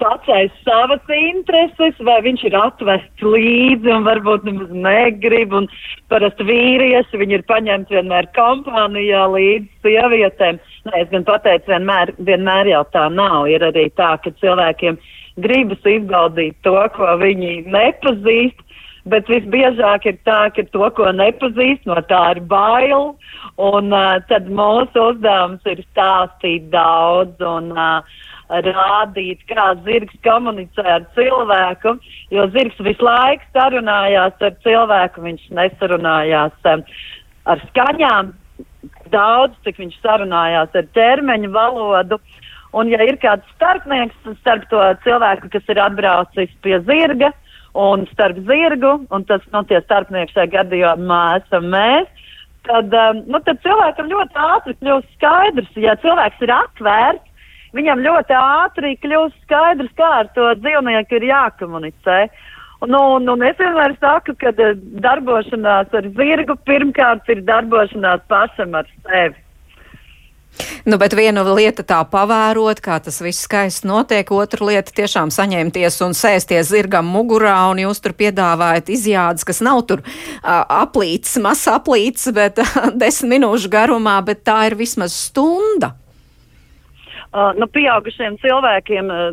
pats 0.00 0.28
aiz 0.32 0.52
savas 0.64 1.12
intereses, 1.12 1.98
vai 2.08 2.18
viņš 2.24 2.44
ir 2.48 2.56
atvests 2.56 3.24
līdzi 3.24 3.92
un 3.92 4.06
varbūt 4.08 4.46
nemaz 4.48 4.72
negrib. 4.86 5.54
Un 5.56 5.68
parasti 6.12 6.46
vīrieši 6.48 7.20
viņi 7.20 7.38
ir 7.38 7.46
paņemti 7.50 7.98
vienmēr 7.98 8.30
kompānijā 8.36 9.26
līdz 9.34 9.68
sievietēm. 9.84 10.60
Nē, 10.88 11.02
es 11.02 11.12
gan 11.12 11.26
pateicu, 11.28 11.68
vienmēr, 11.74 12.14
vienmēr 12.30 12.72
jau 12.72 12.84
tā 12.94 13.06
nav. 13.12 13.44
Ir 13.52 13.66
arī 13.68 13.90
tā, 14.00 14.14
ka 14.24 14.32
cilvēkiem 14.40 14.96
gribas 15.44 15.86
izbaudīt 15.88 16.58
to, 16.66 16.76
ko 16.96 17.14
viņi 17.22 17.62
nepazīst. 17.70 18.66
Bet 19.10 19.30
visbiežāk 19.32 20.04
ir 20.10 20.18
tā, 20.28 20.50
ka 20.52 20.62
to, 20.74 20.84
ko 20.92 21.08
nepazīst, 21.16 21.86
no 21.88 21.96
tā 22.10 22.20
ir 22.34 22.42
bail. 22.50 23.14
Un 23.56 23.94
uh, 23.96 24.18
tad 24.28 24.50
mūsu 24.52 25.06
uzdevums 25.14 25.64
ir 25.72 25.80
stāstīt 25.88 26.68
daudz. 26.74 27.40
Un, 27.40 27.72
uh, 27.72 28.20
rādīt, 28.50 29.42
kā 29.46 29.74
zirgs 29.86 30.16
komunicē 30.26 30.82
ar 30.82 31.04
cilvēku, 31.14 31.94
jo 32.34 32.46
zirgs 32.50 32.78
visu 32.82 33.06
laiku 33.06 33.46
sarunājās 33.54 34.34
ar 34.42 34.56
cilvēku, 34.64 35.22
viņš 35.22 35.48
nesarunājās 35.54 36.52
um, 36.72 36.82
ar 37.46 37.62
skaņām 37.70 38.32
daudz, 39.12 39.54
cik 39.64 39.78
viņš 39.78 40.00
sarunājās 40.02 40.74
ar 40.74 40.90
ķermeņa 40.96 41.50
valodu. 41.54 42.18
Un, 42.76 42.90
ja 42.92 43.00
ir 43.02 43.16
kāds 43.18 43.46
starpnieks 43.56 44.34
starp 44.40 44.68
to 44.70 44.80
cilvēku, 45.04 45.50
kas 45.50 45.72
ir 45.72 45.80
atbraucis 45.82 46.52
pie 46.62 46.76
zirga 46.86 47.32
un 47.74 48.04
starp 48.12 48.38
zirgu, 48.46 48.92
un 49.10 49.24
tas, 49.26 49.42
nu, 49.54 49.62
tie 49.66 49.80
starpnieki 49.82 50.36
šajā 50.36 50.52
gadījumā 50.54 51.22
esam 51.40 51.66
mēs, 51.72 52.06
tad, 52.68 52.94
um, 52.94 53.24
nu, 53.30 53.40
tad 53.46 53.58
cilvēkam 53.64 54.10
ļoti 54.10 54.38
ātri 54.46 54.76
kļūst 54.78 55.10
skaidrs, 55.16 55.74
ja 55.82 55.96
cilvēks 56.02 56.46
ir 56.46 56.54
atvērts, 56.54 57.26
viņam 57.74 58.06
ļoti 58.06 58.38
ātri 58.38 58.94
kļūst 59.02 59.42
skaidrs, 59.46 59.92
kā 59.98 60.14
ar 60.22 60.32
to 60.36 60.52
dzīvnieku 60.62 61.18
ir 61.18 61.28
jākomunicē. 61.30 62.22
Un, 62.80 62.94
un, 62.96 63.28
un 63.28 63.42
es 63.44 63.58
vienmēr 63.60 63.92
saku, 64.00 64.32
ka 64.40 64.54
eh, 64.56 64.76
darbošanās 65.04 65.92
ar 65.94 66.06
zirgu 66.16 66.56
pirmkārt 66.64 67.28
ir 67.34 67.42
darbošanās 67.44 68.22
pašam 68.30 68.78
ar 68.78 68.88
sevi. 69.02 69.36
Nu, 70.84 70.98
bet 71.00 71.14
viena 71.16 71.44
lieta 71.46 71.84
tā 71.86 72.00
pavērot, 72.08 72.80
kā 72.84 72.98
tas 73.04 73.20
viss 73.24 73.46
skaisti 73.46 73.88
notiek, 73.88 74.32
otra 74.34 74.66
lieta 74.68 74.92
tiešām 74.96 75.32
saņemties 75.32 76.00
un 76.04 76.16
sēsties 76.16 76.72
zirgam 76.72 77.08
mugurā, 77.08 77.56
un 77.72 77.82
jūs 77.84 78.02
tur 78.04 78.16
piedāvājat 78.18 78.92
izjādes, 78.92 79.46
kas 79.48 79.62
nav 79.64 79.84
tur 79.88 80.02
uh, 80.04 80.64
aplīts, 80.80 81.36
maz 81.42 81.66
aplīts, 81.70 82.28
bet 82.36 82.60
uh, 82.62 82.76
desmit 83.00 83.36
minūšu 83.36 83.70
garumā, 83.72 84.18
bet 84.26 84.44
tā 84.48 84.64
ir 84.70 84.78
vismaz 84.80 85.14
stunda. 85.16 85.94
Uh, 87.30 87.52
nu, 87.54 87.68
pieaugušiem 87.70 88.40
cilvēkiem 88.42 89.10
uh, 89.14 89.28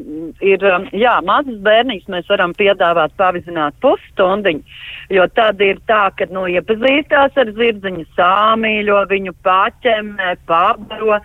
ir, 0.45 0.61
um, 0.69 0.83
jā, 0.93 1.15
mazas 1.25 1.55
bērnības 1.65 2.11
mēs 2.13 2.27
varam 2.29 2.51
piedāvāt 2.53 3.15
pavizināt 3.17 3.73
pusstundiņu, 3.81 4.75
jo 5.17 5.25
tad 5.33 5.63
ir 5.65 5.79
tā, 5.89 6.03
ka, 6.13 6.27
nu, 6.29 6.43
iepazīstās 6.45 7.41
ar 7.41 7.49
zirdziņu, 7.57 8.05
sāmīļo 8.19 9.01
viņu, 9.09 9.33
paķemē, 9.41 10.35
pabaro, 10.45 11.17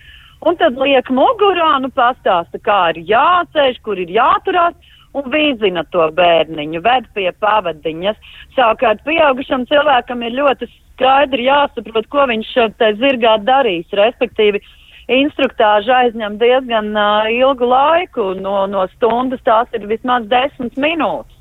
un 0.48 0.58
tad 0.64 0.80
liek 0.80 1.12
mugurā, 1.12 1.74
nu, 1.84 1.92
pastāsta, 1.92 2.56
kā 2.64 2.80
ir 2.94 3.04
jāceļš, 3.12 3.84
kur 3.84 4.00
ir 4.00 4.16
jāturās, 4.16 4.72
un 5.12 5.28
vīzina 5.28 5.84
to 5.92 6.08
bērniņu, 6.16 6.80
ved 6.88 7.08
pie 7.12 7.28
pavadiņas. 7.44 8.16
Savukārt 8.56 9.04
pieaugušam 9.04 9.68
cilvēkam 9.68 10.24
ir 10.24 10.38
ļoti 10.40 10.72
skaidri 10.72 11.50
jāsaprot, 11.50 12.08
ko 12.08 12.30
viņš 12.32 12.54
te 12.80 12.94
zirgā 12.96 13.36
darīs, 13.44 13.92
respektīvi, 13.92 14.64
instruktāža 15.10 16.04
aizņem 16.06 16.38
diezgan 16.40 16.92
uh, 16.94 17.28
ilgu 17.32 17.66
laiku, 17.68 18.32
no, 18.38 18.64
no 18.70 18.86
stundas 18.96 19.42
tās 19.46 19.70
ir 19.76 19.86
vismaz 19.90 20.26
desmit 20.30 20.76
minūtes. 20.80 21.38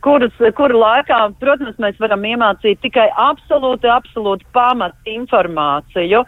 Kuras, 0.00 0.32
kuru 0.56 0.78
laikā, 0.80 1.18
protams, 1.42 1.76
mēs 1.82 1.98
varam 2.00 2.22
iemācīt 2.24 2.80
tikai 2.80 3.10
absolūti, 3.20 3.90
absolūti 3.90 4.46
pamat 4.56 4.96
informāciju, 5.04 6.22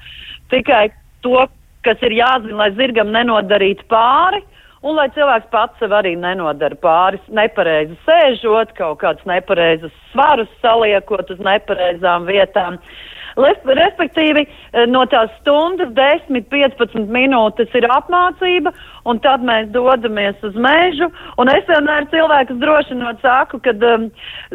tikai 0.52 0.90
to, 1.24 1.46
kas 1.86 2.02
ir 2.04 2.18
jāzina, 2.18 2.58
lai 2.58 2.68
zirgam 2.76 3.08
nenodarītu 3.14 3.86
pāri, 3.88 4.42
un 4.84 4.98
lai 4.98 5.08
cilvēks 5.14 5.48
pats 5.54 5.80
sev 5.80 5.94
arī 5.96 6.12
nenodara 6.20 6.76
pāris, 6.84 7.24
nepareizi 7.32 7.96
sēžot, 8.04 8.76
kaut 8.76 9.00
kāds 9.00 9.24
nepareizes 9.30 9.94
svarus 10.10 10.52
saliekot 10.60 11.32
uz 11.32 11.40
nepareizām 11.40 12.28
vietām. 12.28 12.76
Uh, 12.76 13.00
Respektīvi, 13.36 14.46
eh, 14.46 14.86
no 14.86 15.04
tās 15.06 15.30
stundas 15.40 15.92
10, 15.96 16.48
15 16.50 17.08
minūtes 17.08 17.72
ir 17.74 17.86
apmācība, 17.88 18.72
un 19.06 19.18
tad 19.20 19.42
mēs 19.42 19.70
dodamies 19.72 20.36
uz 20.42 20.54
mežu. 20.54 21.10
Es 21.52 21.66
vienmēr 21.68 22.08
cilvēkus 22.10 22.58
drošinot 22.60 23.20
saku, 23.20 23.60
ka 23.60 23.72
um, 23.94 24.10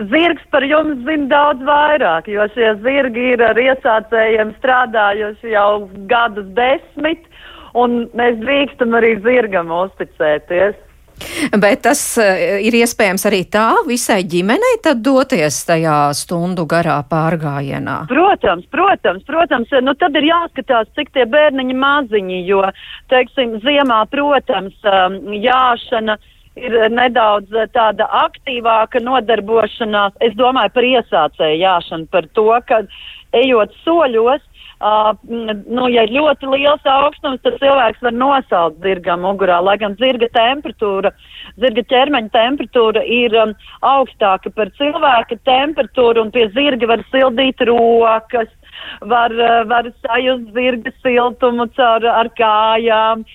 zirgs 0.09 0.43
par 0.51 0.63
jums 0.63 1.03
zina 1.05 1.27
daudz 1.27 1.61
vairāk, 1.61 2.27
jo 2.27 2.47
šie 2.53 2.73
zirgi 2.81 3.33
ir 3.33 3.43
ar 3.43 3.55
iesācējiem 3.55 4.55
strādājuši 4.57 5.53
jau 5.53 5.89
gadus 6.07 6.47
desmit, 6.57 7.23
un 7.75 8.09
mēs 8.17 8.39
drīkstam 8.41 8.97
arī 8.97 9.17
zirgam 9.21 9.69
uzticēties. 9.71 10.86
Bet 11.57 11.83
tas 11.87 12.01
eh, 12.21 12.59
ir 12.67 12.77
iespējams 12.77 13.25
arī 13.29 13.41
tā 13.51 13.67
visai 13.87 14.21
ģimenei 14.29 14.77
tad 14.85 15.01
doties 15.05 15.59
tajā 15.67 15.97
stundu 16.17 16.67
garā 16.69 16.99
pārgājienā. 17.09 17.99
Protams, 18.11 18.67
protams, 18.73 19.25
protams. 19.27 19.73
Nu, 19.83 19.95
tad 19.97 20.17
ir 20.19 20.29
jāskatās, 20.29 20.89
cik 20.97 21.13
tie 21.15 21.25
bērniņi 21.29 21.77
maziņi, 21.77 22.41
jo, 22.49 22.63
teiksim, 23.13 23.57
ziemā, 23.65 24.03
protams, 24.13 24.77
um, 24.85 25.19
jāšana 25.33 26.17
ir 26.57 26.77
nedaudz 26.93 27.53
eh, 27.53 27.69
tāda 27.73 28.09
aktīvāka 28.25 29.01
nodarbošanās. 29.03 30.17
Es 30.25 30.37
domāju 30.37 30.73
par 30.77 30.89
iesācēju 30.91 31.61
jāšanu, 31.61 32.09
par 32.13 32.29
to, 32.37 32.49
ka 32.69 32.83
ejot 33.37 33.73
soļos, 33.83 34.43
Uh, 34.77 35.15
nu, 35.65 35.87
ja 35.89 36.03
ir 36.05 36.11
ļoti 36.13 36.51
liels 36.51 36.83
augstums, 36.85 37.39
tad 37.41 37.55
cilvēks 37.57 38.03
var 38.05 38.13
nosaukt 38.13 38.83
zirgam 38.85 39.23
mugurā, 39.25 39.55
lai 39.65 39.73
gan 39.81 39.95
zirga 39.97 40.27
temperatūra, 40.35 41.09
zirga 41.57 41.81
ķermeņa 41.89 42.29
temperatūra 42.35 43.01
ir 43.01 43.33
um, 43.41 43.55
augstāka 43.81 44.51
par 44.53 44.69
cilvēka 44.77 45.39
temperatūru, 45.49 46.27
un 46.27 46.29
pie 46.35 46.45
zirga 46.53 46.91
var 46.91 47.01
sildīt 47.09 47.63
rokas, 47.65 48.51
var, 49.01 49.33
uh, 49.33 49.63
var 49.71 49.89
sajust 50.05 50.53
zirga 50.53 50.93
siltumu 50.99 51.65
caur 51.73 52.05
ar 52.11 52.29
kājām, 52.37 53.25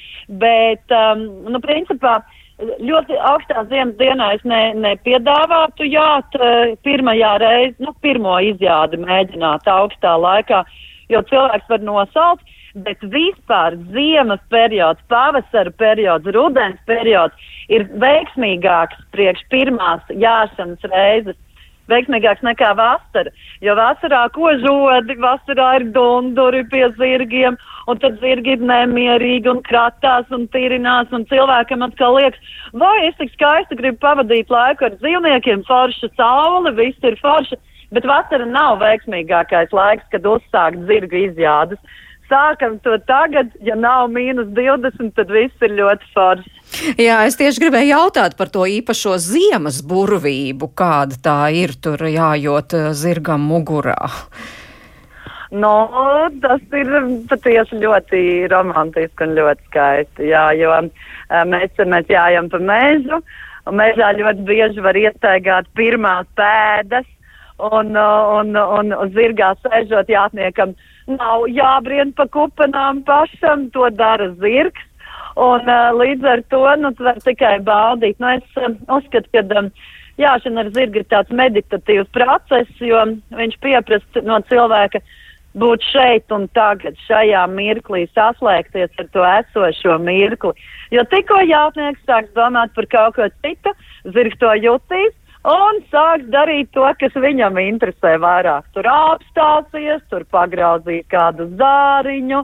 bet, 0.45 0.95
um, 0.95 1.27
nu, 1.51 1.63
principā, 1.67 2.21
ļoti 2.63 3.19
augstā 3.19 3.67
ziemas 3.67 3.99
dienā 3.99 4.31
es 4.37 4.47
ne, 4.47 4.63
nepiedāvātu 4.79 5.91
jāt 5.91 6.39
pirmajā 6.87 7.35
reizē, 7.43 7.75
nu, 7.83 7.99
pirmo 8.07 8.39
izjādi 8.53 9.03
mēģināt 9.03 9.67
augstā 9.67 10.15
laikā, 10.23 10.63
jo 11.13 11.23
cilvēks 11.31 11.71
var 11.71 11.85
nosaukt, 11.87 12.59
bet 12.87 13.01
vispār 13.13 13.77
ziemas 13.93 14.41
periods, 14.51 15.01
pavasara 15.13 15.73
periods, 15.77 16.29
rudens 16.35 16.81
periods 16.89 17.53
ir 17.69 17.87
veiksmīgāks 18.01 19.01
priekš 19.13 19.45
pirmās 19.53 20.05
jāšanas 20.09 20.93
reizes. 20.93 21.39
Veiksmīgāks 21.91 22.45
nekā 22.47 22.71
vasara, 22.79 23.33
jo 23.61 23.75
vasarā 23.75 24.23
kožodi, 24.33 25.17
vasarā 25.21 25.69
ir 25.81 25.89
dunduri 25.93 26.63
pie 26.71 26.85
zirgiem, 26.95 27.57
un 27.91 27.99
tad 27.99 28.21
zirgi 28.23 28.55
ir 28.55 28.63
nemierīgi 28.71 29.51
un 29.51 29.59
kratās 29.67 30.31
un 30.31 30.47
tirinās, 30.55 31.11
un 31.11 31.27
cilvēkam 31.29 31.83
atkal 31.89 32.15
liekas, 32.21 32.55
vai 32.79 33.09
es 33.09 33.19
tik 33.19 33.35
skaisti 33.35 33.81
gribu 33.83 33.99
pavadīt 34.07 34.55
laiku 34.55 34.87
ar 34.87 34.97
dzīvniekiem, 35.03 35.67
forša 35.67 36.13
saule, 36.15 36.73
viss 36.79 37.11
ir 37.11 37.19
forša 37.21 37.59
Bet 37.93 38.07
vasara 38.09 38.47
nav 38.49 38.79
veiksmīgākais 38.81 39.75
laiks, 39.77 40.07
kad 40.13 40.29
uzsākt 40.29 40.81
zirgu 40.89 41.27
izjādes. 41.27 41.81
Sākam 42.33 42.79
to 42.81 42.95
tagad, 43.05 43.51
ja 43.61 43.75
nav 43.77 44.07
mīnus 44.09 44.49
20, 44.57 45.13
tad 45.19 45.29
viss 45.35 45.65
ir 45.67 45.75
ļoti 45.77 46.09
forši. 46.15 46.53
Jā, 46.97 47.19
es 47.29 47.37
tieši 47.37 47.61
gribēju 47.67 47.91
jautāt 47.91 48.39
par 48.39 48.49
to 48.55 48.65
īpašo 48.65 49.19
ziemas 49.21 49.83
burvību, 49.85 50.71
kāda 50.79 51.19
tā 51.21 51.39
ir 51.53 51.77
tur 51.85 52.01
jājot 52.09 52.79
eh, 52.79 52.89
zirgam 52.97 53.45
mugurā. 53.51 54.01
Nu, 55.53 55.73
tas 56.41 56.63
ir 56.81 56.95
patiesi 57.29 57.77
ļoti 57.83 58.23
romantiski 58.49 59.27
un 59.27 59.35
ļoti 59.37 59.69
skaisti, 59.69 60.31
jā, 60.33 60.47
jo 60.57 60.73
eh, 60.81 61.43
mēs, 61.45 61.77
mēs 61.77 62.09
jājam 62.09 62.49
pa 62.49 62.63
mežu, 62.73 63.21
un 63.69 63.77
mežā 63.83 64.15
ļoti 64.17 64.47
bieži 64.49 64.87
var 64.87 64.97
iestaigāt 64.97 65.69
pirmās 65.77 66.31
pēdas, 66.41 67.05
un, 67.59 67.97
un, 67.97 68.57
un, 68.57 68.93
un 68.93 69.13
zirgā 69.15 69.53
sēžot 69.63 70.11
jātniekam 70.13 70.75
nav 71.11 71.47
jābrien 71.51 72.13
pa 72.17 72.27
kupenām 72.31 73.03
pašam, 73.05 73.69
to 73.75 73.91
dara 73.91 74.31
zirgs. 74.41 74.89
Un 75.41 75.65
uh, 75.65 75.89
līdz 75.97 76.27
ar 76.29 76.43
to, 76.53 76.61
nu, 76.77 76.93
tu 76.93 77.07
vari 77.07 77.23
tikai 77.25 77.57
baudīt. 77.65 78.19
Nu, 78.21 78.35
es 78.37 78.61
uh, 78.61 78.75
uzskatu, 78.93 79.31
ka, 79.33 79.45
um, 79.57 79.71
jāšana 80.21 80.67
ar 80.67 80.71
zirgu 80.77 81.01
ir 81.01 81.09
tāds 81.09 81.33
meditatīvs 81.33 82.11
process, 82.13 82.69
jo 82.81 83.01
viņš 83.33 83.57
pieprasa 83.65 84.25
no 84.27 84.43
cilvēka 84.51 85.01
būt 85.57 85.85
šeit 85.85 86.33
un 86.33 86.47
tagad, 86.57 86.97
šajā 87.09 87.47
mirklī, 87.53 88.07
saslēgties 88.17 88.93
ar 89.01 89.09
to 89.13 89.25
esošo 89.29 89.99
mirkli. 90.05 90.53
Jo 90.93 91.05
tikko 91.09 91.41
jautnieks 91.49 92.05
sāks 92.09 92.33
domāt 92.37 92.73
par 92.77 92.89
kaut 92.93 93.17
ko 93.17 93.29
citu, 93.45 93.73
zirgs 94.13 94.39
to 94.41 94.53
jutīs 94.61 95.17
un 95.49 95.81
sāks 95.91 96.29
darīt 96.31 96.71
to, 96.75 96.87
kas 97.01 97.15
viņam 97.19 97.59
interesē 97.63 98.17
vairāk. 98.23 98.69
Tur 98.75 98.89
apstāsies, 98.91 100.03
tur 100.11 100.25
pagrauzīs 100.31 101.07
kādu 101.11 101.49
zāriņu, 101.59 102.43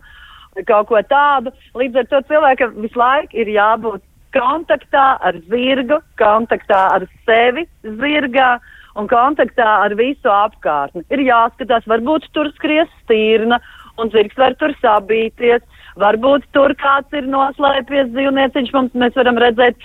kaut 0.67 0.89
ko 0.91 1.03
tādu. 1.07 1.55
Līdz 1.79 2.03
ar 2.03 2.11
to 2.11 2.23
cilvēkam 2.33 2.75
visu 2.83 2.99
laiku 2.99 3.39
ir 3.39 3.53
jābūt 3.55 4.03
kontaktā 4.35 5.17
ar 5.25 5.39
zirgu, 5.49 6.01
kontaktā 6.21 6.83
ar 6.99 7.07
sevi 7.25 7.65
zirgā 7.83 8.59
un 8.99 9.09
kontaktā 9.09 9.69
ar 9.87 9.95
visu 9.99 10.31
apkārtni. 10.33 11.05
Ir 11.15 11.23
jāskatās, 11.29 11.87
varbūt 11.89 12.29
tur 12.35 12.51
skries 12.57 12.91
stīrna 13.05 13.61
un 13.99 14.11
zirgs 14.15 14.39
var 14.39 14.55
tur 14.59 14.75
sabīties, 14.83 15.63
varbūt 15.99 16.47
tur 16.55 16.75
kāds 16.79 17.15
ir 17.19 17.31
noslēpies 17.31 18.11
dzīvnieciņš, 18.15 18.75
mums 18.75 18.99
mēs 18.99 19.17
varam 19.19 19.39
redzēt 19.43 19.79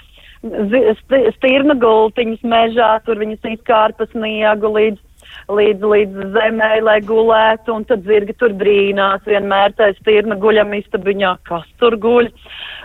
stīrna 0.43 1.75
gultiņas 1.79 2.43
mežā, 2.43 2.91
tur 3.05 3.19
viņas 3.21 3.45
izkārpa 3.53 4.07
sniegu 4.11 4.71
līdz, 4.75 4.99
līdz, 5.49 5.85
līdz 5.93 6.25
zemē, 6.35 6.71
lai 6.83 6.99
gulētu, 7.01 7.73
un 7.77 7.85
tad 7.87 8.03
zirgi 8.07 8.35
tur 8.39 8.55
brīnās 8.59 9.23
vienmēr 9.25 9.75
tā 9.77 9.93
stīrna 10.01 10.35
guļam 10.39 10.73
istabiņā, 10.75 11.37
kas 11.47 11.67
tur 11.79 11.95
guļ. 11.95 12.27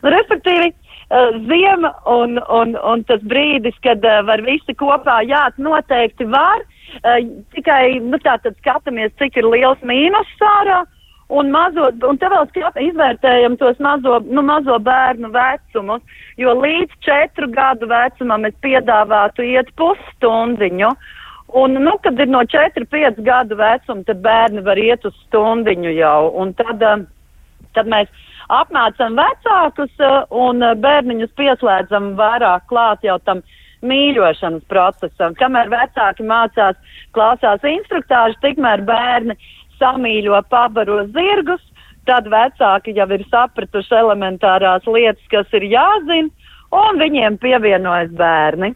Respektīvi, 0.06 0.70
uh, 0.70 1.38
ziema 1.50 1.92
un, 2.06 2.38
un, 2.38 2.76
un 2.78 3.04
tas 3.10 3.22
brīdis, 3.26 3.74
kad 3.82 4.04
uh, 4.06 4.22
var 4.28 4.42
visi 4.46 4.74
kopā, 4.78 5.20
jā, 5.26 5.48
noteikti 5.58 6.28
var, 6.30 6.62
uh, 7.02 7.18
tikai, 7.56 7.98
nu 8.06 8.22
tā 8.22 8.38
tad 8.44 8.54
skatāmies, 8.62 9.14
cik 9.18 9.42
ir 9.42 9.50
liels 9.50 9.82
mīnus 9.82 10.30
sārā. 10.38 10.84
Un, 11.28 11.50
mazo, 11.52 11.90
un 12.08 12.16
te 12.16 12.28
vēl 12.32 12.46
skat, 12.48 12.78
izvērtējam 12.80 13.58
tos 13.60 13.76
mazo, 13.84 14.14
nu, 14.32 14.40
mazo 14.48 14.78
bērnu 14.80 15.28
vecumus, 15.34 16.22
jo 16.40 16.54
līdz 16.56 16.94
četru 17.04 17.50
gadu 17.52 17.88
vecumam 17.90 18.46
es 18.48 18.56
piedāvātu 18.64 19.44
iet 19.44 19.68
pusstundiņu. 19.76 20.94
Un, 21.60 21.76
nu, 21.84 21.94
kad 22.04 22.16
ir 22.20 22.32
no 22.32 22.40
4-5 22.48 23.20
gadu 23.24 23.58
vecuma, 23.60 24.06
tad 24.08 24.24
bērni 24.24 24.64
var 24.64 24.80
iet 24.80 25.04
uz 25.08 25.16
stundiņu 25.26 25.92
jau. 25.98 26.30
Un 26.40 26.54
tad, 26.56 26.80
tad 27.76 27.92
mēs 27.92 28.08
apmācam 28.48 29.20
vecākus 29.20 29.92
uh, 30.00 30.24
un 30.32 30.64
uh, 30.64 30.74
bērniņus 30.80 31.36
pieslēdzam 31.36 32.14
vairāk 32.16 32.64
klāt 32.72 33.04
jau 33.04 33.18
tam 33.28 33.44
mīļošanas 33.84 34.64
procesam. 34.68 35.36
Kamēr 35.38 35.68
vecāki 35.72 36.24
mācās, 36.26 36.80
klausās 37.14 37.64
instruktāžu, 37.68 38.40
tikmēr 38.42 38.82
bērni 38.88 39.36
samīļo 39.78 40.42
pabaro 40.50 41.04
zirgus, 41.14 41.62
tad 42.08 42.28
vecāki 42.32 42.96
jau 42.96 43.08
ir 43.14 43.24
sapratuši 43.30 43.96
elementārās 44.00 44.86
lietas, 44.88 45.24
kas 45.32 45.56
ir 45.58 45.68
jāzina, 45.72 46.30
un 46.74 47.00
viņiem 47.00 47.40
pievienojas 47.40 48.12
bērni. 48.16 48.74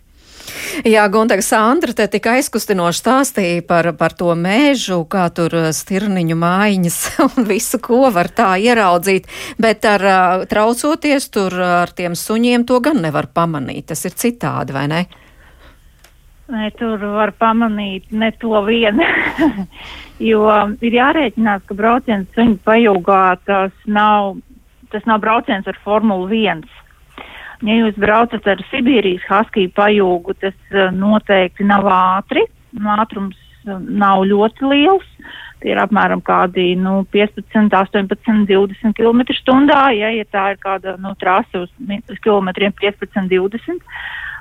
Jā, 0.89 1.05
Guntegs 1.13 1.51
Sandra 1.53 1.93
te 1.97 2.07
tik 2.11 2.27
aizkustinoši 2.33 3.01
stāstīja 3.03 3.65
par, 3.69 3.91
par 3.99 4.15
to 4.17 4.33
mēžu, 4.39 5.03
kā 5.11 5.27
tur 5.35 5.55
uh, 5.59 5.69
stirniņu 5.75 6.37
mājiņas 6.39 6.99
un 7.27 7.49
visu, 7.49 7.81
ko 7.83 8.09
var 8.15 8.33
tā 8.33 8.55
ieraudzīt, 8.61 9.29
bet 9.61 9.87
ar 9.89 10.07
uh, 10.09 10.47
traucoties 10.49 11.29
tur 11.33 11.57
ar 11.63 11.93
tiem 11.97 12.17
suņiem 12.19 12.67
to 12.69 12.81
gan 12.85 13.03
nevar 13.05 13.29
pamanīt. 13.35 13.91
Tas 13.93 14.05
ir 14.09 14.17
citādi, 14.19 14.75
vai 14.77 14.89
ne? 14.91 15.05
Nē, 16.51 16.71
tur 16.77 16.99
var 17.15 17.31
pamanīt 17.39 18.11
ne 18.11 18.33
to 18.43 18.59
vienu, 18.67 19.05
jo 20.31 20.43
ir 20.83 20.97
jārēķinās, 20.99 21.63
ka 21.69 21.77
brauciens 21.79 22.27
suņu 22.35 22.59
pajūgā 22.67 23.25
tas 23.47 23.73
nav, 23.87 24.41
tas 24.91 25.07
nav 25.09 25.23
brauciens 25.23 25.71
ar 25.71 25.79
Formulu 25.85 26.27
1 26.29 26.67
Ja 27.63 27.77
jūs 27.79 27.99
braucat 28.01 28.47
ar 28.51 28.63
Sibīrijas 28.73 29.23
haskiju 29.31 29.71
pajūgu, 29.77 30.35
tas 30.43 30.57
uh, 30.75 30.91
noteikti 30.91 31.67
nav 31.67 31.87
ātri. 31.87 32.43
Ātrums 32.75 33.39
uh, 33.69 33.79
nav 33.79 34.25
ļoti 34.27 34.67
liels. 34.67 35.07
Tie 35.63 35.71
ir 35.71 35.79
apmēram 35.79 36.25
kādi 36.27 36.73
nu, 36.75 37.05
15, 37.15 37.71
18, 37.71 38.43
20 38.51 38.97
km/h. 38.99 39.77
Ja, 39.95 40.11
ja 40.11 40.27
tā 40.35 40.49
ir 40.55 40.59
kāda 40.63 40.97
nu, 40.99 41.15
trase 41.21 41.63
uz 41.63 42.19
kilometriem 42.25 42.75
15, 42.83 43.31
20 43.31 43.87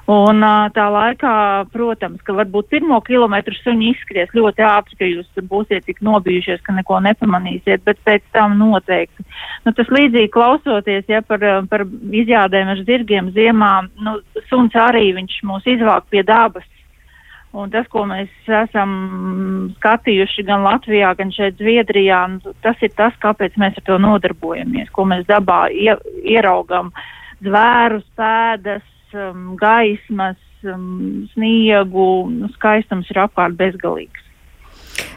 Un 0.09 0.41
tā 0.73 0.85
laikā, 0.89 1.33
protams, 1.71 2.21
ka 2.25 2.33
varbūt 2.33 2.71
pirmo 2.73 2.97
kilometru 3.05 3.53
suņi 3.59 3.91
izskries 3.93 4.33
ļoti 4.33 4.65
ātri, 4.65 4.97
ka 4.97 5.05
jūs 5.05 5.43
būsiet 5.45 5.85
tik 5.85 6.01
nobijušies, 6.01 6.63
ka 6.65 6.73
neko 6.73 6.97
nepamanīsiet, 7.05 7.83
bet 7.85 8.01
pēc 8.07 8.25
tam 8.33 8.57
noteikti. 8.57 9.23
Nu, 9.65 9.75
tas 9.77 9.91
līdzīgi 9.93 10.31
klausoties, 10.33 11.05
ja 11.07 11.21
par, 11.21 11.45
par 11.69 11.85
izjādēm 11.85 12.73
ar 12.73 12.81
zirgiem 12.87 13.29
ziemā, 13.35 13.73
nu, 14.01 14.17
suns 14.49 14.75
arī 14.75 15.11
viņš 15.19 15.41
mūs 15.45 15.69
izvāk 15.69 16.09
pie 16.09 16.25
dabas. 16.25 16.65
Un 17.51 17.67
tas, 17.67 17.83
ko 17.91 18.05
mēs 18.07 18.31
esam 18.47 18.91
skatījuši 19.75 20.45
gan 20.47 20.63
Latvijā, 20.63 21.09
gan 21.19 21.33
šeit 21.35 21.59
Zviedrijā, 21.59 22.23
nu, 22.31 22.53
tas 22.63 22.79
ir 22.81 22.93
tas, 22.95 23.13
kāpēc 23.21 23.57
mēs 23.59 23.75
ar 23.77 23.85
to 23.89 23.97
nodarbojamies, 23.99 24.89
ko 24.95 25.03
mēs 25.11 25.27
dabā 25.27 25.65
ie, 25.75 25.97
ieraugam 26.31 26.93
zvērus, 27.43 28.07
pēdas, 28.15 28.87
um, 29.17 29.53
gaismas, 29.59 30.39
um, 30.65 31.27
sniegu, 31.33 32.09
skaistums 32.57 33.09
ir 33.11 33.21
apkārt 33.25 33.57
bezgalīgs. 33.59 34.27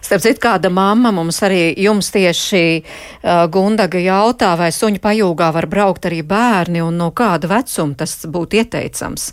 Starp 0.05 0.21
citu, 0.21 0.41
kāda 0.45 0.71
mamma 0.73 1.11
mums 1.17 1.41
arī 1.45 1.73
jums 1.81 2.11
tieši 2.15 2.65
uh, 2.81 3.47
Gundaga 3.51 4.01
jautā, 4.01 4.53
vai 4.61 4.69
suņu 4.75 5.01
pajūgā 5.03 5.49
var 5.57 5.67
braukt 5.71 6.07
arī 6.09 6.21
bērni 6.27 6.83
un 6.85 7.01
no 7.01 7.11
kāda 7.17 7.51
vecuma 7.51 7.97
tas 7.99 8.19
būtu 8.29 8.61
ieteicams? 8.61 9.33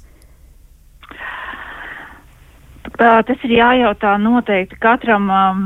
Tas 3.02 3.46
ir 3.48 3.54
jājautā 3.56 4.16
noteikti 4.22 4.78
katram 4.82 5.30
um, 5.34 5.62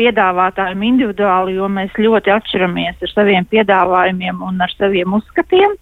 piedāvātājiem 0.00 0.82
individuāli, 0.88 1.58
jo 1.60 1.68
mēs 1.72 1.94
ļoti 2.00 2.32
atšķiramies 2.34 3.04
ar 3.04 3.12
saviem 3.12 3.46
piedāvājumiem 3.52 4.42
un 4.46 4.60
ar 4.64 4.72
saviem 4.78 5.16
uzskatiem. 5.20 5.76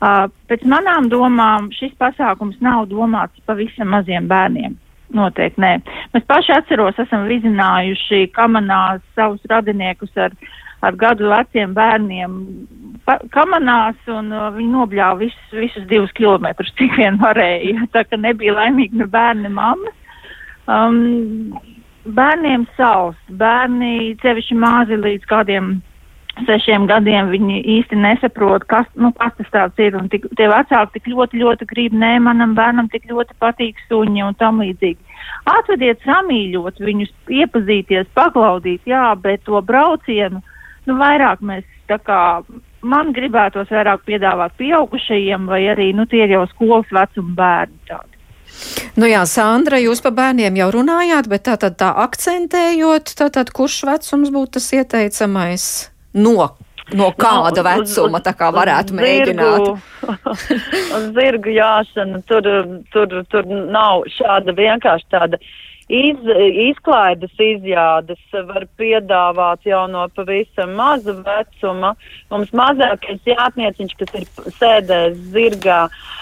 Uh, 0.00 0.26
pēc 0.48 0.64
manām 0.64 1.10
domām 1.12 1.68
šis 1.76 1.92
pasākums 2.00 2.56
nav 2.64 2.86
domāts 2.88 3.42
pavisam 3.48 3.92
maziem 3.92 4.30
bērniem. 4.30 4.78
Noteikti 5.12 5.60
nē. 5.60 5.74
Mēs 6.14 6.24
paši 6.30 6.54
atceros, 6.54 6.98
esam 7.02 7.26
vizinājuši 7.28 8.28
kamanās 8.32 9.02
savus 9.18 9.42
radiniekus 9.50 10.14
ar, 10.22 10.36
ar 10.86 10.96
gadu 10.96 11.28
veciem 11.32 11.74
bērniem 11.74 12.36
pa, 13.04 13.18
kamanās, 13.34 13.98
un 14.08 14.30
uh, 14.32 14.48
viņi 14.54 14.70
nobļāva 14.72 15.18
visus, 15.24 15.56
visus 15.56 15.84
divus 15.90 16.14
kilometrus, 16.16 16.72
cik 16.78 16.94
vien 17.00 17.18
varēja. 17.20 17.84
Tā 17.94 18.06
ka 18.08 18.20
nebija 18.20 18.56
laimīgi 18.56 19.02
ne 19.02 19.10
bērni, 19.10 19.52
mammas. 19.52 19.96
Um, 20.70 21.58
bērniem 22.04 22.66
savs, 22.76 23.18
bērni 23.28 24.16
cevišķi 24.22 24.56
mazi 24.58 24.98
līdz 25.00 25.28
kādiem 25.30 25.78
sešiem 26.46 26.86
gadiem 26.88 27.30
viņi 27.32 27.60
īsti 27.76 27.98
nesaprot, 28.00 28.64
kas, 28.70 28.86
nu, 28.94 29.10
kas 29.18 29.34
tas 29.38 29.50
tāds 29.52 29.82
ir. 29.82 29.96
Un 29.98 30.08
tik, 30.12 30.26
tie 30.38 30.48
vecāki 30.50 30.98
tik 30.98 31.10
ļoti, 31.12 31.40
ļoti 31.42 31.68
grib, 31.70 31.96
nē, 31.96 32.14
manam 32.24 32.54
bērnam 32.58 32.88
tik 32.92 33.08
ļoti 33.10 33.36
patīk 33.42 33.80
suņi 33.88 34.24
un 34.24 34.38
tam 34.40 34.62
līdzīgi. 34.62 35.18
Atvediet 35.50 36.02
samīļot 36.06 36.80
viņus, 36.84 37.12
iepazīties, 37.40 38.08
paklaudīt, 38.16 38.86
jā, 38.88 39.10
bet 39.20 39.44
to 39.48 39.60
braucienu, 39.64 40.42
nu, 40.86 40.96
vairāk 41.00 41.42
mēs 41.44 41.66
tā 41.90 41.98
kā, 42.04 42.20
man 42.86 43.12
gribētos 43.16 43.72
vairāk 43.72 44.06
piedāvāt 44.08 44.56
pieaugušajiem 44.60 45.50
vai 45.50 45.64
arī, 45.74 45.90
nu, 45.96 46.06
tie 46.10 46.24
jau 46.30 46.46
skolas 46.54 46.88
vecuma 46.94 47.36
bērni 47.42 47.84
tādi. 47.90 48.19
Nu 48.98 49.08
jā, 49.08 49.22
Sandra, 49.28 49.78
jūs 49.80 50.02
par 50.04 50.12
bērniem 50.16 50.58
jau 50.58 50.68
runājāt, 50.74 51.30
bet 51.30 51.46
tā 51.48 51.56
tad 51.60 51.78
tā 51.80 51.92
akcentējot, 52.04 53.14
tā 53.18 53.30
tad 53.32 53.54
kurš 53.54 53.82
vecums 53.88 54.34
būtu 54.34 54.58
tas 54.58 54.68
ieteicamais? 54.76 55.70
no, 56.12 56.50
no 56.94 57.08
kāda 57.14 57.62
no, 57.62 57.66
vecuma 57.68 58.20
tā 58.24 58.34
kā 58.36 58.50
varētu 58.54 58.96
zirgu, 58.96 59.06
mēģināt? 59.06 59.72
zirgu 61.18 61.54
jāšana, 61.54 62.22
tur, 62.28 62.46
tur, 62.94 63.18
tur 63.30 63.50
nav 63.50 64.06
šāda 64.18 64.56
vienkārši 64.56 65.12
tāda. 65.12 65.42
Iz, 65.90 66.18
izklaides 66.68 67.32
izjādes 67.42 68.20
var 68.46 68.62
piedāvāt 68.78 69.64
jau 69.66 69.88
no 69.90 70.04
pavisam 70.14 70.76
maza 70.78 71.16
vecuma. 71.26 71.96
Mums 72.30 72.52
mazākais 72.54 73.26
jātnieciņš, 73.26 73.96
kas 73.98 74.20
ir 74.20 74.28
sēdējis 74.60 75.24
zirgā, 75.34 75.80
uh, 75.88 76.19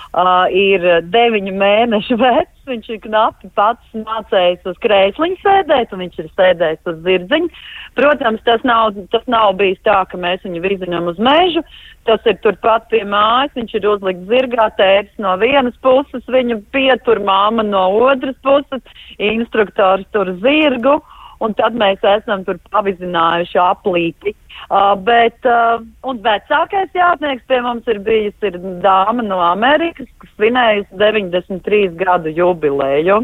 ir 0.55 0.87
deviņu 1.13 1.53
mēnešu 1.59 2.17
vecs 2.25 2.59
viņš 2.69 2.89
ir 2.93 3.01
knapi 3.05 3.51
pats 3.57 3.97
mācējis 3.97 4.67
uz 4.69 4.79
krēsliņa 4.85 5.41
sēdēt, 5.43 5.93
un 5.93 6.05
viņš 6.05 6.19
ir 6.23 6.31
sēdējis 6.37 6.91
uz 6.93 6.99
zirdziņa. 7.07 7.63
Protams, 7.99 8.43
tas 8.47 8.65
nav, 8.69 8.97
tas 9.13 9.25
nav 9.27 9.57
bijis 9.59 9.81
tā, 9.87 9.99
ka 10.11 10.21
mēs 10.21 10.45
viņu 10.47 10.63
vizinām 10.65 11.09
uz 11.11 11.19
mežu. 11.19 11.65
Tas 12.09 12.25
ir 12.29 12.39
turpat 12.45 12.87
pie 12.93 13.03
mājas, 13.05 13.53
viņš 13.57 13.75
ir 13.77 13.89
uzlikts 13.91 14.29
zirgā, 14.31 14.69
tēvs 14.79 15.13
no 15.21 15.35
vienas 15.41 15.77
puses, 15.85 16.25
viņu 16.29 16.63
pietur 16.73 17.21
māma 17.25 17.65
no 17.67 17.85
otras 18.09 18.37
puses, 18.45 18.85
instruktors 19.19 20.09
tur 20.15 20.33
zirgu 20.45 20.99
un 21.45 21.55
tad 21.59 21.76
mēs 21.78 22.03
esam 22.16 22.45
tur 22.47 22.59
pavizinājuši 22.72 23.61
aplīti. 23.62 24.34
Uh, 24.68 24.93
bet, 25.01 25.39
uh, 25.47 25.78
un 26.05 26.18
vecākais 26.24 26.91
jātnieks 26.97 27.47
pie 27.49 27.61
mums 27.64 27.86
ir 27.89 28.01
bijis 28.05 28.34
ir 28.45 28.59
dāma 28.82 29.24
no 29.24 29.39
Amerikas, 29.41 30.11
kas 30.20 30.32
svinējusi 30.34 30.99
93 31.01 31.95
gadu 32.01 32.34
jubileju. 32.34 33.22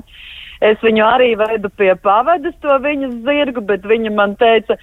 Es 0.65 0.79
viņu 0.81 1.03
arī 1.05 1.35
vedu 1.37 1.69
pie 1.77 1.91
pavadas 2.01 2.55
to 2.63 2.79
viņas 2.81 3.19
zirgu, 3.27 3.65
bet 3.67 3.85
viņa 3.85 4.15
man 4.15 4.37
teica, 4.41 4.79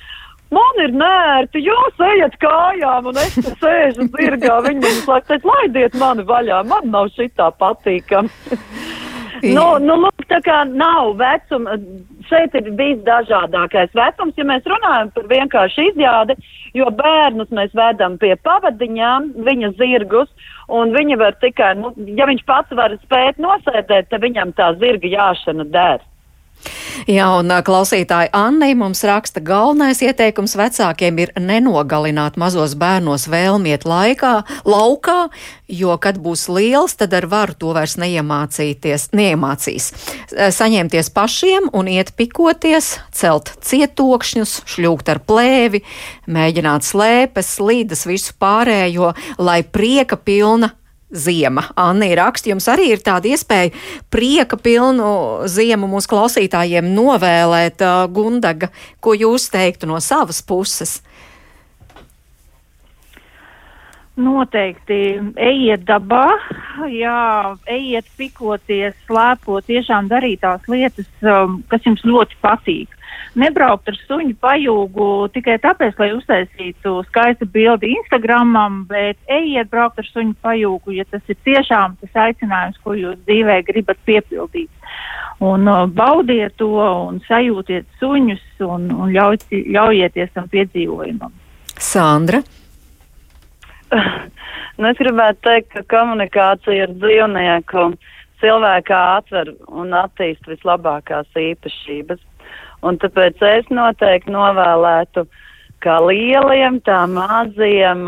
man 0.53 0.84
ir 0.84 0.93
nērti, 0.93 1.63
jūs 1.65 2.03
ejat 2.11 2.36
kājām 2.43 3.09
un 3.09 3.21
es 3.23 3.39
sēžu 3.63 4.09
zirgā. 4.11 4.59
Viņa 4.67 4.84
man 4.84 4.99
saka, 5.07 5.39
laidiet 5.47 5.97
mani 5.97 6.27
vaļā, 6.27 6.61
man 6.69 6.91
nav 6.93 7.09
šitā 7.15 7.49
patīkam. 7.57 8.29
nu, 9.44 9.66
nu, 9.82 9.98
lūk, 10.06 10.26
tā 10.30 10.39
kā 10.46 10.62
nav 10.70 11.16
vecuma, 11.20 11.78
šeit 12.30 12.56
ir 12.58 12.70
bijis 12.78 13.02
dažādākais 13.08 13.94
vecums, 13.98 14.38
ja 14.38 14.46
mēs 14.48 14.68
runājam 14.70 15.12
par 15.16 15.28
vienkārši 15.32 15.88
izjādi, 15.92 16.38
jo 16.78 16.88
bērnus 17.02 17.52
mēs 17.56 17.74
vedam 17.78 18.18
pie 18.22 18.36
pavadiņām, 18.46 19.32
viņa 19.48 19.74
zirgus, 19.80 20.30
un 20.70 20.94
viņi 20.96 21.20
var 21.22 21.36
tikai, 21.42 21.74
nu, 21.80 21.94
ja 22.20 22.30
viņš 22.30 22.46
pats 22.48 22.78
var 22.78 22.96
spēt 23.02 23.42
nosēdēt, 23.42 24.12
tad 24.14 24.24
viņam 24.24 24.56
tā 24.58 24.72
zirga 24.82 25.12
jāšana 25.18 25.68
der. 25.74 26.06
Jā, 27.09 27.28
un 27.39 27.49
klausītāji 27.66 28.30
Annei 28.38 28.76
mums 28.78 29.01
raksta, 29.07 29.41
galvenais 29.43 30.01
ieteikums 30.05 30.53
vecākiem 30.59 31.20
ir 31.24 31.32
nenogalināt 31.39 32.38
mazos 32.41 32.76
bērnos 32.80 33.28
vēlmiet 33.32 33.88
laikā, 33.89 34.34
laukā, 34.70 35.18
jo, 35.72 35.95
kad 36.01 36.20
būs 36.22 36.45
liels, 36.51 36.95
tad 36.99 37.16
ar 37.18 37.28
varu 37.32 37.57
to 37.57 37.74
vairs 37.76 37.97
neiemācīties, 38.01 39.09
neiemācīs. 39.18 39.91
Saņemties 40.32 41.12
pašiem 41.16 41.72
un 41.74 41.89
iet 41.91 42.14
pikoties, 42.20 42.93
celt 43.16 43.55
cietokšņus, 43.66 44.59
šļūkt 44.70 45.14
ar 45.16 45.24
plēvi, 45.26 45.82
mēģināt 46.32 46.86
slēpes, 46.86 47.55
slīdas, 47.57 48.05
visu 48.09 48.38
pārējo, 48.41 49.16
lai 49.41 49.62
prieka 49.66 50.20
pilna 50.22 50.76
ziema. 51.12 51.68
Anna 51.76 52.09
raksta, 52.16 52.51
jums 52.51 52.68
arī 52.72 52.91
ir 52.95 53.03
tāda 53.03 53.32
iespēja 53.32 53.74
prieka 54.14 54.57
pilnu 54.57 55.47
ziemu 55.51 55.89
mūsu 55.91 56.12
klausītājiem 56.12 56.91
novēlēt 56.95 57.84
uh, 57.86 58.05
Gundaga, 58.12 58.72
ko 58.99 59.16
jūs 59.18 59.49
teiktu 59.53 59.89
no 59.89 59.99
savas 60.03 60.41
puses? 60.41 60.99
Noteikti 64.22 65.01
ejiet 65.41 65.86
dabā, 65.88 66.28
jā, 66.93 67.55
ejiet 67.69 68.07
pikoties, 68.19 68.95
slēpot, 69.07 69.65
tiešām 69.67 70.09
darīt 70.11 70.43
tās 70.45 70.65
lietas, 70.72 71.09
um, 71.26 71.61
kas 71.72 71.86
jums 71.88 72.03
ļoti 72.07 72.38
patīk 72.43 72.97
nebraukt 73.38 73.88
ar 73.89 73.97
suņu 74.07 74.36
pajūgu 74.43 75.07
tikai 75.36 75.57
tāpēc, 75.63 75.95
lai 75.99 76.09
uztaisītu 76.15 76.95
skaistu 77.07 77.47
bildi 77.51 77.93
Instagramam, 77.95 78.84
bet 78.89 79.19
ejiet 79.32 79.72
braukt 79.72 80.01
ar 80.01 80.07
suņu 80.09 80.36
pajūgu, 80.43 80.95
ja 80.97 81.05
tas 81.09 81.24
ir 81.32 81.39
tiešām 81.47 81.97
tas 82.01 82.22
aicinājums, 82.28 82.80
ko 82.84 82.95
jūs 82.97 83.19
dzīvē 83.26 83.61
gribat 83.67 84.01
piepildīt. 84.07 84.72
Un 85.41 85.65
uh, 85.65 85.88
baudiet 85.89 86.53
to 86.61 86.69
un 86.78 87.22
sajūtiet 87.26 87.88
suņus 88.01 88.43
un, 88.67 88.91
un 88.93 89.13
ļauj, 89.15 89.39
ļaujieties 89.74 90.36
tam 90.36 90.49
piedzīvojumam. 90.51 91.32
Sandra? 91.82 92.43
Nu, 94.80 94.88
es 94.88 94.98
gribētu 94.98 95.44
teikt, 95.46 95.74
ka 95.76 95.82
komunikācija 95.92 96.88
ar 96.88 96.94
dzīvnieku 96.98 97.84
cilvēkā 98.42 99.00
atver 99.20 99.52
un 99.68 99.94
attīst 99.94 100.48
vislabākās 100.50 101.28
īpašības. 101.38 102.22
Un 102.88 102.98
tāpēc 103.02 103.44
es 103.46 103.68
noteikti 103.70 104.34
novēlētu, 104.34 105.28
kā 105.86 106.00
lieliem, 106.08 106.80
tā 106.88 107.04
maziem 107.10 108.08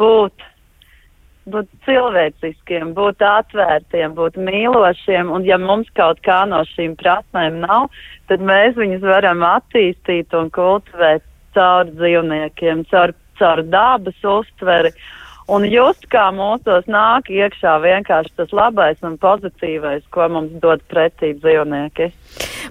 būt, 0.00 0.46
būt 1.52 1.70
cilvēciskiem, 1.86 2.94
būt 2.96 3.22
atvērtiem, 3.28 4.16
būt 4.18 4.38
mīlošiem. 4.48 5.30
Un 5.30 5.46
ja 5.46 5.60
mums 5.62 5.90
kaut 5.98 6.22
kā 6.26 6.42
no 6.50 6.64
šīm 6.72 6.96
prasmēm 6.98 7.60
nav, 7.62 7.90
tad 8.30 8.42
mēs 8.42 8.74
viņus 8.80 9.06
varam 9.06 9.46
attīstīt 9.46 10.34
un 10.34 10.50
kultivēt 10.54 11.22
caur 11.54 11.86
dzīvniekiem, 11.94 12.82
caur, 12.90 13.14
caur 13.38 13.62
dabas 13.66 14.18
uztveri. 14.24 14.94
Un 15.44 15.66
just 15.68 16.06
kā 16.08 16.30
mūsos 16.32 16.86
nāk 16.88 17.28
iekšā 17.28 17.74
vienkārši 17.82 18.32
tas 18.38 18.52
labais 18.56 18.96
un 19.04 19.18
pozitīvais, 19.20 20.06
ko 20.08 20.30
mums 20.32 20.54
dod 20.62 20.80
pretī 20.88 21.34
dzīvnieki. 21.36 22.08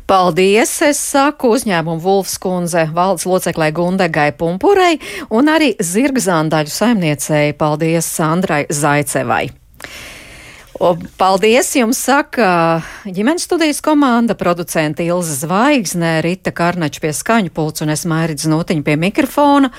Paldies, 0.09 0.73
es 0.81 1.01
saku 1.13 1.53
uzņēmumu 1.53 2.01
Vulfs 2.01 2.39
kundze 2.41 2.87
valdes 2.95 3.27
loceklē 3.29 3.69
Gundegai 3.77 4.31
Pumpurei 4.37 4.97
un 5.29 5.53
arī 5.53 5.75
zirgzāndaļu 5.77 6.73
saimniecei. 6.73 7.53
Paldies 7.53 8.09
Sandrai 8.09 8.65
Zaicevai. 8.73 9.51
O, 10.81 10.95
paldies 11.21 11.69
jums, 11.77 11.99
saka 12.01 12.81
ģimenes 13.05 13.45
studijas 13.45 13.77
komanda, 13.85 14.33
producenta 14.35 15.05
Ilza 15.05 15.35
Zvaigznē, 15.43 16.15
Rita 16.25 16.51
Karnača 16.55 17.03
pie 17.03 17.11
skaņu 17.13 17.53
pulca 17.53 17.85
un 17.85 17.93
es 17.93 18.07
Mērits 18.09 18.49
Notiņa 18.49 18.85
pie 18.87 18.97
mikrofona. 18.97 19.69